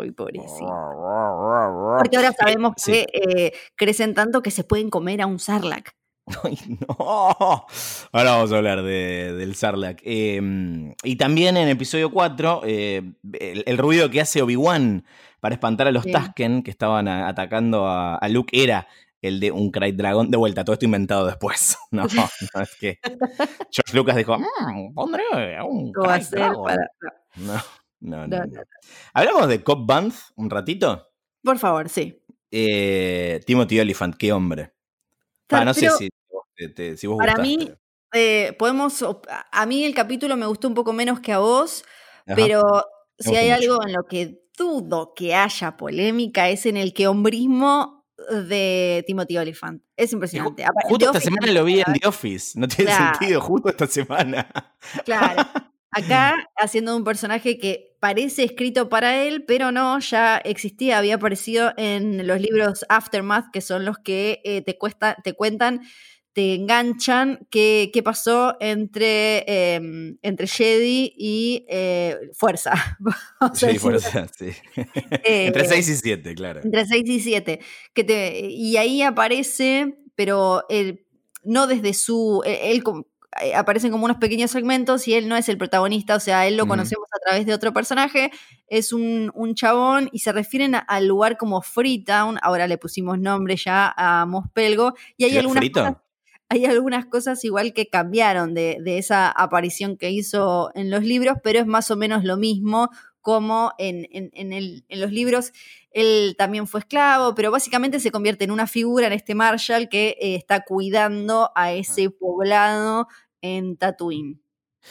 ¡Ay, 0.00 0.10
pobrecito! 0.10 0.66
Porque 1.98 2.16
ahora 2.16 2.32
sabemos 2.32 2.72
que 2.84 3.06
eh, 3.12 3.52
crecen 3.76 4.14
tanto 4.14 4.42
que 4.42 4.50
se 4.50 4.64
pueden 4.64 4.90
comer 4.90 5.22
a 5.22 5.26
un 5.26 5.38
Sarlacc. 5.38 5.99
Ay, 6.44 6.58
no. 6.68 6.96
Ahora 8.12 8.30
vamos 8.32 8.52
a 8.52 8.56
hablar 8.56 8.82
de, 8.82 9.34
del 9.34 9.54
Sarlacc. 9.54 10.00
Em, 10.04 10.94
y 11.02 11.16
también 11.16 11.56
en 11.56 11.68
episodio 11.68 12.10
4, 12.10 12.62
eh, 12.64 13.12
el, 13.32 13.78
ruido 13.78 14.10
que 14.10 14.20
hace 14.20 14.42
Obi-Wan 14.42 15.04
para 15.40 15.54
espantar 15.54 15.86
a 15.86 15.92
los 15.92 16.04
Tusken 16.04 16.62
que 16.62 16.70
estaban 16.70 17.08
atacando 17.08 17.86
a, 17.86 18.20
Luke 18.28 18.62
era 18.62 18.86
el 19.22 19.40
de 19.40 19.50
un 19.50 19.70
Cry 19.70 19.92
Dragon. 19.92 20.30
De 20.30 20.36
vuelta, 20.36 20.64
todo 20.64 20.74
esto 20.74 20.84
inventado 20.84 21.26
después. 21.26 21.76
No, 21.90 22.04
no 22.04 22.62
es 22.62 22.76
que 22.78 22.98
George 23.72 23.96
Lucas 23.96 24.14
dijo, 24.14 24.38
mmm, 24.38 24.94
pondré 24.94 25.22
un 25.62 25.92
Cry 25.92 26.24
Dragon. 26.30 26.76
No, 27.36 27.60
no, 28.00 28.26
no, 28.26 28.36
¿Hablamos 29.12 29.48
de 29.48 29.62
Cop 29.62 29.86
Band 29.86 30.12
un 30.36 30.50
ratito? 30.50 31.08
Por 31.42 31.58
favor, 31.58 31.88
sí. 31.88 32.22
Eh, 32.50 33.40
Timothy 33.46 33.80
Oliphant, 33.80 34.16
qué 34.16 34.32
hombre. 34.32 34.72
Ah, 35.50 35.64
no 35.64 35.74
sé 35.74 35.90
si 35.90 36.08
para 37.18 37.36
mí, 37.36 37.70
eh, 38.12 38.54
podemos. 38.58 39.04
A 39.52 39.66
mí 39.66 39.84
el 39.84 39.94
capítulo 39.94 40.36
me 40.36 40.46
gustó 40.46 40.68
un 40.68 40.74
poco 40.74 40.92
menos 40.92 41.20
que 41.20 41.32
a 41.32 41.38
vos, 41.38 41.84
pero 42.26 42.84
si 43.18 43.36
hay 43.36 43.50
algo 43.50 43.82
en 43.86 43.92
lo 43.92 44.04
que 44.04 44.42
dudo 44.56 45.14
que 45.14 45.34
haya 45.34 45.76
polémica 45.76 46.50
es 46.50 46.66
en 46.66 46.76
el 46.76 46.92
que 46.92 47.06
hombrismo 47.06 48.06
de 48.30 49.02
Timothy 49.06 49.38
Oliphant. 49.38 49.82
Es 49.96 50.12
impresionante. 50.12 50.64
Justo 50.84 51.06
esta 51.06 51.20
semana 51.20 51.50
lo 51.52 51.64
vi 51.64 51.80
en 51.80 51.92
The 51.94 52.06
Office. 52.06 52.58
No 52.58 52.68
tiene 52.68 52.92
sentido, 52.94 53.40
justo 53.40 53.70
esta 53.70 53.86
semana. 53.86 54.50
Claro. 55.04 55.48
Acá 55.92 56.36
haciendo 56.56 56.96
un 56.96 57.04
personaje 57.04 57.58
que 57.58 57.96
parece 58.00 58.44
escrito 58.44 58.88
para 58.88 59.22
él, 59.24 59.44
pero 59.46 59.72
no, 59.72 59.98
ya 59.98 60.38
existía, 60.38 60.98
había 60.98 61.16
aparecido 61.16 61.72
en 61.76 62.26
los 62.26 62.40
libros 62.40 62.84
Aftermath, 62.88 63.50
que 63.52 63.60
son 63.60 63.84
los 63.84 63.98
que 63.98 64.40
eh, 64.44 64.62
te, 64.62 64.78
cuesta, 64.78 65.16
te 65.22 65.34
cuentan 65.34 65.82
te 66.32 66.54
enganchan 66.54 67.46
qué, 67.50 67.90
qué 67.92 68.02
pasó 68.04 68.56
entre, 68.60 69.74
em, 69.74 70.16
entre 70.22 70.46
Jedi 70.46 71.12
y 71.16 71.66
eh, 71.68 72.16
Fuerza. 72.34 72.72
Sí, 73.54 73.78
fuerza, 73.78 74.26
sí. 74.38 74.50
Entre 75.24 75.64
Eh, 75.64 75.68
6 75.68 75.88
y 75.88 75.96
7, 75.96 76.34
claro. 76.34 76.60
entre 76.62 76.86
6 76.86 77.08
y 77.08 77.20
7. 77.20 77.60
Que 77.94 78.04
te, 78.04 78.40
y 78.48 78.76
ahí 78.76 79.02
aparece, 79.02 79.98
pero 80.14 80.64
no 81.44 81.66
desde 81.66 81.94
su. 81.94 82.42
Él, 82.44 82.58
él 82.62 82.82
eh, 82.86 83.04
aparecen 83.54 83.90
como 83.92 84.04
unos 84.04 84.16
pequeños 84.18 84.50
segmentos 84.50 85.06
y 85.08 85.14
él 85.14 85.28
no 85.28 85.36
es 85.36 85.48
el 85.48 85.56
protagonista, 85.58 86.16
o 86.16 86.20
sea, 86.20 86.46
él 86.46 86.56
lo 86.56 86.64
conocemos 86.68 87.06
a 87.14 87.18
través 87.24 87.46
de 87.46 87.54
otro 87.54 87.72
personaje, 87.72 88.30
es 88.66 88.92
un, 88.92 89.30
un 89.34 89.54
chabón 89.54 90.08
y 90.12 90.18
se 90.20 90.32
refieren 90.32 90.74
a- 90.74 90.78
al 90.80 91.06
lugar 91.06 91.36
como 91.38 91.62
Freetown, 91.62 92.38
ahora 92.42 92.66
le 92.66 92.78
pusimos 92.78 93.18
nombre 93.18 93.56
ya 93.56 93.92
a 93.96 94.26
Mospelgo, 94.26 94.94
y 95.16 95.24
hay 95.24 95.30
¿Sí, 95.30 95.36
algunas 95.38 95.64
cosas 95.70 95.94
hay 96.52 96.64
algunas 96.64 97.06
cosas 97.06 97.44
igual 97.44 97.72
que 97.72 97.88
cambiaron 97.88 98.54
de, 98.54 98.78
de 98.82 98.98
esa 98.98 99.30
aparición 99.30 99.96
que 99.96 100.10
hizo 100.10 100.72
en 100.74 100.90
los 100.90 101.04
libros, 101.04 101.36
pero 101.44 101.60
es 101.60 101.66
más 101.68 101.92
o 101.92 101.96
menos 101.96 102.24
lo 102.24 102.36
mismo 102.36 102.90
como 103.20 103.72
en, 103.78 104.06
en- 104.12 104.30
en 104.34 104.52
el- 104.52 104.84
en 104.88 105.00
los 105.00 105.12
libros 105.12 105.52
él 105.92 106.34
también 106.38 106.66
fue 106.66 106.80
esclavo, 106.80 107.34
pero 107.34 107.50
básicamente 107.50 107.98
se 108.00 108.10
convierte 108.10 108.44
en 108.44 108.50
una 108.52 108.66
figura 108.66 109.06
en 109.08 109.12
este 109.12 109.34
Marshall 109.34 109.88
que 109.88 110.16
eh, 110.20 110.34
está 110.36 110.64
cuidando 110.64 111.50
a 111.56 111.72
ese 111.72 112.10
poblado 112.10 113.08
en 113.42 113.76
Tatooine. 113.76 114.40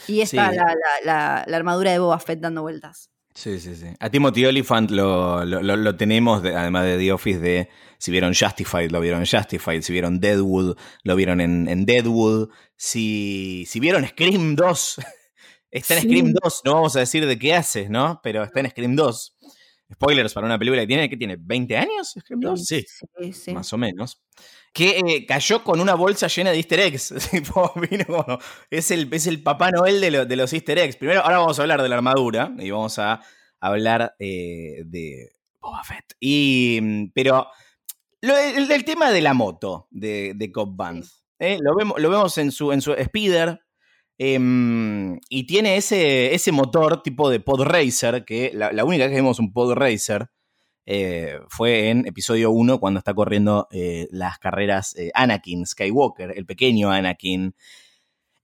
Y 0.06 0.20
está 0.20 0.50
Sí. 0.50 0.56
la, 0.56 0.64
la- 0.64 0.74
la- 1.04 1.44
la 1.46 1.56
armadura 1.56 1.90
de 1.92 1.98
Boba 1.98 2.18
Fett 2.20 2.40
dando 2.40 2.62
vueltas. 2.62 3.10
Sí, 3.34 3.58
sí, 3.60 3.74
sí. 3.76 3.86
A 4.00 4.10
Timothy 4.10 4.44
Oliphant 4.44 4.90
lo, 4.90 5.44
lo, 5.44 5.62
lo- 5.62 5.76
lo 5.76 5.96
tenemos, 5.96 6.42
de- 6.42 6.54
además 6.54 6.84
de 6.84 6.98
The 6.98 7.12
Office, 7.12 7.38
de 7.38 7.68
si 7.98 8.10
vieron 8.10 8.34
Justified, 8.34 8.90
lo 8.90 9.00
vieron 9.00 9.20
en 9.20 9.26
Justified, 9.26 9.82
si 9.82 9.92
vieron 9.92 10.20
Deadwood, 10.20 10.76
lo 11.04 11.16
vieron 11.16 11.40
en, 11.40 11.68
en 11.68 11.86
Deadwood, 11.86 12.50
si, 12.76 13.64
si 13.66 13.78
vieron 13.80 14.06
Scream 14.06 14.56
2, 14.56 14.96
está 15.70 15.94
en 15.94 16.00
Sí. 16.02 16.08
Scream 16.08 16.32
2, 16.42 16.62
no 16.64 16.74
vamos 16.74 16.96
a 16.96 17.00
decir 17.00 17.26
de 17.26 17.38
qué 17.38 17.54
hace, 17.54 17.88
¿no? 17.88 18.20
Pero 18.22 18.42
está 18.44 18.60
en 18.60 18.70
Scream 18.70 18.96
2. 18.96 19.36
Spoilers 19.92 20.32
para 20.32 20.46
una 20.46 20.56
película 20.58 20.82
que 20.82 20.86
tiene, 20.86 21.10
¿qué 21.10 21.16
tiene? 21.16 21.36
¿20 21.36 21.76
años 21.76 22.14
Scream 22.18 22.40
2? 22.40 22.64
Sí, 22.64 22.84
sí, 23.18 23.32
sí. 23.32 23.52
más 23.52 23.72
o 23.72 23.78
menos. 23.78 24.20
Que 24.72 24.98
eh, 25.00 25.26
cayó 25.26 25.64
con 25.64 25.80
una 25.80 25.94
bolsa 25.96 26.28
llena 26.28 26.50
de 26.50 26.58
easter 26.58 26.78
eggs. 26.78 27.12
Tipo, 27.32 27.72
vino 27.90 28.04
como- 28.06 28.38
es, 28.70 28.90
el, 28.92 29.08
es 29.12 29.26
el 29.26 29.42
Papá 29.42 29.70
Noel 29.72 30.00
de, 30.00 30.10
lo- 30.12 30.26
de 30.26 30.36
los 30.36 30.52
easter 30.52 30.78
eggs. 30.78 30.96
Primero, 30.96 31.22
ahora 31.22 31.38
vamos 31.38 31.58
a 31.58 31.62
hablar 31.62 31.82
de 31.82 31.88
la 31.88 31.96
armadura 31.96 32.52
y 32.58 32.70
vamos 32.70 32.98
a 33.00 33.20
hablar 33.58 34.14
eh, 34.20 34.82
de 34.86 35.32
Boba 35.60 35.82
Fett. 35.82 36.14
Y, 36.20 36.78
mm, 36.80 37.04
pero 37.12 37.48
lo- 38.20 38.36
el, 38.38 38.70
el 38.70 38.84
tema 38.84 39.10
de 39.10 39.20
la 39.22 39.34
moto 39.34 39.88
de, 39.90 40.34
de 40.36 40.52
Cobb 40.52 40.76
Vanth, 40.76 41.06
¿eh? 41.40 41.58
lo, 41.60 41.74
vemos, 41.74 42.00
lo 42.00 42.10
vemos 42.10 42.38
en 42.38 42.52
su, 42.52 42.70
en 42.70 42.80
su 42.80 42.94
speeder. 42.94 43.60
Em, 44.22 45.18
y 45.30 45.44
tiene 45.46 45.76
ese, 45.78 46.34
ese 46.34 46.52
motor 46.52 47.02
tipo 47.02 47.30
de 47.30 47.40
pod 47.40 47.62
racer, 47.62 48.26
que 48.26 48.50
la, 48.52 48.70
la 48.70 48.84
única 48.84 49.04
vez 49.04 49.12
que 49.12 49.16
vimos 49.20 49.38
un 49.38 49.50
pod 49.50 49.72
racer 49.72 50.28
eh, 50.84 51.38
fue 51.48 51.88
en 51.88 52.06
episodio 52.06 52.50
1 52.50 52.80
cuando 52.80 52.98
está 52.98 53.14
corriendo 53.14 53.66
eh, 53.70 54.08
las 54.10 54.38
carreras 54.38 54.94
eh, 54.96 55.10
Anakin 55.14 55.64
Skywalker, 55.66 56.32
el 56.36 56.44
pequeño 56.44 56.90
Anakin. 56.90 57.54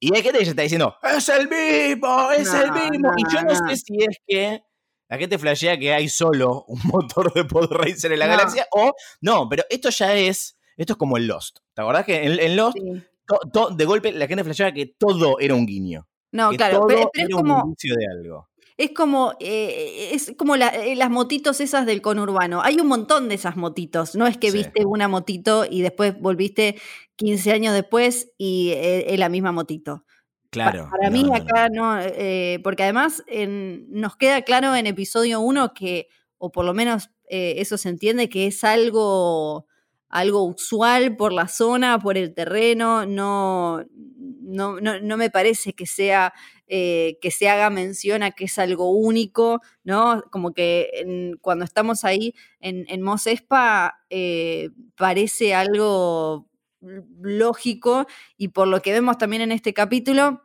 Y 0.01 0.15
hay 0.15 0.23
gente 0.23 0.39
que 0.39 0.45
ya 0.47 0.51
está 0.53 0.63
diciendo, 0.63 0.97
es 1.03 1.29
el 1.29 1.47
mismo, 1.49 2.31
es 2.33 2.53
el 2.55 2.69
No, 2.69 2.75
mismo. 2.91 3.13
y 3.17 3.35
yo 3.35 3.43
no, 3.43 3.55
sé 3.69 3.77
si 3.77 3.97
es 4.03 4.17
que 4.27 4.63
la 5.09 5.19
gente 5.19 5.39
flashea 5.39 5.79
que 5.79 5.93
hay 5.93 6.09
solo 6.09 6.65
un 6.69 6.81
motor 6.85 7.33
de 7.35 7.45
pod 7.45 7.71
racer 7.71 8.13
en 8.13 8.19
la 8.21 8.27
galaxia 8.29 8.67
o 8.73 8.93
no, 9.21 9.47
pero 9.49 9.65
esto 9.69 9.91
ya 9.91 10.15
es, 10.15 10.57
esto 10.79 10.95
es 10.95 10.97
como 10.97 11.19
el 11.19 11.27
Lost. 11.27 11.59
¿Te 11.75 11.83
acordás 11.83 12.07
que 12.07 12.25
en, 12.25 12.41
en 12.41 12.57
Lost, 12.57 12.79
Sí. 12.79 13.03
To- 13.27 13.41
to- 13.53 13.71
de 13.75 13.85
golpe 13.85 14.13
la 14.13 14.27
gente 14.27 14.45
flashea 14.45 14.73
que 14.73 14.87
todo 14.87 15.39
era 15.41 15.55
un 15.55 15.67
guiño? 15.67 16.07
No, 16.33 16.51
que 16.51 16.57
claro, 16.57 16.79
todo 16.79 16.87
pero, 16.89 17.11
pero 17.13 17.25
es 17.25 17.31
era 17.31 17.37
un 17.37 17.43
como, 17.43 17.63
indicio 17.67 17.95
de 17.97 18.07
algo. 18.07 18.49
Es 18.79 18.91
como, 18.93 19.33
eh, 19.41 20.11
es 20.13 20.35
como 20.37 20.55
la- 20.57 20.69
eh, 20.69 20.95
las 20.97 21.09
motitos 21.11 21.61
esas 21.63 21.87
del 21.87 22.03
conurbano. 22.03 22.61
Hay 22.63 22.79
un 22.79 22.89
montón 22.89 23.29
de 23.31 23.35
esas 23.37 23.57
motitos. 23.57 24.15
No 24.17 24.27
es 24.27 24.37
que 24.37 24.51
Sí. 24.51 24.59
viste 24.59 24.85
una 24.85 25.09
motito 25.09 25.65
y 25.69 25.81
después 25.81 26.21
volviste 26.21 26.77
15 27.17 27.53
años 27.53 27.73
después 27.73 28.33
y 28.37 28.71
eh, 28.75 29.15
es 29.15 29.19
la 29.19 29.31
misma 29.31 29.51
motito. 29.53 30.05
Pa- 30.05 30.51
Claro. 30.51 30.89
para 30.91 31.09
no, 31.11 31.17
mí 31.17 31.25
no. 31.25 31.35
acá 31.35 31.69
no, 31.71 31.99
eh, 32.01 32.61
porque 32.63 32.83
además 32.83 33.23
en- 33.29 33.87
nos 33.91 34.17
queda 34.17 34.43
claro 34.43 34.75
en 34.75 34.87
episodio 34.87 35.41
1 35.41 35.73
que, 35.75 36.09
o 36.39 36.51
por 36.53 36.65
lo 36.67 36.75
menos 36.75 37.09
eh, 37.29 37.55
eso 37.59 37.77
se 37.79 37.89
entiende, 37.89 38.29
que 38.29 38.47
es 38.47 38.63
algo, 38.63 39.67
algo 40.09 40.45
usual 40.45 41.17
por 41.17 41.33
la 41.33 41.49
zona, 41.49 41.99
por 41.99 42.17
el 42.17 42.35
terreno, 42.35 43.07
no, 43.07 43.85
no, 44.41 44.81
no, 44.81 45.01
no 45.01 45.17
me 45.17 45.31
parece 45.31 45.73
que 45.73 45.87
sea 45.87 46.33
eh, 46.69 47.19
que 47.21 47.31
se 47.31 47.49
haga 47.49 47.71
mención 47.71 48.23
a 48.23 48.33
que 48.33 48.45
es 48.47 48.59
algo 48.59 48.91
único, 48.91 49.61
¿no? 49.85 50.23
Como 50.31 50.53
que 50.53 51.37
cuando 51.41 51.65
estamos 51.65 52.05
ahí 52.05 52.35
en, 52.61 52.87
en 52.89 53.03
Mos 53.03 53.27
Espa 53.27 54.01
eh, 54.11 54.71
parece 54.97 55.55
algo 55.55 56.49
lógico 57.21 58.07
y 58.37 58.49
por 58.49 58.69
lo 58.69 58.83
que 58.83 58.93
vemos 58.93 59.19
también 59.19 59.43
en 59.43 59.53
este 59.53 59.75
capítulo, 59.75 60.43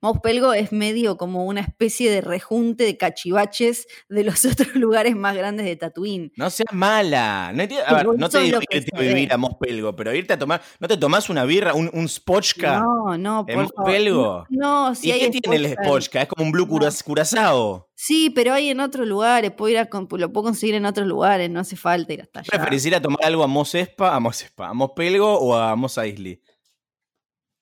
Mos 0.00 0.18
Pelgo 0.22 0.52
es 0.52 0.72
medio 0.72 1.16
como 1.16 1.44
una 1.46 1.60
especie 1.60 2.10
de 2.10 2.20
rejunte 2.20 2.84
de 2.84 2.96
cachivaches 2.96 3.86
de 4.08 4.24
los 4.24 4.44
otros 4.44 4.74
lugares 4.74 5.16
más 5.16 5.36
grandes 5.36 5.66
de 5.66 5.76
Tatooine. 5.76 6.32
No 6.36 6.50
seas 6.50 6.72
mala. 6.72 7.52
No, 7.54 7.62
entiendo- 7.62 7.86
a 7.86 7.94
ver, 7.94 8.06
no 8.16 8.28
te 8.28 8.38
digo 8.40 8.60
que 8.60 8.78
irte 8.78 8.96
a 8.96 9.00
vivir 9.00 9.32
a 9.32 9.36
Mospelgo, 9.36 9.94
pero 9.96 10.14
irte 10.14 10.32
a 10.34 10.38
tomar. 10.38 10.62
¿No 10.80 10.88
te 10.88 10.96
tomás 10.96 11.28
una 11.30 11.44
birra, 11.44 11.74
un, 11.74 11.90
un 11.92 12.08
Spochka? 12.08 12.80
No, 12.80 13.18
no, 13.18 13.44
¿En 13.48 13.54
por 13.56 13.68
favor. 13.68 13.74
Mospelgo? 13.76 14.44
No, 14.50 14.88
no, 14.90 14.94
si 14.94 15.08
¿Y 15.08 15.12
hay 15.12 15.20
qué 15.20 15.30
tiene 15.40 15.56
el 15.56 15.72
Spochka. 15.74 16.22
Es 16.22 16.28
como 16.28 16.44
un 16.44 16.52
Blue 16.52 16.66
No. 16.66 16.72
Curaz- 16.72 17.02
Curazao. 17.02 17.88
Sí, 17.94 18.30
pero 18.30 18.52
hay 18.54 18.70
en 18.70 18.78
otros 18.78 19.08
lugares, 19.08 19.50
puedo 19.50 19.70
ir 19.72 19.78
a, 19.78 19.88
lo 19.92 20.32
puedo 20.32 20.44
conseguir 20.44 20.76
en 20.76 20.86
otros 20.86 21.06
lugares, 21.08 21.50
no 21.50 21.58
hace 21.60 21.74
falta 21.74 22.12
ir 22.12 22.22
hasta 22.22 22.40
allá. 22.40 22.48
¿Preferís 22.52 22.86
ir 22.86 22.94
a 22.94 23.02
tomar 23.02 23.24
algo 23.24 23.42
a 23.42 23.48
Mos 23.48 23.74
Espa, 23.74 24.14
a 24.14 24.20
Mos 24.20 24.40
Espa, 24.42 24.68
a 24.68 24.72
Mospelgo 24.72 25.38
o 25.38 25.56
a 25.56 25.74
Mos 25.74 25.98
Eisley? 25.98 26.40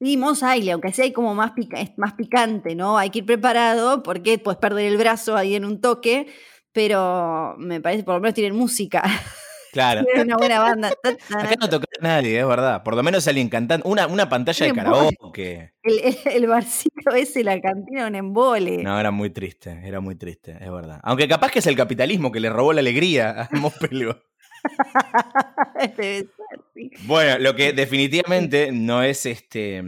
Sí, 0.01 0.17
Mos 0.17 0.43
Eisley, 0.43 0.71
aunque 0.71 0.93
sea 0.93 1.05
hay 1.07 1.13
como 1.13 1.35
más, 1.35 1.53
pica- 1.53 1.79
más 1.97 2.13
picante, 2.15 2.75
¿no? 2.75 2.99
Hay 2.99 3.11
que 3.11 3.21
ir 3.21 3.27
preparado 3.27 4.03
porque 4.03 4.39
puedes 4.39 4.59
perder 4.59 4.87
el 4.87 4.99
brazo 4.99 5.37
ahí 5.37 5.55
en 5.55 5.65
un 5.65 5.81
toque, 5.81 6.27
pero 6.73 7.55
me 7.59 7.81
parece 7.81 8.05
por 8.05 8.15
lo 8.15 8.21
menos 8.21 8.35
tienen 8.35 8.55
música, 8.57 9.03
Claro. 9.73 10.05
tienen 10.07 10.27
una 10.27 10.37
buena 10.37 10.61
banda. 10.61 10.91
Acá 11.31 11.55
no 11.61 11.69
toca 11.69 11.87
a 12.01 12.03
nadie, 12.03 12.39
es 12.41 12.47
verdad. 12.47 12.83
Por 12.83 12.95
lo 12.97 13.03
menos 13.03 13.27
alguien 13.29 13.49
cantando. 13.49 13.87
Una, 13.89 14.07
una 14.07 14.29
pantalla 14.29 14.67
de 14.67 14.73
karaoke. 14.73 15.73
El, 15.83 15.99
el, 16.01 16.17
el 16.25 16.47
barcito 16.47 17.11
ese, 17.15 17.43
la 17.45 17.61
cantina, 17.61 18.07
un 18.07 18.15
embole. 18.15 18.83
No, 18.83 18.99
era 18.99 19.11
muy 19.11 19.31
triste, 19.31 19.81
era 19.85 20.01
muy 20.01 20.15
triste, 20.17 20.53
es 20.61 20.71
verdad. 20.71 21.01
Aunque 21.03 21.29
capaz 21.29 21.51
que 21.51 21.59
es 21.61 21.67
el 21.67 21.77
capitalismo 21.77 22.33
que 22.33 22.41
le 22.41 22.49
robó 22.51 22.73
la 22.73 22.81
alegría 22.81 23.49
a 23.51 23.57
Mospelgo. 23.57 24.17
Debe 25.97 26.19
ser, 26.21 26.29
sí. 26.75 26.91
Bueno, 27.07 27.39
lo 27.39 27.55
que 27.55 27.73
definitivamente 27.73 28.71
no 28.73 29.03
es 29.03 29.27
este. 29.27 29.83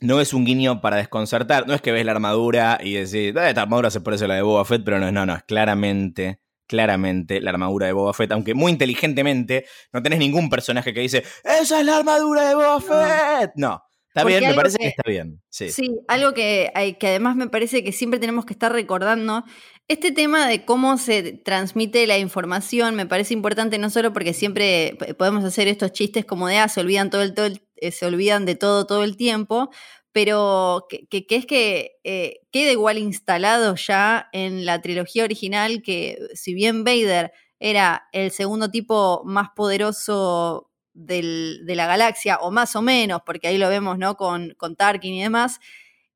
No 0.00 0.20
es 0.20 0.32
un 0.32 0.44
guiño 0.44 0.80
para 0.80 0.96
desconcertar. 0.96 1.66
No 1.66 1.74
es 1.74 1.80
que 1.82 1.90
ves 1.92 2.04
la 2.04 2.12
armadura 2.12 2.78
y 2.82 2.94
decís, 2.94 3.34
"Ah, 3.36 3.48
esta 3.48 3.62
armadura 3.62 3.90
se 3.90 4.00
parece 4.00 4.26
a 4.26 4.28
la 4.28 4.34
de 4.36 4.42
Boba 4.42 4.64
Fett, 4.64 4.82
pero 4.84 4.98
no, 5.00 5.10
no, 5.10 5.26
no, 5.26 5.34
es 5.34 5.42
claramente, 5.42 6.40
claramente 6.68 7.40
la 7.40 7.50
armadura 7.50 7.86
de 7.86 7.92
Boba 7.92 8.14
Fett. 8.14 8.30
Aunque 8.32 8.54
muy 8.54 8.70
inteligentemente 8.70 9.66
no 9.92 10.02
tenés 10.02 10.20
ningún 10.20 10.50
personaje 10.50 10.94
que 10.94 11.00
dice, 11.00 11.24
¡Esa 11.42 11.80
es 11.80 11.86
la 11.86 11.96
armadura 11.96 12.48
de 12.48 12.54
Boba 12.54 12.80
Fett! 12.80 13.50
No, 13.56 13.82
está 14.06 14.22
Porque 14.22 14.38
bien, 14.38 14.50
me 14.50 14.56
parece 14.56 14.78
que- 14.78 14.84
que 14.84 14.88
está 14.90 15.02
bien. 15.10 15.42
Sí. 15.48 15.70
Sí, 15.72 15.98
algo 16.06 16.32
que 16.32 16.70
además 16.74 17.34
me 17.34 17.48
parece 17.48 17.82
que 17.82 17.90
siempre 17.90 18.20
tenemos 18.20 18.44
que 18.46 18.52
estar 18.52 18.70
recordando. 18.72 19.42
Este 19.88 20.12
tema 20.12 20.46
de 20.46 20.66
cómo 20.66 20.98
se 20.98 21.32
transmite 21.32 22.06
la 22.06 22.18
información 22.18 22.94
me 22.94 23.06
parece 23.06 23.32
importante 23.32 23.78
no 23.78 23.88
solo 23.88 24.12
porque 24.12 24.34
siempre 24.34 24.98
podemos 25.18 25.44
hacer 25.44 25.66
estos 25.66 25.92
chistes 25.92 26.26
como 26.26 26.46
de, 26.46 26.58
ah, 26.58 26.68
se 26.68 26.80
olvidan, 26.80 27.08
todo 27.08 27.22
el, 27.22 27.32
todo 27.34 27.46
eh, 27.76 27.90
se 27.90 28.04
olvidan 28.06 28.44
de 28.44 28.54
todo 28.54 28.86
todo 28.86 29.02
el 29.02 29.16
tiempo, 29.16 29.70
pero 30.12 30.86
que, 30.90 31.06
que- 31.08 31.26
que 31.26 31.36
es 31.36 31.46
que 31.46 31.92
eh, 32.04 32.40
queda 32.52 32.70
igual 32.72 32.98
instalado 32.98 33.76
ya 33.76 34.28
en 34.32 34.66
la 34.66 34.82
trilogía 34.82 35.24
original 35.24 35.80
que 35.82 36.18
si 36.34 36.52
bien 36.54 36.84
Vader 36.84 37.32
era 37.58 38.08
el 38.12 38.30
segundo 38.30 38.70
tipo 38.70 39.22
más 39.24 39.48
poderoso 39.56 40.70
del- 40.92 41.64
de 41.64 41.74
la 41.76 41.86
galaxia, 41.86 42.36
o 42.40 42.50
más 42.50 42.76
o 42.76 42.82
menos, 42.82 43.22
porque 43.24 43.48
ahí 43.48 43.56
lo 43.58 43.68
vemos, 43.70 43.96
¿no? 43.98 44.16
Con, 44.16 44.50
con 44.58 44.76
Tarkin 44.76 45.14
y 45.14 45.22
demás, 45.22 45.60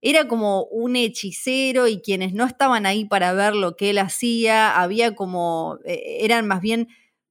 era 0.03 0.28
como 0.28 0.64
un 0.64 0.96
hechicero 0.96 1.88
y 1.88 2.00
quienes 2.03 2.34
no 2.34 2.44
estaban 2.44 2.84
ahí 2.86 3.05
para 3.07 3.32
ver 3.32 3.55
lo 3.55 3.76
que 3.76 3.90
él 3.90 3.98
hacía, 3.98 4.78
había 4.80 5.14
como, 5.14 5.78
eh, 5.84 6.18
eran 6.20 6.46
más 6.46 6.61
bien 6.61 6.88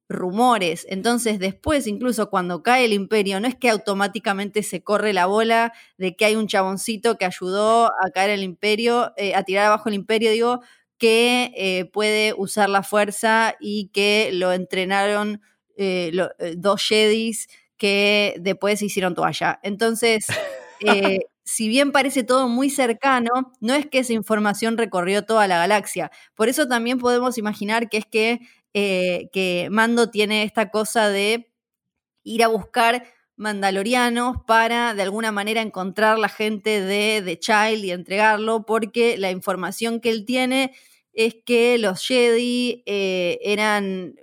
rumores. 0.08 0.86
Entonces 0.90 1.38
después, 1.38 1.86
incluso 1.86 2.28
cuando 2.30 2.62
cae 2.62 2.84
el 2.84 2.92
imperio, 2.92 3.40
no 3.40 3.48
es 3.48 3.54
que 3.56 3.70
automáticamente 3.70 4.62
se 4.62 4.82
corre 4.82 5.12
la 5.12 5.26
bola 5.26 5.72
de 5.96 6.16
que 6.16 6.24
hay 6.26 6.36
un 6.36 6.48
chaboncito 6.48 7.16
que 7.16 7.24
ayudó 7.24 7.86
a 7.86 8.10
caer 8.12 8.30
el 8.30 8.42
imperio, 8.42 9.12
eh, 9.16 9.34
a 9.34 9.42
tirar 9.44 9.66
abajo 9.66 9.88
el 9.88 9.94
imperio, 9.94 10.30
digo, 10.32 10.60
que 10.98 11.52
eh, 11.56 11.86
puede 11.86 12.34
usar 12.36 12.68
la 12.68 12.82
fuerza 12.82 13.56
y 13.60 13.88
que 13.88 14.30
lo 14.32 14.52
entrenaron 14.52 15.40
eh, 15.76 16.10
lo- 16.12 16.30
dos 16.56 16.82
Jedis 16.86 17.48
que 17.76 18.36
después 18.40 18.78
se 18.78 18.86
hicieron 18.86 19.14
toalla. 19.14 19.58
Entonces, 19.62 20.26
si 21.44 21.68
bien 21.68 21.92
parece 21.92 22.24
todo 22.24 22.48
muy 22.48 22.70
cercano, 22.70 23.52
no 23.60 23.74
es 23.74 23.86
que 23.86 23.98
esa 23.98 24.12
información 24.12 24.78
recorrió 24.78 25.24
toda 25.24 25.48
la 25.48 25.58
galaxia. 25.58 26.10
Por 26.34 26.48
eso 26.48 26.68
también 26.68 26.98
podemos 26.98 27.38
imaginar 27.38 27.88
que 27.88 27.98
es 27.98 28.06
que, 28.06 28.40
eh, 28.74 29.28
que 29.32 29.68
Mando 29.70 30.10
tiene 30.10 30.44
esta 30.44 30.70
cosa 30.70 31.08
de 31.08 31.52
ir 32.22 32.44
a 32.44 32.48
buscar 32.48 33.04
mandalorianos 33.36 34.36
para 34.46 34.94
de 34.94 35.02
alguna 35.02 35.32
manera 35.32 35.62
encontrar 35.62 36.18
la 36.18 36.28
gente 36.28 36.80
de 36.80 37.22
The 37.24 37.38
Child 37.38 37.84
y 37.84 37.90
entregarlo, 37.90 38.64
porque 38.64 39.18
la 39.18 39.30
información 39.30 40.00
que 40.00 40.10
él 40.10 40.24
tiene 40.24 40.72
es 41.12 41.36
que 41.44 41.76
los 41.78 42.06
Jedi 42.06 42.82
eh, 42.86 43.38
eran, 43.42 44.14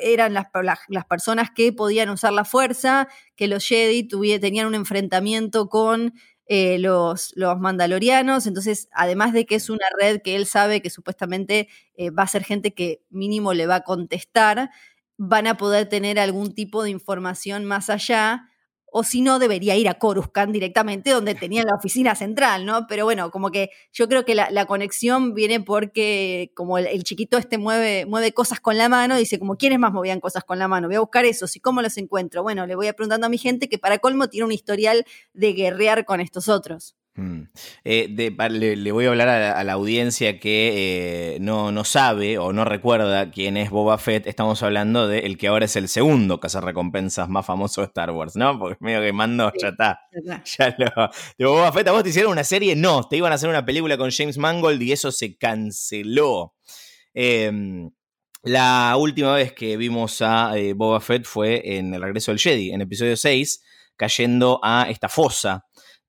eran 0.00 0.34
las, 0.34 0.46
las, 0.88 1.04
personas 1.04 1.50
que 1.54 1.72
podían 1.72 2.08
usar 2.08 2.32
la 2.32 2.44
fuerza, 2.44 3.08
que 3.36 3.48
los 3.48 3.66
Jedi 3.66 4.08
tenían 4.40 4.66
un 4.66 4.74
enfrentamiento 4.74 5.68
con 5.68 6.14
eh, 6.46 6.78
los, 6.78 7.34
mandalorianos, 7.58 8.46
entonces 8.46 8.88
además 8.92 9.32
de 9.32 9.46
que 9.46 9.54
es 9.54 9.70
una 9.70 9.86
red 9.98 10.20
que 10.22 10.36
él 10.36 10.46
sabe 10.46 10.82
que 10.82 10.90
supuestamente 10.90 11.68
eh, 11.96 12.10
va 12.10 12.24
a 12.24 12.28
ser 12.28 12.44
gente 12.44 12.74
que 12.74 13.02
mínimo 13.10 13.54
le 13.54 13.66
va 13.66 13.76
a 13.76 13.80
contestar, 13.82 14.70
van 15.16 15.46
a 15.46 15.56
poder 15.56 15.88
tener 15.88 16.18
algún 16.18 16.54
tipo 16.54 16.82
de 16.82 16.90
información 16.90 17.64
más 17.64 17.88
allá 17.88 18.48
o 18.96 19.02
si 19.02 19.22
no, 19.22 19.40
debería 19.40 19.74
ir 19.74 19.88
a 19.88 19.94
Coruscant 19.94 20.52
directamente, 20.52 21.10
donde 21.10 21.34
tenía 21.34 21.64
la 21.64 21.74
oficina 21.74 22.14
central, 22.14 22.64
¿no? 22.64 22.86
Pero 22.86 23.04
bueno, 23.04 23.32
como 23.32 23.50
que 23.50 23.70
yo 23.92 24.08
creo 24.08 24.24
que 24.24 24.36
la, 24.36 24.66
conexión 24.66 25.34
viene 25.34 25.58
porque 25.58 26.52
como 26.54 26.78
el, 26.78 27.02
chiquito 27.02 27.36
este 27.36 27.58
mueve, 27.58 28.06
mueve 28.06 28.32
cosas 28.32 28.60
con 28.60 28.78
la 28.78 28.88
mano, 28.88 29.16
dice 29.16 29.40
como, 29.40 29.56
¿quiénes 29.56 29.80
más 29.80 29.92
movían 29.92 30.20
cosas 30.20 30.44
con 30.44 30.60
la 30.60 30.68
mano? 30.68 30.86
Voy 30.86 30.94
a 30.94 31.00
buscar 31.00 31.24
esos, 31.24 31.56
¿y 31.56 31.60
cómo 31.60 31.82
los 31.82 31.96
encuentro? 31.98 32.44
Bueno, 32.44 32.68
le 32.68 32.76
voy 32.76 32.86
a 32.86 32.92
preguntando 32.92 33.26
a 33.26 33.30
mi 33.30 33.36
gente 33.36 33.68
que 33.68 33.78
para 33.78 33.98
colmo 33.98 34.28
tiene 34.28 34.44
un 34.44 34.52
historial 34.52 35.04
de 35.32 35.54
guerrear 35.54 36.04
con 36.04 36.20
estos 36.20 36.48
otros. 36.48 36.94
Mm. 37.16 37.42
Eh, 37.84 38.08
le, 38.08 38.92
voy 38.92 39.06
a 39.06 39.10
hablar 39.10 39.28
a, 39.28 39.62
la 39.62 39.72
audiencia 39.74 40.40
que 40.40 41.34
eh, 41.34 41.38
no, 41.40 41.70
no, 41.70 41.84
sabe 41.84 42.38
o 42.38 42.52
no 42.52 42.64
recuerda 42.64 43.30
quién 43.30 43.56
es 43.56 43.70
Boba 43.70 43.98
Fett. 43.98 44.26
Estamos 44.26 44.62
hablando 44.64 45.06
de 45.06 45.20
el 45.20 45.38
que 45.38 45.46
ahora 45.46 45.66
es 45.66 45.76
el 45.76 45.88
segundo 45.88 46.40
recompensas 46.60 47.28
más 47.28 47.46
famoso 47.46 47.82
de 47.82 47.86
Star 47.86 48.10
Wars, 48.10 48.34
¿no? 48.34 48.58
Porque 48.58 48.76
medio 48.80 49.00
que 49.00 49.12
mando 49.12 49.52
ya 49.60 49.68
está. 49.68 50.00
Ya 50.44 50.74
lo, 50.78 51.10
de 51.38 51.44
Boba 51.44 51.72
Fett, 51.72 51.88
¿a 51.88 51.92
vos 51.92 52.02
te 52.02 52.08
hicieron 52.08 52.32
una 52.32 52.44
serie? 52.44 52.74
No, 52.74 53.04
te 53.04 53.16
iban 53.16 53.30
a 53.30 53.36
hacer 53.36 53.48
una 53.48 53.64
película 53.64 53.96
con 53.96 54.10
James 54.10 54.36
Mangold 54.36 54.82
y 54.82 54.92
eso 54.92 55.12
se 55.12 55.36
canceló. 55.36 56.54
Em, 57.12 57.90
la 58.42 58.96
última 58.98 59.34
vez 59.34 59.52
que 59.52 59.76
vimos 59.76 60.20
a 60.20 60.56
eh, 60.58 60.72
Boba 60.72 61.00
Fett 61.00 61.24
fue 61.24 61.76
en 61.76 61.94
El 61.94 62.02
regreso 62.02 62.32
del 62.32 62.40
Jedi, 62.40 62.72
en 62.72 62.80
episodio 62.80 63.16
6, 63.16 63.62
cayendo 63.96 64.60
a 64.62 64.86
esta 64.90 65.08
fosa 65.08 65.64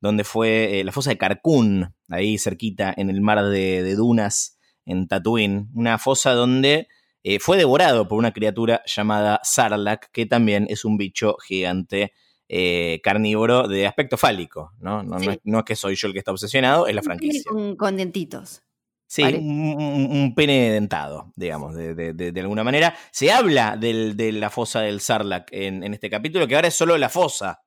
donde 0.06 0.24
fue 0.24 0.80
eh, 0.80 0.84
la 0.84 0.92
fosa 0.92 1.10
de 1.10 1.18
Carcún, 1.18 1.94
ahí 2.10 2.38
cerquita 2.38 2.94
en 2.96 3.10
el 3.10 3.22
mar 3.22 3.44
de, 3.44 3.96
dunas 3.96 4.58
en 4.86 5.08
Tatooine, 5.08 5.70
una 5.74 5.98
fosa 5.98 6.34
donde 6.34 6.88
eh, 7.24 7.40
fue 7.40 7.58
devorado 7.58 8.08
por 8.08 8.20
una 8.20 8.32
criatura 8.32 8.82
llamada 8.86 9.42
Sarlacc, 9.44 10.12
que 10.12 10.26
también 10.26 10.68
es 10.70 10.86
un 10.86 10.98
bicho 10.98 11.38
gigante 11.46 12.14
eh, 12.48 13.02
carnívoro 13.04 13.68
de 13.68 13.88
aspecto 13.88 14.18
fálico, 14.18 14.72
¿no? 14.80 15.02
No, 15.02 15.18
es, 15.18 15.40
que 15.66 15.76
soy 15.76 15.96
yo 15.96 16.08
el 16.08 16.14
que 16.14 16.20
está 16.20 16.32
obsesionado, 16.32 16.88
es 16.88 16.94
la 16.94 17.02
franquicia. 17.02 17.44
Con, 17.50 17.76
con 17.76 17.98
dentitos. 17.98 18.62
Sí, 19.08 19.24
un, 19.24 20.34
pene 20.36 20.72
dentado, 20.72 21.32
digamos, 21.36 21.76
de, 21.76 22.34
alguna 22.38 22.64
manera. 22.64 22.96
Se 23.12 23.32
habla 23.32 23.78
de 23.78 24.32
la 24.34 24.50
fosa 24.50 24.82
del 24.82 25.00
Sarlacc 25.00 25.50
en, 25.52 25.84
en, 25.84 25.94
este 25.94 26.10
capítulo, 26.10 26.48
que 26.48 26.56
ahora 26.56 26.68
es 26.68 26.76
solo 26.76 26.98
la 26.98 27.10
fosa. 27.10 27.65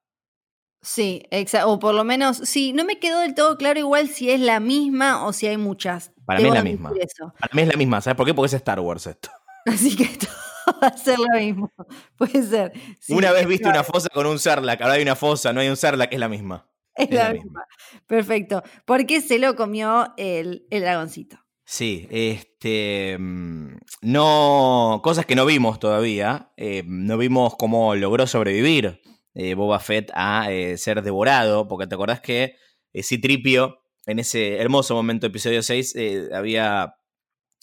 Sí, 0.80 1.22
exacto. 1.30 1.70
O 1.70 1.78
por 1.78 1.94
lo 1.94 2.04
menos, 2.04 2.38
sí, 2.44 2.72
no 2.72 2.84
me 2.84 2.98
quedó 2.98 3.20
del 3.20 3.34
todo 3.34 3.56
claro 3.56 3.78
igual 3.78 4.08
si 4.08 4.30
es 4.30 4.40
la 4.40 4.60
misma 4.60 5.26
o 5.26 5.32
si 5.32 5.46
hay 5.46 5.56
muchas. 5.56 6.12
Para 6.24 6.40
mí 6.40 6.48
es 6.48 6.54
la 6.54 6.62
misma. 6.62 6.92
Para 7.38 7.54
mí 7.54 7.62
es 7.62 7.68
la 7.68 7.76
misma, 7.76 8.00
¿sabes 8.00 8.16
por 8.16 8.26
qué? 8.26 8.34
Porque 8.34 8.46
es 8.46 8.54
Star 8.54 8.80
Wars 8.80 9.06
esto. 9.06 9.30
Así 9.66 9.96
que 9.96 10.04
esto 10.04 10.28
va 10.82 10.88
a 10.88 10.96
ser 10.96 11.18
lo 11.18 11.38
mismo. 11.38 11.72
Puede 12.16 12.42
ser. 12.42 12.72
una 13.08 13.32
vez 13.32 13.46
viste 13.46 13.68
una 13.68 13.82
fosa 13.82 14.08
con 14.08 14.26
un 14.26 14.38
Sarlacc, 14.38 14.80
ahora 14.80 14.94
hay 14.94 15.02
una 15.02 15.16
fosa, 15.16 15.52
no 15.52 15.60
hay 15.60 15.68
un 15.68 15.76
Sarlacc, 15.76 16.12
es 16.12 16.18
la 16.18 16.28
misma. 16.28 16.68
Es, 16.94 17.10
la, 17.10 17.32
misma. 17.32 17.64
Perfecto. 18.06 18.62
Porque 18.84 19.20
se 19.20 19.38
lo 19.38 19.54
comió 19.54 20.14
el, 20.16 20.66
el 20.70 20.80
dragoncito. 20.80 21.38
Sí, 21.64 22.08
este. 22.10 23.16
Mm, 23.18 23.76
no. 24.02 25.00
Cosas 25.04 25.24
que 25.24 25.36
no 25.36 25.46
vimos 25.46 25.78
todavía. 25.78 26.50
Eh, 26.56 26.82
no 26.86 27.16
vimos 27.18 27.54
cómo 27.56 27.94
logró 27.94 28.26
sobrevivir 28.26 29.00
eh, 29.38 29.54
Boba 29.54 29.78
Fett 29.78 30.10
a 30.14 30.50
eh, 30.50 30.76
ser 30.76 31.00
devorado, 31.00 31.68
porque 31.68 31.86
te 31.86 31.94
acordás 31.94 32.20
que 32.20 32.56
eh, 32.92 33.02
Citripio, 33.04 33.84
en 34.04 34.18
ese 34.18 34.56
hermoso 34.56 34.96
momento, 34.96 35.28
episodio 35.28 35.62
6, 35.62 35.94
había, 36.34 36.96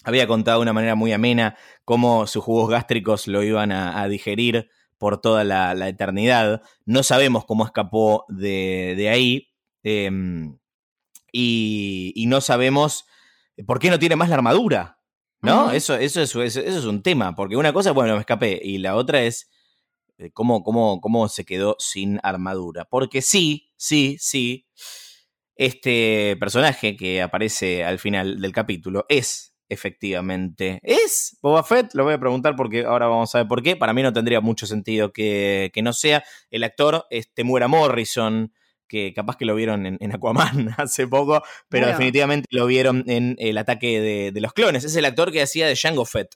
había 0.05 0.25
contado 0.25 0.59
de 0.59 0.61
una 0.61 0.71
manera 0.71 0.95
muy 0.95 1.11
amena 1.11 1.57
cómo 1.83 2.27
sus 2.27 2.45
jugos 2.45 2.69
gástricos 2.69 3.27
lo 3.27 3.43
iban 3.43 3.73
a, 3.73 4.07
digerir 4.07 4.69
por 4.97 5.19
toda 5.19 5.43
la, 5.43 5.89
eternidad. 5.89 6.61
No 6.85 7.03
sabemos 7.03 7.43
cómo 7.45 7.65
escapó 7.65 8.23
de, 8.29 9.09
ahí. 9.11 9.49
Em, 9.83 10.57
y, 11.33 12.23
no 12.27 12.39
sabemos 12.39 13.05
por 13.65 13.79
qué 13.79 13.89
no 13.89 13.99
tiene 13.99 14.15
más 14.15 14.29
la 14.29 14.35
armadura. 14.35 14.99
¿No? 15.41 15.71
eso, 15.71 15.95
eso, 15.95 16.21
eso, 16.21 16.41
eso, 16.41 16.61
es 16.61 16.85
un 16.85 17.03
tema. 17.03 17.35
Porque 17.35 17.57
una 17.57 17.73
cosa, 17.73 17.91
bueno, 17.91 18.13
me 18.13 18.21
escapé. 18.21 18.61
Y 18.63 18.77
la 18.77 18.95
otra 18.95 19.23
es 19.23 19.49
cómo, 20.33 20.63
cómo, 20.63 21.01
cómo 21.01 21.27
se 21.27 21.45
quedó 21.45 21.75
sin 21.79 22.19
armadura. 22.23 22.85
Porque 22.85 23.21
sí, 23.21 23.71
sí, 23.75 24.17
sí, 24.19 24.67
este 25.55 26.35
personaje 26.39 26.95
que 26.95 27.21
aparece 27.21 27.83
al 27.83 27.99
final 27.99 28.41
del 28.41 28.51
capítulo 28.51 29.05
es 29.09 29.55
efectivamente. 29.69 30.79
¿Es 30.83 31.37
Boba 31.41 31.63
Fett? 31.63 31.93
Lo 31.93 32.03
voy 32.03 32.13
a 32.13 32.19
preguntar 32.19 32.55
porque 32.55 32.85
ahora 32.85 33.07
vamos 33.07 33.33
a 33.33 33.39
ver 33.39 33.47
por 33.47 33.63
qué. 33.63 33.75
Para 33.75 33.93
mí 33.93 34.03
no 34.03 34.13
tendría 34.13 34.41
mucho 34.41 34.67
sentido 34.67 35.11
que, 35.11 35.71
no 35.83 35.93
sea. 35.93 36.23
El 36.51 36.63
actor 36.63 37.05
este, 37.09 37.43
Muera 37.43 37.67
Morrison, 37.67 38.53
que 38.87 39.13
capaz 39.13 39.37
que 39.37 39.45
lo 39.45 39.55
vieron 39.55 39.85
en, 39.85 40.11
Aquaman 40.11 40.75
hace 40.77 41.07
poco, 41.07 41.41
pero 41.69 41.87
definitivamente 41.87 42.47
lo 42.51 42.67
vieron 42.67 43.03
en 43.07 43.35
El 43.39 43.57
ataque 43.57 43.99
de, 43.99 44.31
de, 44.31 44.41
los 44.41 44.53
clones. 44.53 44.83
Es 44.83 44.95
el 44.95 45.05
actor 45.05 45.31
que 45.31 45.41
hacía 45.41 45.67
de 45.67 45.75
Jango 45.75 46.05
Fett 46.05 46.35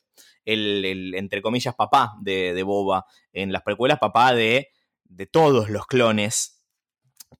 el, 0.54 1.16
entre 1.16 1.42
comillas, 1.42 1.76
papá 1.76 2.14
de, 2.22 2.62
Boba 2.64 3.06
en 3.34 3.52
las 3.52 3.64
precuelas, 3.64 4.00
papá 4.00 4.34
de, 4.34 4.70
de 5.06 5.26
todos 5.26 5.70
los 5.70 5.86
clones 5.88 6.66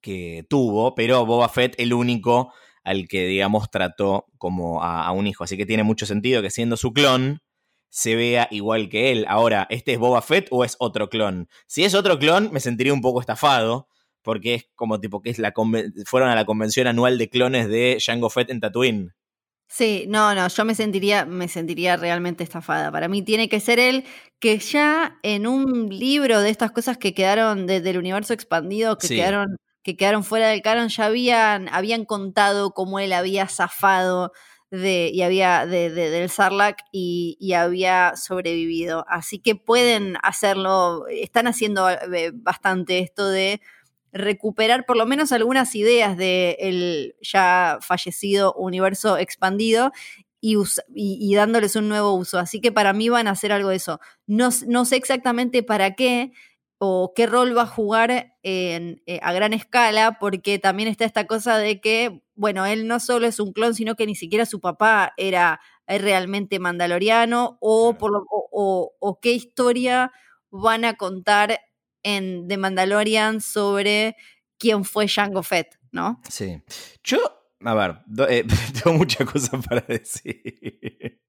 que 0.00 0.46
tuvo, 0.48 0.94
pero 0.94 1.26
Boba 1.26 1.48
Fett 1.48 1.74
el 1.78 1.92
único 1.92 2.52
al 2.84 3.08
que, 3.08 3.26
digamos, 3.26 3.70
trató 3.70 4.26
como 4.38 4.82
a, 4.82 5.10
un 5.12 5.26
hijo. 5.26 5.44
Así 5.44 5.56
que 5.56 5.66
tiene 5.66 5.82
mucho 5.82 6.06
sentido 6.06 6.42
que 6.42 6.50
siendo 6.50 6.76
su 6.76 6.92
clon, 6.92 7.42
se 7.88 8.16
vea 8.16 8.48
igual 8.50 8.88
que 8.88 9.10
él. 9.10 9.26
Ahora, 9.28 9.66
¿este 9.70 9.92
es 9.92 9.98
Boba 9.98 10.22
Fett 10.22 10.48
o 10.50 10.64
es 10.64 10.76
otro 10.78 11.08
clon? 11.08 11.48
Si 11.66 11.84
es 11.84 11.94
otro 11.94 12.18
clon, 12.18 12.50
me 12.52 12.60
sentiría 12.60 12.94
un 12.94 13.00
poco 13.00 13.20
estafado, 13.20 13.88
porque 14.22 14.54
es 14.54 14.70
como 14.74 15.00
tipo 15.00 15.20
que 15.20 15.30
es 15.30 15.38
la 15.38 15.52
fueron 16.06 16.28
a 16.28 16.34
la 16.34 16.44
convención 16.44 16.86
anual 16.86 17.18
de 17.18 17.28
clones 17.28 17.68
de 17.68 17.98
Jango 18.00 18.30
Fett 18.30 18.50
en 18.50 18.60
Tatooine. 18.60 19.12
Sí, 19.72 20.04
no, 20.08 20.34
no, 20.34 20.48
yo 20.48 20.64
me 20.64 20.74
sentiría, 20.74 21.24
me 21.24 21.46
sentiría 21.46 21.96
realmente 21.96 22.42
estafada. 22.42 22.90
Para 22.90 23.06
mí 23.06 23.22
tiene 23.22 23.48
que 23.48 23.60
ser 23.60 23.78
él 23.78 24.04
que 24.40 24.58
ya 24.58 25.16
en 25.22 25.46
un 25.46 25.88
libro 25.88 26.40
de 26.40 26.50
estas 26.50 26.72
cosas 26.72 26.98
que 26.98 27.14
quedaron 27.14 27.68
desde 27.68 27.90
el 27.90 27.98
universo 27.98 28.32
expandido, 28.34 28.98
que 28.98 29.06
quedaron, 29.06 29.58
que 29.84 29.96
quedaron 29.96 30.24
fuera 30.24 30.48
del 30.48 30.60
canon, 30.62 30.88
ya 30.88 31.06
habían, 31.06 31.68
habían 31.68 32.04
contado 32.04 32.72
cómo 32.72 32.98
él 32.98 33.12
había 33.12 33.46
zafado 33.46 34.32
de, 34.72 35.08
y 35.14 35.22
había 35.22 35.66
de, 35.66 35.90
del 35.90 36.30
Sarlacc 36.30 36.80
y, 36.90 37.36
y, 37.38 37.52
había 37.52 38.14
sobrevivido. 38.16 39.04
Así 39.08 39.38
que 39.38 39.54
pueden 39.54 40.16
hacerlo, 40.24 41.06
están 41.08 41.46
haciendo 41.46 41.88
eh, 41.88 42.32
bastante 42.34 42.98
esto 42.98 43.28
de 43.28 43.60
recuperar 44.12 44.86
por 44.86 44.96
lo 44.96 45.06
menos 45.06 45.32
algunas 45.32 45.74
ideas 45.74 46.16
del 46.16 47.14
ya 47.22 47.78
fallecido 47.80 48.54
universo 48.54 49.18
expandido 49.18 49.92
y, 50.40 50.56
y, 50.94 51.34
dándoles 51.34 51.76
un 51.76 51.88
nuevo 51.88 52.14
uso. 52.14 52.38
Así 52.38 52.60
que 52.60 52.72
para 52.72 52.92
mí 52.92 53.08
van 53.08 53.28
a 53.28 53.32
hacer 53.32 53.52
algo 53.52 53.68
de 53.68 53.76
eso. 53.76 54.00
No, 54.26 54.48
no 54.66 54.84
sé 54.84 54.96
exactamente 54.96 55.62
para 55.62 55.94
qué 55.94 56.32
o 56.78 57.12
qué 57.14 57.26
rol 57.26 57.56
va 57.56 57.62
a 57.62 57.66
jugar 57.66 58.34
en, 58.42 59.02
eh, 59.04 59.20
a 59.22 59.34
gran 59.34 59.52
escala, 59.52 60.18
porque 60.18 60.58
también 60.58 60.88
está 60.88 61.04
esta 61.04 61.26
cosa 61.26 61.58
de 61.58 61.78
que, 61.78 62.22
bueno, 62.34 62.64
él 62.64 62.88
no 62.88 63.00
solo 63.00 63.26
es 63.26 63.38
un 63.38 63.52
clon, 63.52 63.74
sino 63.74 63.96
que 63.96 64.06
ni 64.06 64.14
siquiera 64.14 64.46
su 64.46 64.60
papá 64.60 65.12
era 65.18 65.60
realmente 65.86 66.58
mandaloriano, 66.58 67.58
o, 67.60 67.98
por 67.98 68.24
o, 68.30 68.94
o 68.98 69.20
qué 69.20 69.32
historia 69.32 70.10
van 70.50 70.86
a 70.86 70.94
contar 70.94 71.60
en 72.02 72.48
The 72.48 72.56
Mandalorian 72.56 73.40
sobre 73.40 74.16
quién 74.58 74.84
fue 74.84 75.08
Jango 75.08 75.42
Fett, 75.42 75.78
¿no? 75.92 76.20
Sí. 76.28 76.62
Yo, 77.02 77.18
a 77.64 77.74
ver, 77.74 77.96
eh, 78.28 78.44
tengo 78.84 78.98
muchas 78.98 79.28
cosas 79.28 79.66
para 79.66 79.80
decir. 79.82 81.20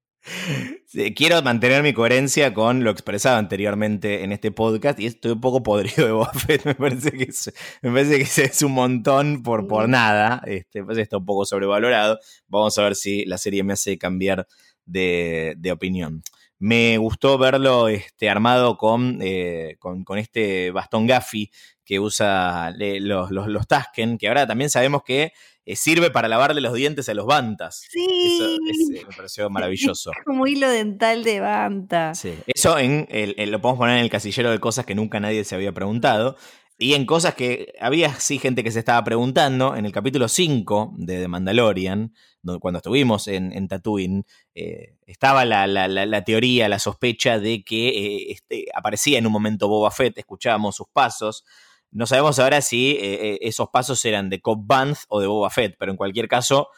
Quiero 1.16 1.42
mantener 1.42 1.82
mi 1.82 1.92
coherencia 1.92 2.54
con 2.54 2.84
lo 2.84 2.90
expresado 2.90 3.38
anteriormente 3.38 4.22
en 4.22 4.30
este 4.30 4.52
podcast 4.52 5.00
y 5.00 5.06
estoy 5.06 5.32
un 5.32 5.40
poco 5.40 5.64
podrido 5.64 6.06
de 6.06 6.12
Boba 6.12 6.32
Fett. 6.34 6.64
Me 6.64 6.74
parece 6.74 7.10
que 7.10 7.24
es, 7.24 7.52
me 7.82 7.90
parece 7.90 8.18
que 8.18 8.44
es 8.44 8.62
un 8.62 8.72
montón 8.72 9.42
por, 9.42 9.66
por 9.66 9.88
nada. 9.88 10.42
Este, 10.46 10.80
me 10.80 10.86
parece 10.86 11.00
que 11.00 11.04
está 11.04 11.16
un 11.16 11.26
poco 11.26 11.44
sobrevalorado. 11.44 12.20
Vamos 12.46 12.78
a 12.78 12.84
ver 12.84 12.94
si 12.94 13.24
la 13.24 13.38
serie 13.38 13.64
me 13.64 13.72
hace 13.72 13.98
cambiar 13.98 14.46
de, 14.84 15.54
de 15.58 15.72
opinión. 15.72 16.22
Me 16.64 16.96
gustó 16.98 17.38
verlo 17.38 17.88
este, 17.88 18.30
armado 18.30 18.76
con, 18.76 19.18
eh, 19.20 19.74
con, 19.80 20.04
con 20.04 20.18
este 20.18 20.70
bastón 20.70 21.08
Gaffy 21.08 21.50
que 21.84 21.98
usa 21.98 22.70
le- 22.70 23.00
los, 23.00 23.32
los, 23.32 23.48
los 23.48 23.66
Tasken, 23.66 24.16
que 24.16 24.28
ahora 24.28 24.46
también 24.46 24.70
sabemos 24.70 25.02
que 25.02 25.32
eh, 25.64 25.74
sirve 25.76 26.10
para 26.12 26.28
lavarle 26.28 26.60
los 26.60 26.72
dientes 26.74 27.08
a 27.08 27.14
los 27.14 27.26
Bantas. 27.26 27.82
Eso 27.86 27.90
Sí. 27.92 28.58
es, 28.70 29.00
eh, 29.00 29.04
me 29.08 29.16
pareció 29.16 29.50
maravilloso. 29.50 30.12
Como 30.24 30.46
hilo 30.46 30.68
dental 30.70 31.24
de 31.24 31.40
Banta. 31.40 32.14
Sí. 32.14 32.32
Eso 32.46 32.78
en 32.78 33.08
el- 33.10 33.34
el- 33.38 33.50
lo 33.50 33.60
podemos 33.60 33.78
poner 33.80 33.96
en 33.98 34.04
el 34.04 34.10
casillero 34.10 34.52
de 34.52 34.60
cosas 34.60 34.86
que 34.86 34.94
nunca 34.94 35.18
nadie 35.18 35.42
se 35.42 35.56
había 35.56 35.72
preguntado. 35.72 36.36
Y 36.82 36.94
en 36.94 37.06
cosas 37.06 37.34
que 37.34 37.74
había 37.80 38.12
sí 38.18 38.38
gente 38.38 38.64
que 38.64 38.70
se 38.72 38.80
estaba 38.80 39.02
preguntando. 39.04 39.76
En 39.76 39.86
el 39.86 39.92
capítulo 39.92 40.26
5 40.28 40.94
de 40.96 41.20
The 41.20 41.28
Mandalorian, 41.28 42.12
donde- 42.42 42.60
cuando 42.60 42.78
estuvimos 42.78 43.28
en, 43.28 43.52
en 43.52 43.68
Tatooine, 43.68 44.24
eh, 44.54 44.96
estaba 45.06 45.44
la, 45.44 45.66
la- 45.66 45.86
la- 45.88 46.06
la 46.06 46.24
teoría, 46.24 46.68
la 46.68 46.78
sospecha 46.78 47.38
de 47.38 47.62
que 47.62 47.88
eh, 47.88 48.32
este, 48.32 48.66
aparecía 48.74 49.18
en 49.18 49.26
un 49.26 49.32
momento 49.32 49.68
Boba 49.68 49.90
Fett, 49.90 50.18
escuchábamos 50.18 50.74
sus 50.76 50.88
pasos. 50.92 51.44
No 51.90 52.06
sabemos 52.06 52.38
ahora 52.38 52.60
si 52.62 52.96
eh, 53.00 53.38
esos 53.42 53.68
pasos 53.70 54.04
eran 54.04 54.28
de 54.30 54.40
Cobb 54.40 54.66
Vanth 54.66 54.98
o 55.08 55.20
de 55.20 55.26
Boba 55.26 55.50
Fett, 55.50 55.76
pero 55.78 55.92
en 55.92 55.96
cualquier 55.96 56.26
caso 56.26 56.68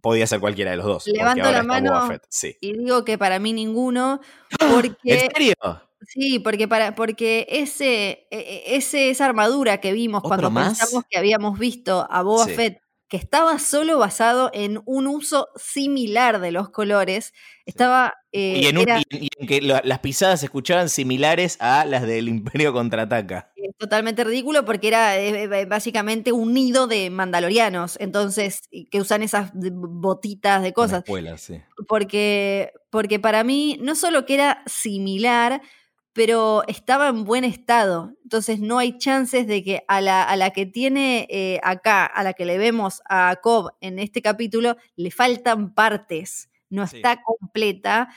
podía 0.00 0.26
ser 0.26 0.40
cualquiera 0.40 0.70
de 0.70 0.76
los 0.78 0.86
dos. 0.86 1.06
Levanto 1.08 1.50
la 1.50 1.62
mano 1.62 2.08
Sí. 2.28 2.56
Y 2.60 2.72
digo 2.78 3.04
que 3.04 3.18
para 3.18 3.38
mí 3.38 3.52
ninguno, 3.52 4.20
¿En 4.58 4.70
porque 4.70 5.28
serio? 5.34 5.54
Sí, 6.06 6.38
porque 6.38 6.66
para 6.68 6.94
porque 6.94 7.46
ese, 7.48 8.26
e- 8.30 8.62
e- 8.66 8.76
ese 8.76 9.10
esa 9.10 9.26
armadura 9.26 9.78
que 9.80 9.92
vimos 9.92 10.18
¿Otro 10.20 10.28
cuando 10.28 10.50
más? 10.50 10.78
pensamos 10.78 11.04
que 11.08 11.18
habíamos 11.18 11.58
visto 11.58 12.06
a 12.10 12.22
Boba 12.22 12.46
Sí. 12.46 12.52
Fett 12.54 12.78
que 13.08 13.16
estaba 13.16 13.58
solo 13.58 13.98
basado 13.98 14.50
en 14.54 14.80
un 14.86 15.08
uso 15.08 15.48
similar 15.56 16.38
de 16.40 16.52
los 16.52 16.68
colores, 16.70 17.32
estaba 17.66 18.14
eh, 18.30 18.60
y, 18.62 18.66
en 18.68 18.78
un- 18.78 18.82
era 18.84 19.00
y- 19.00 19.04
y 19.26 19.28
en 19.36 19.48
que 19.48 19.60
la- 19.60 19.80
las 19.84 19.98
pisadas 19.98 20.38
se 20.38 20.46
escuchaban 20.46 20.88
similares 20.88 21.56
a 21.60 21.84
las 21.86 22.02
del 22.06 22.28
Imperio 22.28 22.72
contraataca. 22.72 23.50
eh, 23.56 23.72
totalmente 23.78 24.22
ridículo 24.22 24.64
porque 24.64 24.86
era 24.86 25.18
eh, 25.18 25.64
básicamente 25.66 26.30
un 26.30 26.54
nido 26.54 26.86
de 26.86 27.10
mandalorianos, 27.10 27.96
entonces 27.98 28.60
que 28.92 29.00
usan 29.00 29.24
esas 29.24 29.50
botitas 29.54 30.62
de 30.62 30.72
cosas. 30.72 31.02
Sí. 31.38 31.60
porque, 31.88 32.72
porque 32.90 33.18
para 33.18 33.42
mí 33.42 33.76
no 33.82 33.96
solo 33.96 34.24
que 34.24 34.34
era 34.34 34.62
similar, 34.66 35.62
pero 36.12 36.62
estaba 36.66 37.08
en 37.08 37.24
buen 37.24 37.44
estado. 37.44 38.12
Entonces 38.24 38.60
no 38.60 38.78
hay 38.78 38.98
chances 38.98 39.46
de 39.46 39.62
que 39.62 39.84
a 39.88 40.00
la, 40.00 40.22
a 40.24 40.36
la 40.36 40.50
que 40.50 40.66
tiene 40.66 41.26
eh, 41.30 41.60
acá, 41.62 42.04
a 42.06 42.22
la 42.24 42.32
que 42.34 42.44
le 42.44 42.58
vemos 42.58 43.00
a 43.08 43.36
Cobb 43.42 43.72
en 43.80 43.98
este 43.98 44.20
capítulo, 44.22 44.76
le 44.96 45.10
faltan 45.10 45.72
partes, 45.74 46.50
no 46.68 46.86
Sí. 46.86 46.96
está 46.96 47.22
completa. 47.22 48.08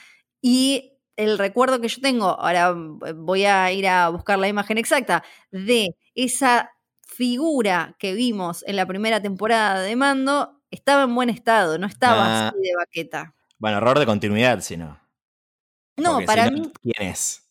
Y 0.42 0.92
el 1.16 1.38
recuerdo 1.38 1.80
que 1.80 1.88
yo 1.88 2.00
tengo, 2.00 2.28
ahora 2.40 2.74
voy 3.14 3.44
a 3.44 3.70
ir 3.72 3.86
a 3.86 4.08
buscar 4.08 4.38
la 4.38 4.48
imagen 4.48 4.78
exacta, 4.78 5.22
de 5.52 5.94
esa 6.16 6.72
figura 7.06 7.94
que 8.00 8.12
vimos 8.14 8.64
en 8.66 8.74
la 8.76 8.86
primera 8.86 9.22
temporada 9.22 9.80
de 9.82 9.94
Mando, 9.94 10.60
estaba 10.72 11.04
en 11.04 11.14
buen 11.14 11.30
estado, 11.30 11.78
no 11.78 11.86
estaba 11.86 12.24
Ah. 12.26 12.48
así 12.48 12.58
de 12.58 12.70
baqueta. 12.76 13.34
Bueno, 13.58 13.78
error 13.78 13.98
de 14.00 14.06
continuidad, 14.06 14.60
si 14.60 14.76
no. 14.76 14.98
No, 15.96 16.14
Porque 16.14 16.26
para 16.26 16.44
si 16.46 16.50
no, 16.50 16.56
mí, 16.64 16.72
¿Quién 16.82 17.08
es? 17.10 17.43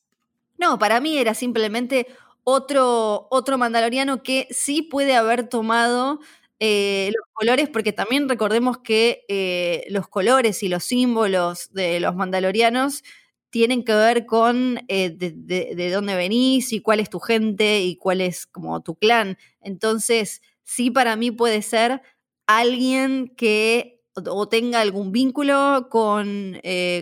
No, 0.64 0.80
para 0.80 1.00
mí 1.02 1.18
era 1.18 1.34
simplemente 1.34 2.08
otro, 2.44 3.28
otro 3.32 3.58
mandaloriano 3.58 4.24
que 4.24 4.48
sí 4.52 4.82
puede 4.82 5.16
haber 5.16 5.48
tomado 5.50 6.20
eh, 6.60 7.12
los 7.16 7.26
colores, 7.34 7.70
porque 7.70 7.94
también 7.94 8.28
recordemos 8.30 8.78
que 8.80 9.26
eh, 9.30 9.86
los 9.90 10.08
colores 10.08 10.64
y 10.64 10.70
los 10.70 10.84
símbolos 10.84 11.72
de 11.74 12.00
los 12.00 12.16
mandalorianos 12.16 13.04
tienen 13.50 13.84
que 13.84 13.94
ver 13.94 14.26
con 14.26 14.80
eh, 14.88 15.12
de, 15.12 15.32
de- 15.36 15.76
de 15.76 15.92
dónde 15.92 16.16
venís 16.16 16.74
y 16.74 16.80
cuál 16.82 17.00
es 17.00 17.10
tu 17.10 17.20
gente 17.20 17.82
y 17.82 17.98
cuál 17.98 18.22
es 18.22 18.48
como 18.48 18.82
tu 18.82 18.96
clan. 18.96 19.38
Entonces, 19.62 20.42
sí 20.64 20.90
para 20.92 21.16
mí 21.16 21.32
puede 21.32 21.62
ser 21.62 22.02
alguien 22.48 23.34
que 23.38 24.02
o- 24.16 24.48
tenga 24.50 24.82
algún 24.82 25.12
vínculo 25.12 25.88
con, 25.92 26.60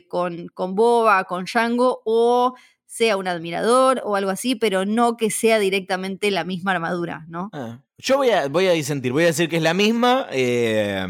con, 0.09 0.47
con 0.49 0.76
Boba, 0.76 1.24
con 1.26 1.45
Django, 1.45 2.01
o 2.05 2.53
sea 2.93 3.15
un 3.15 3.25
admirador 3.25 4.01
o 4.03 4.17
algo 4.17 4.31
así, 4.31 4.55
pero 4.55 4.83
no 4.85 5.15
que 5.15 5.31
sea 5.31 5.59
directamente 5.59 6.29
la 6.29 6.43
misma 6.43 6.71
armadura, 6.73 7.25
¿no? 7.29 7.49
Ah, 7.53 7.79
Yo 7.97 8.17
voy 8.17 8.31
a, 8.31 8.49
voy 8.49 8.67
a 8.67 8.71
disentir, 8.73 9.13
voy 9.13 9.23
a 9.23 9.27
decir 9.27 9.47
que 9.47 9.55
es 9.55 9.63
la 9.63 9.73
misma 9.73 10.27
eh, 10.29 11.05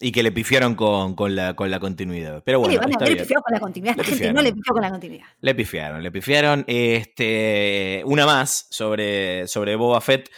y 0.00 0.12
que 0.12 0.22
le 0.22 0.32
pifiaron 0.32 0.74
con, 0.74 1.14
con 1.14 1.36
la, 1.36 1.54
con 1.54 1.70
la 1.70 1.78
continuidad. 1.78 2.42
Pero 2.42 2.62
¿Qué 2.62 2.78
bueno, 2.78 2.88
le 2.88 2.94
haber 2.96 3.08
bien. 3.08 3.18
pifiado 3.24 3.42
con 3.42 3.52
la 3.52 3.60
continuidad? 3.60 3.96
Le 3.96 3.98
La 3.98 4.04
gente 4.04 4.16
pifiaron. 4.16 4.34
no 4.36 4.42
le 4.42 4.52
pifió 4.54 4.72
con 4.72 4.82
la 4.82 4.90
continuidad. 4.90 5.26
Le 5.42 5.54
pifiaron, 5.54 6.02
le 6.02 6.10
pifiaron. 6.10 6.64
Este, 6.66 8.02
una 8.06 8.24
más 8.24 8.66
sobre, 8.70 9.46
sobre 9.46 9.76
Boba 9.76 10.00
Fett 10.00 10.30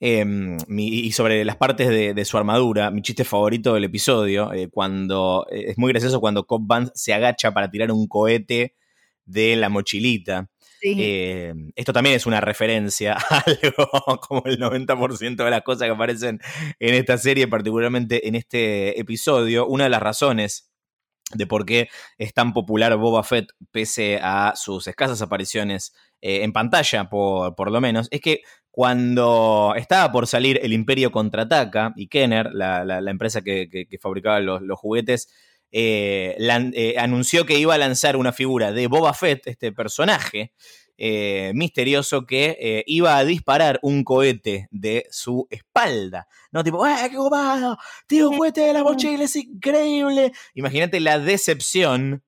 eh, 0.00 0.24
mi- 0.24 0.88
y 1.00 1.12
sobre 1.12 1.44
las 1.44 1.56
partes 1.56 1.88
de, 1.88 2.14
de 2.14 2.24
su 2.24 2.38
armadura. 2.38 2.90
Mi 2.90 3.02
chiste 3.02 3.24
favorito 3.24 3.74
del 3.74 3.84
episodio, 3.84 4.52
eh, 4.54 4.68
cuando 4.70 5.46
eh, 5.50 5.64
es 5.68 5.76
muy 5.78 5.92
gracioso 5.92 6.18
cuando 6.20 6.46
Cobb 6.46 6.66
Vanth 6.66 6.90
se 6.94 7.12
agacha 7.12 7.52
para 7.52 7.70
tirar 7.70 7.92
un 7.92 8.06
cohete 8.08 8.74
de 9.26 9.56
la 9.56 9.68
mochilita. 9.68 10.48
Sí. 10.80 10.94
Eh, 10.98 11.52
esto 11.74 11.92
también 11.92 12.16
es 12.16 12.26
una 12.26 12.40
referencia 12.40 13.14
a 13.30 13.38
algo 13.46 14.20
como 14.20 14.42
el 14.46 14.58
90% 14.58 15.44
de 15.44 15.50
las 15.50 15.62
cosas 15.62 15.86
que 15.88 15.94
aparecen 15.94 16.40
en 16.78 16.94
esta 16.94 17.18
serie, 17.18 17.48
particularmente 17.48 18.26
en 18.28 18.34
este 18.36 18.98
episodio. 19.00 19.66
Una 19.66 19.84
de 19.84 19.90
las 19.90 20.02
razones 20.02 20.70
de 21.34 21.46
por 21.46 21.66
qué 21.66 21.88
es 22.18 22.32
tan 22.34 22.52
popular 22.52 22.96
Boba 22.96 23.24
Fett, 23.24 23.48
pese 23.72 24.20
a 24.22 24.52
sus 24.54 24.86
escasas 24.86 25.20
apariciones 25.22 25.92
eh, 26.20 26.44
en 26.44 26.52
pantalla, 26.52 27.08
por, 27.10 27.54
por 27.56 27.72
lo 27.72 27.80
menos, 27.80 28.06
es 28.12 28.20
que 28.20 28.42
cuando 28.70 29.72
estaba 29.76 30.12
por 30.12 30.26
salir 30.28 30.60
el 30.62 30.72
Imperio 30.72 31.10
contraataca 31.10 31.92
y 31.96 32.06
Kenner, 32.08 32.50
la, 32.52 32.84
la- 32.84 33.00
la 33.00 33.10
empresa 33.10 33.42
que, 33.42 33.68
que- 33.68 33.86
que 33.86 33.98
fabricaba 33.98 34.38
los, 34.40 34.62
los 34.62 34.78
juguetes, 34.78 35.28
eh, 35.72 36.36
lan- 36.38 36.72
eh, 36.74 36.96
anunció 36.98 37.44
que 37.46 37.58
iba 37.58 37.74
a 37.74 37.78
lanzar 37.78 38.16
una 38.16 38.32
figura 38.32 38.72
de 38.72 38.86
Boba 38.86 39.12
Fett, 39.14 39.46
este 39.46 39.72
personaje 39.72 40.52
eh, 40.98 41.52
misterioso 41.54 42.24
que 42.24 42.82
iba 42.86 43.18
a 43.18 43.24
disparar 43.24 43.78
un 43.82 44.02
cohete 44.04 44.66
de 44.70 45.06
su 45.10 45.46
espalda. 45.50 46.26
No, 46.52 46.64
tipo, 46.64 46.82
¡ah, 46.84 47.06
qué 47.10 47.16
copado! 47.16 47.76
¡Tío, 48.06 48.30
un 48.30 48.38
cohete 48.38 48.62
de 48.62 48.72
la 48.72 48.82
mochila! 48.82 49.24
¡Es 49.24 49.36
increíble! 49.36 50.32
Imagínate 50.54 51.00
la 51.00 51.18
decepción 51.18 52.22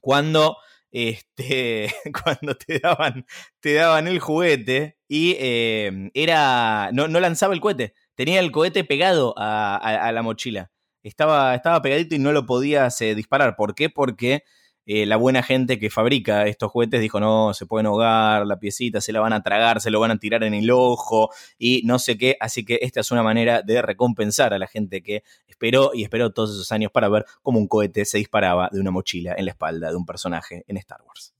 cuando, 0.00 0.56
este, 0.90 1.92
cuando 2.24 2.56
te, 2.56 2.78
daban, 2.78 3.26
te 3.60 3.74
daban 3.74 4.08
el 4.08 4.18
juguete 4.20 4.96
y 5.08 5.36
eh, 5.38 6.10
era 6.14 6.90
no, 6.92 7.08
no 7.08 7.20
lanzaba 7.20 7.54
el 7.54 7.60
cohete. 7.60 7.94
Tenía 8.14 8.40
el 8.40 8.52
cohete 8.52 8.84
pegado 8.84 9.34
a, 9.36 9.76
a- 9.76 10.08
a 10.08 10.12
la 10.12 10.22
mochila. 10.22 10.70
Estaba, 11.04 11.54
estaba 11.54 11.80
pegadito 11.82 12.14
y 12.14 12.18
no 12.18 12.32
lo 12.32 12.46
podías 12.46 13.00
eh, 13.02 13.14
disparar. 13.14 13.54
¿Por 13.54 13.74
qué? 13.74 13.90
Porque 13.90 14.42
eh, 14.86 15.06
la 15.06 15.16
buena 15.16 15.42
gente 15.42 15.78
que 15.78 15.88
fabrica 15.88 16.46
estos 16.46 16.70
juguetes 16.70 17.00
dijo, 17.00 17.20
no, 17.20 17.54
se 17.54 17.66
pueden 17.66 17.86
ahogar, 17.86 18.46
la 18.46 18.58
piecita 18.58 19.00
se 19.00 19.12
la 19.12 19.20
van 19.20 19.32
a 19.32 19.42
tragar, 19.42 19.80
se 19.80 19.90
lo 19.90 20.00
van 20.00 20.10
a 20.10 20.18
tirar 20.18 20.44
en 20.44 20.52
el 20.54 20.70
ojo 20.70 21.30
y 21.58 21.82
no 21.84 21.98
sé 21.98 22.18
qué. 22.18 22.36
Así 22.40 22.64
que 22.64 22.78
esta 22.82 23.00
es 23.00 23.10
una 23.10 23.22
manera 23.22 23.62
de 23.62 23.80
recompensar 23.80 24.52
a 24.52 24.58
la 24.58 24.66
gente 24.66 25.02
que 25.02 25.22
esperó 25.46 25.92
y 25.94 26.02
esperó 26.02 26.32
todos 26.32 26.50
esos 26.50 26.72
años 26.72 26.90
para 26.90 27.08
ver 27.08 27.24
cómo 27.42 27.58
un 27.58 27.68
cohete 27.68 28.04
se 28.04 28.18
disparaba 28.18 28.68
de 28.72 28.80
una 28.80 28.90
mochila 28.90 29.34
en 29.36 29.44
la 29.44 29.52
espalda 29.52 29.90
de 29.90 29.96
un 29.96 30.04
personaje 30.06 30.64
en 30.66 30.76
Star 30.78 31.02
Wars. 31.02 31.34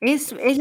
Es, 0.00 0.32
es, 0.32 0.58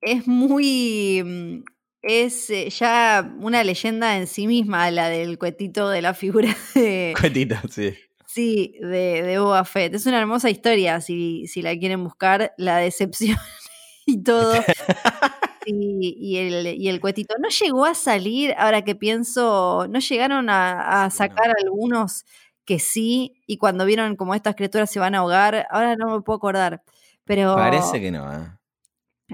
es 0.00 0.26
muy. 0.26 1.64
Es 2.02 2.48
eh, 2.50 2.70
ya 2.70 3.34
una 3.40 3.64
leyenda 3.64 4.16
en 4.16 4.26
sí 4.26 4.46
misma 4.46 4.90
la 4.90 5.08
del 5.08 5.38
cuetito 5.38 5.88
de 5.88 6.02
la 6.02 6.14
figura 6.14 6.56
de. 6.74 7.14
Cohetito, 7.16 7.56
sí. 7.70 7.94
Sí, 8.26 8.74
de, 8.80 9.22
de 9.22 9.38
Boba 9.38 9.64
Fett. 9.64 9.94
Es 9.94 10.06
una 10.06 10.20
hermosa 10.20 10.50
historia 10.50 11.00
si, 11.00 11.46
si 11.46 11.62
la 11.62 11.76
quieren 11.76 12.04
buscar. 12.04 12.52
La 12.56 12.76
decepción 12.76 13.38
y 14.06 14.22
todo. 14.22 14.54
Y, 15.70 16.16
y 16.18 16.38
el, 16.38 16.66
y 16.80 16.88
el 16.88 16.98
cuetito. 16.98 17.34
No 17.38 17.50
llegó 17.50 17.84
a 17.84 17.92
salir, 17.92 18.54
ahora 18.56 18.84
que 18.84 18.94
pienso, 18.94 19.86
no 19.90 19.98
llegaron 19.98 20.48
a, 20.48 21.10
sacar 21.10 21.52
algunos 21.62 22.24
que 22.64 22.78
sí, 22.78 23.42
y 23.46 23.58
cuando 23.58 23.84
vieron 23.84 24.16
como 24.16 24.34
estas 24.34 24.54
criaturas 24.54 24.90
se 24.90 24.98
van 24.98 25.14
a 25.14 25.18
ahogar, 25.18 25.66
ahora 25.70 25.94
no 25.94 26.06
me 26.16 26.22
puedo 26.22 26.38
acordar. 26.38 26.82
Pero 27.24 27.54
Parece 27.54 28.00
que 28.00 28.10
no, 28.10 28.32
¿eh? 28.32 28.57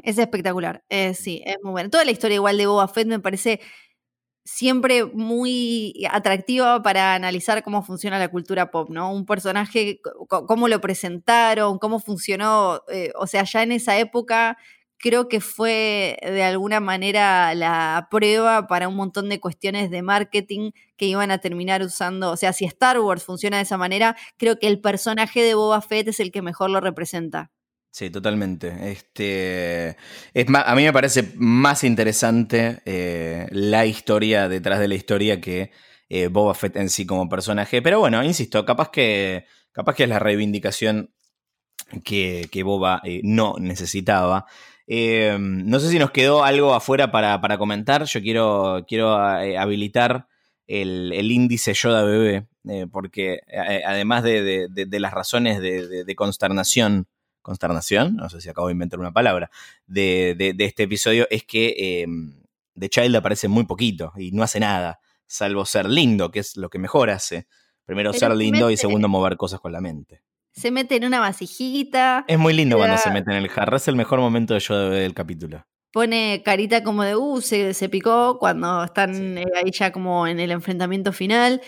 Es 0.02 0.18
espectacular. 0.18 0.84
Eh, 0.88 1.14
sí, 1.14 1.42
es 1.46 1.56
muy 1.62 1.72
bueno. 1.72 1.90
Toda 1.90 2.04
la 2.04 2.10
historia 2.10 2.36
igual 2.36 2.58
de 2.58 2.66
Boba 2.66 2.88
Fett 2.88 3.06
me 3.08 3.20
parece 3.20 3.60
siempre 4.44 5.04
muy 5.06 6.06
atractiva 6.10 6.82
para 6.82 7.14
analizar 7.14 7.62
cómo 7.62 7.82
funciona 7.82 8.18
la 8.18 8.28
cultura 8.28 8.70
pop, 8.70 8.90
¿no? 8.90 9.12
Un 9.12 9.24
personaje, 9.26 10.00
cómo 10.28 10.68
lo 10.68 10.80
presentaron, 10.80 11.78
cómo 11.78 11.98
funcionó, 12.00 12.82
eh, 12.92 13.12
o 13.16 13.26
sea, 13.26 13.44
ya 13.44 13.62
en 13.62 13.72
esa 13.72 13.98
época 13.98 14.58
creo 14.98 15.28
que 15.28 15.40
fue 15.40 16.18
de 16.22 16.42
alguna 16.44 16.80
manera 16.80 17.54
la 17.54 18.08
prueba 18.10 18.66
para 18.66 18.88
un 18.88 18.96
montón 18.96 19.28
de 19.28 19.40
cuestiones 19.40 19.90
de 19.90 20.02
marketing 20.02 20.72
que 20.96 21.06
iban 21.06 21.30
a 21.30 21.38
terminar 21.38 21.82
usando. 21.82 22.30
O 22.30 22.36
sea, 22.36 22.52
si 22.52 22.64
Star 22.66 23.00
Wars 23.00 23.24
funciona 23.24 23.58
de 23.58 23.64
esa 23.64 23.78
manera, 23.78 24.16
creo 24.38 24.58
que 24.58 24.66
el 24.68 24.80
personaje 24.80 25.42
de 25.42 25.54
Boba 25.54 25.80
Fett 25.82 26.08
es 26.08 26.20
el 26.20 26.32
que 26.32 26.42
mejor 26.42 26.70
lo 26.70 26.80
representa. 26.80 27.50
Sí, 27.94 28.10
totalmente. 28.10 28.90
Este, 28.90 29.96
es 30.34 30.46
a 30.52 30.74
mí 30.74 30.82
me 30.82 30.92
parece 30.92 31.32
más 31.36 31.84
interesante 31.84 32.82
eh, 32.84 33.46
la 33.52 33.86
historia 33.86 34.48
detrás 34.48 34.80
de 34.80 34.88
la 34.88 34.96
historia 34.96 35.40
que 35.40 35.70
eh, 36.08 36.26
Boba 36.26 36.54
Fett 36.54 36.74
en 36.74 36.90
sí 36.90 37.06
como 37.06 37.28
personaje. 37.28 37.82
Pero 37.82 38.00
bueno, 38.00 38.24
insisto, 38.24 38.64
capaz 38.64 38.90
que, 38.90 39.46
capaz 39.70 39.94
que 39.94 40.02
es 40.02 40.08
la 40.08 40.18
reivindicación 40.18 41.14
que, 42.04 42.48
Boba 42.64 43.00
eh, 43.04 43.20
no 43.22 43.54
necesitaba. 43.60 44.46
no 44.88 45.78
sé 45.78 45.88
si 45.88 46.00
nos 46.00 46.10
quedó 46.10 46.42
algo 46.42 46.74
afuera 46.74 47.12
para, 47.12 47.58
comentar. 47.58 48.06
Yo 48.06 48.20
quiero, 48.22 48.84
quiero 48.88 49.14
habilitar 49.14 50.26
el, 50.66 51.30
índice 51.30 51.74
Yoda 51.74 52.02
bebé, 52.02 52.48
porque 52.90 53.38
además 53.86 54.24
de, 54.24 54.68
las 54.98 55.12
razones 55.14 55.60
de 55.60 56.14
consternación 56.16 57.06
consternación, 57.44 58.16
no 58.16 58.28
sé 58.28 58.40
si 58.40 58.48
acabo 58.48 58.68
de 58.68 58.72
inventar 58.72 58.98
una 58.98 59.12
palabra, 59.12 59.50
de, 59.86 60.56
este 60.58 60.84
episodio 60.84 61.28
es 61.30 61.44
que 61.44 61.74
eh, 61.78 62.06
The 62.76 62.88
Child 62.88 63.14
aparece 63.14 63.46
muy 63.46 63.64
poquito 63.64 64.12
y 64.16 64.32
no 64.32 64.42
hace 64.42 64.58
nada, 64.58 64.98
salvo 65.26 65.64
ser 65.66 65.88
lindo, 65.88 66.30
que 66.30 66.40
es 66.40 66.56
lo 66.56 66.70
que 66.70 66.78
mejor 66.78 67.10
hace. 67.10 67.46
Primero 67.84 68.14
ser 68.14 68.34
lindo 68.34 68.70
y 68.70 68.78
segundo 68.78 69.08
mover 69.08 69.36
cosas 69.36 69.60
con 69.60 69.70
la 69.70 69.82
mente. 69.82 70.22
Se 70.52 70.70
mete 70.70 70.96
en 70.96 71.04
una 71.04 71.20
vasijita. 71.20 72.24
Es 72.26 72.38
muy 72.38 72.54
lindo 72.54 72.78
cuando 72.78 72.96
se 72.96 73.10
mete 73.10 73.30
en 73.30 73.36
el 73.36 73.48
jarro, 73.48 73.76
es 73.76 73.86
el 73.88 73.96
mejor 73.96 74.20
momento 74.20 74.54
de 74.54 74.60
yo 74.60 74.88
del 74.88 75.12
capítulo 75.12 75.66
pone 75.94 76.42
carita 76.44 76.82
como 76.82 77.04
de, 77.04 77.14
uh, 77.14 77.40
se, 77.40 77.72
se 77.72 77.88
picó 77.88 78.36
cuando 78.40 78.82
están 78.82 79.38
eh, 79.38 79.44
ahí 79.54 79.70
ya 79.70 79.92
como 79.92 80.26
en 80.26 80.40
el 80.40 80.50
enfrentamiento 80.50 81.12
final. 81.12 81.62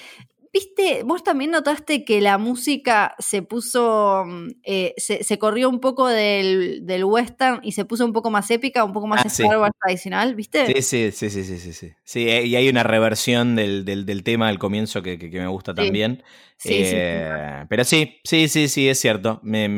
Viste, 0.57 1.03
vos 1.05 1.23
también 1.23 1.51
notaste 1.51 2.03
que 2.03 2.23
la 2.23 2.39
música 2.39 3.15
se 3.19 3.43
puso, 3.43 4.25
mm, 4.27 4.49
eh, 4.65 4.95
se, 4.97 5.39
corrió 5.39 5.69
un 5.69 5.81
poco 5.81 6.09
del, 6.09 6.83
western 7.05 7.61
y 7.63 7.73
se 7.73 7.85
puso 7.85 8.07
un 8.07 8.15
poco 8.15 8.31
más 8.31 8.51
épica, 8.51 8.83
un 8.83 8.95
poco 8.95 9.07
más 9.07 9.21
ah, 9.23 9.29
Star 9.29 9.59
Wars 9.59 9.75
tradicional, 9.79 10.35
¿viste? 10.35 10.65
Sí, 10.65 11.13
sí, 11.13 11.13
sí, 11.13 11.45
sí, 11.45 11.59
sí, 11.59 11.73
sí. 11.75 11.93
Sí, 12.03 12.29
eh, 12.31 12.47
y 12.47 12.57
hay 12.57 12.71
una 12.71 12.85
reversión 12.85 13.55
del, 13.55 14.23
tema 14.25 14.49
al 14.49 14.59
comienzo 14.59 15.03
que, 15.03 15.19
me 15.31 15.47
gusta 15.47 15.75
también. 15.75 16.23
Sí, 16.57 16.71
eh, 16.73 17.67
Pero 17.69 17.85
sí, 17.85 18.17
sí, 18.25 18.49
sí, 18.49 18.69
sí, 18.69 18.89
es 18.89 18.99
cierto. 18.99 19.41
Me, 19.43 19.69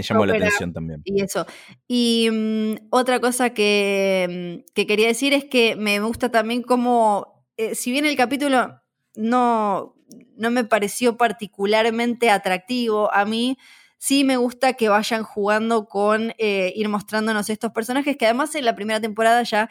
llamó 0.00 0.26
la 0.26 0.34
atención 0.36 0.72
también. 0.72 1.02
Y 1.06 1.24
eso. 1.24 1.44
Y 1.88 2.28
mm, 2.30 2.86
otra 2.90 3.18
cosa 3.18 3.50
que, 3.50 4.60
mm, 4.62 4.72
que, 4.76 4.86
quería 4.86 5.08
decir 5.08 5.32
es 5.32 5.44
que 5.46 5.74
me 5.74 5.98
gusta 5.98 6.30
también 6.30 6.62
como, 6.62 7.48
si 7.72 7.90
bien 7.90 8.06
el 8.06 8.14
capítulo 8.14 8.79
no 9.14 9.94
no 10.36 10.50
me 10.50 10.64
pareció 10.64 11.16
particularmente 11.16 12.30
atractivo 12.30 13.12
a 13.12 13.24
mí. 13.24 13.58
Sí 13.98 14.24
me 14.24 14.36
gusta 14.38 14.72
que 14.74 14.88
vayan 14.88 15.22
jugando 15.22 15.86
con 15.86 16.32
eh, 16.38 16.72
ir 16.74 16.88
mostrándonos 16.88 17.50
estos 17.50 17.72
personajes 17.72 18.16
que 18.16 18.24
además 18.24 18.54
en 18.54 18.64
la 18.64 18.74
primera 18.74 19.00
temporada 19.00 19.42
ya 19.42 19.68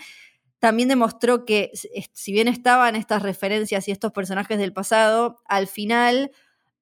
también 0.60 0.90
demostró 0.90 1.46
que 1.46 1.72
si 2.14 2.32
bien 2.32 2.48
estaban 2.48 2.96
estas 2.96 3.24
referencias 3.24 3.88
y 3.88 3.92
estos 3.92 4.12
personajes 4.12 4.60
del 4.60 4.74
pasado, 4.74 5.42
al 5.46 5.68
final 5.68 6.32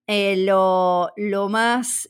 eh, 0.08 0.36
lo, 0.38 1.14
más 1.50 2.10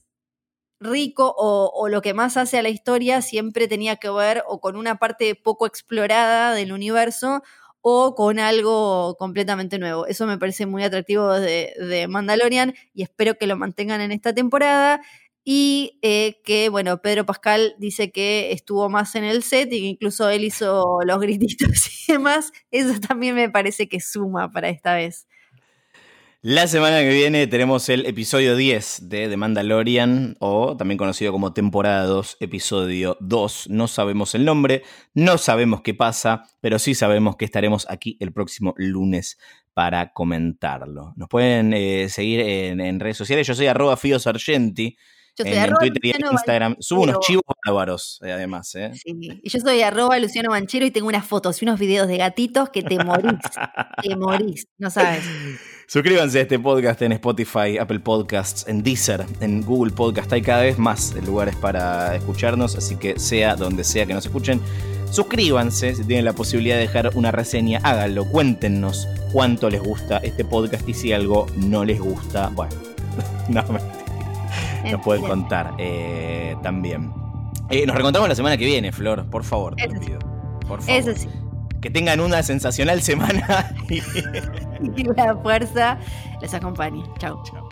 rico 0.79 1.33
o, 1.37 1.71
o, 1.75 1.89
lo 1.89 2.01
que 2.01 2.13
más 2.13 2.37
hace 2.37 2.57
a 2.57 2.61
la 2.61 2.69
historia 2.69 3.21
siempre 3.21 3.67
tenía 3.67 3.97
que 3.97 4.09
ver 4.09 4.43
o 4.47 4.61
con 4.61 4.77
una 4.77 4.97
parte 4.97 5.35
poco 5.35 5.65
explorada 5.67 6.53
del 6.53 6.71
universo 6.71 7.43
o 7.89 8.15
con 8.15 8.37
algo 8.37 9.15
completamente 9.17 9.79
nuevo. 9.79 10.07
Eso 10.07 10.27
me 10.27 10.37
parece 10.37 10.65
muy 10.65 10.83
atractivo 10.83 11.31
de, 11.39 12.05
Mandalorian 12.09 12.73
y 12.93 13.03
espero 13.03 13.37
que 13.37 13.47
lo 13.47 13.55
mantengan 13.55 14.01
en 14.01 14.11
esta 14.11 14.33
temporada. 14.33 15.01
Y 15.45 15.97
eh, 16.01 16.41
que, 16.43 16.67
bueno, 16.67 17.01
Pedro 17.01 17.25
Pascal 17.25 17.75
dice 17.79 18.11
que 18.11 18.51
estuvo 18.51 18.89
más 18.89 19.15
en 19.15 19.23
el 19.23 19.41
set 19.41 19.71
y 19.71 19.79
que 19.79 19.85
incluso 19.85 20.27
él 20.29 20.43
hizo 20.43 20.99
los 21.05 21.19
grititos 21.21 22.09
y 22.09 22.11
demás. 22.11 22.51
Eso 22.71 22.99
también 22.99 23.35
me 23.35 23.49
parece 23.49 23.87
que 23.87 24.01
suma 24.01 24.51
para 24.51 24.67
esta 24.67 24.93
vez. 24.95 25.25
La 26.49 26.65
semana 26.67 27.01
que 27.01 27.09
viene 27.09 27.45
tenemos 27.47 27.89
el 27.89 28.05
episodio 28.05 28.55
10 28.55 29.09
de 29.09 29.27
The 29.27 29.35
Mandalorian, 29.35 30.37
o 30.39 30.77
también 30.77 30.97
conocido 30.97 31.33
como 31.33 31.51
temporada 31.51 32.05
2, 32.05 32.37
episodio 32.39 33.17
2. 33.19 33.67
No 33.69 33.89
sabemos 33.89 34.33
el 34.33 34.45
nombre, 34.45 34.83
no 35.13 35.37
sabemos 35.37 35.81
qué 35.81 35.93
pasa, 35.93 36.43
pero 36.61 36.79
sí 36.79 36.95
sabemos 36.95 37.35
que 37.35 37.43
estaremos 37.43 37.85
aquí 37.89 38.15
el 38.21 38.31
próximo 38.31 38.73
lunes 38.77 39.37
para 39.73 40.13
comentarlo. 40.13 41.11
Nos 41.17 41.27
pueden 41.27 41.73
eh, 41.73 42.07
seguir 42.07 42.39
en, 42.39 43.01
redes 43.01 43.17
sociales. 43.17 43.45
Yo 43.45 43.53
soy 43.53 43.67
arroba 43.67 43.97
Fio 43.97 44.17
Sargenti. 44.17 44.95
en, 45.39 45.73
Twitter 45.73 45.99
y 46.01 46.09
en 46.11 46.31
Instagram. 46.31 46.77
Subo 46.79 47.01
unos 47.01 47.19
chivos 47.19 47.43
bárbaros, 47.65 48.21
eh, 48.23 48.31
además. 48.31 48.73
¿eh? 48.75 48.91
Sí. 48.93 49.41
Y 49.43 49.49
yo 49.49 49.59
soy 49.59 49.81
arroba 49.81 50.17
Luciano 50.17 50.51
Manchero 50.51 50.85
y 50.85 50.91
tengo 50.91 51.09
unas 51.09 51.27
fotos 51.27 51.61
y 51.61 51.65
unos 51.65 51.77
videos 51.77 52.07
de 52.07 52.15
gatitos 52.15 52.69
que 52.69 52.83
te 52.83 53.03
morís. 53.03 53.33
te 54.01 54.15
morís, 54.15 54.65
no 54.77 54.89
sabes. 54.89 55.25
Suscríbanse 55.89 56.39
a 56.39 56.41
este 56.41 56.59
podcast 56.59 57.01
en 57.01 57.13
Spotify, 57.13 57.77
Apple 57.79 58.01
Podcasts, 58.01 58.65
en 58.67 58.83
Deezer, 58.83 59.25
en 59.39 59.61
Google 59.61 59.93
Podcast. 59.93 60.33
Hay 60.33 60.41
cada 60.41 60.63
vez 60.63 60.77
más 60.77 61.15
lugares 61.25 61.55
para 61.55 62.13
escucharnos, 62.13 62.75
así 62.75 62.97
que 62.97 63.17
sea 63.17 63.55
donde 63.55 63.85
sea 63.85 64.05
que 64.05 64.13
nos 64.13 64.25
escuchen, 64.25 64.59
suscríbanse. 65.11 65.95
Si 65.95 66.03
tienen 66.03 66.25
la 66.25 66.33
posibilidad 66.33 66.75
de 66.75 66.81
dejar 66.81 67.11
una 67.15 67.31
reseña, 67.31 67.79
háganlo. 67.83 68.25
Cuéntenos 68.25 69.07
cuánto 69.31 69.69
les 69.69 69.81
gusta 69.81 70.17
este 70.17 70.43
podcast 70.43 70.85
y 70.89 70.93
si 70.93 71.13
algo 71.13 71.47
no 71.55 71.85
les 71.85 72.01
gusta, 72.01 72.49
bueno, 72.49 72.75
no, 73.47 73.63
no 74.91 75.01
pueden 75.01 75.23
contar 75.23 75.73
eh, 75.77 76.57
también. 76.63 77.13
Eh, 77.69 77.85
nos 77.85 77.95
reencontramos 77.95 78.27
la 78.27 78.35
semana 78.35 78.57
que 78.57 78.65
viene, 78.65 78.91
Flor, 78.91 79.25
por 79.29 79.45
favor, 79.45 79.77
te 79.77 79.87
pido. 79.87 80.19
Por 80.67 80.81
favor. 80.81 80.89
Eso 80.89 81.15
sí 81.15 81.29
que 81.81 81.89
tengan 81.89 82.19
una 82.19 82.43
sensacional 82.43 83.01
semana. 83.01 83.75
y 83.89 85.03
la 85.03 85.35
fuerza 85.37 85.97
les 86.41 86.53
acompañe. 86.53 87.03
Chao. 87.19 87.41
Chao. 87.43 87.66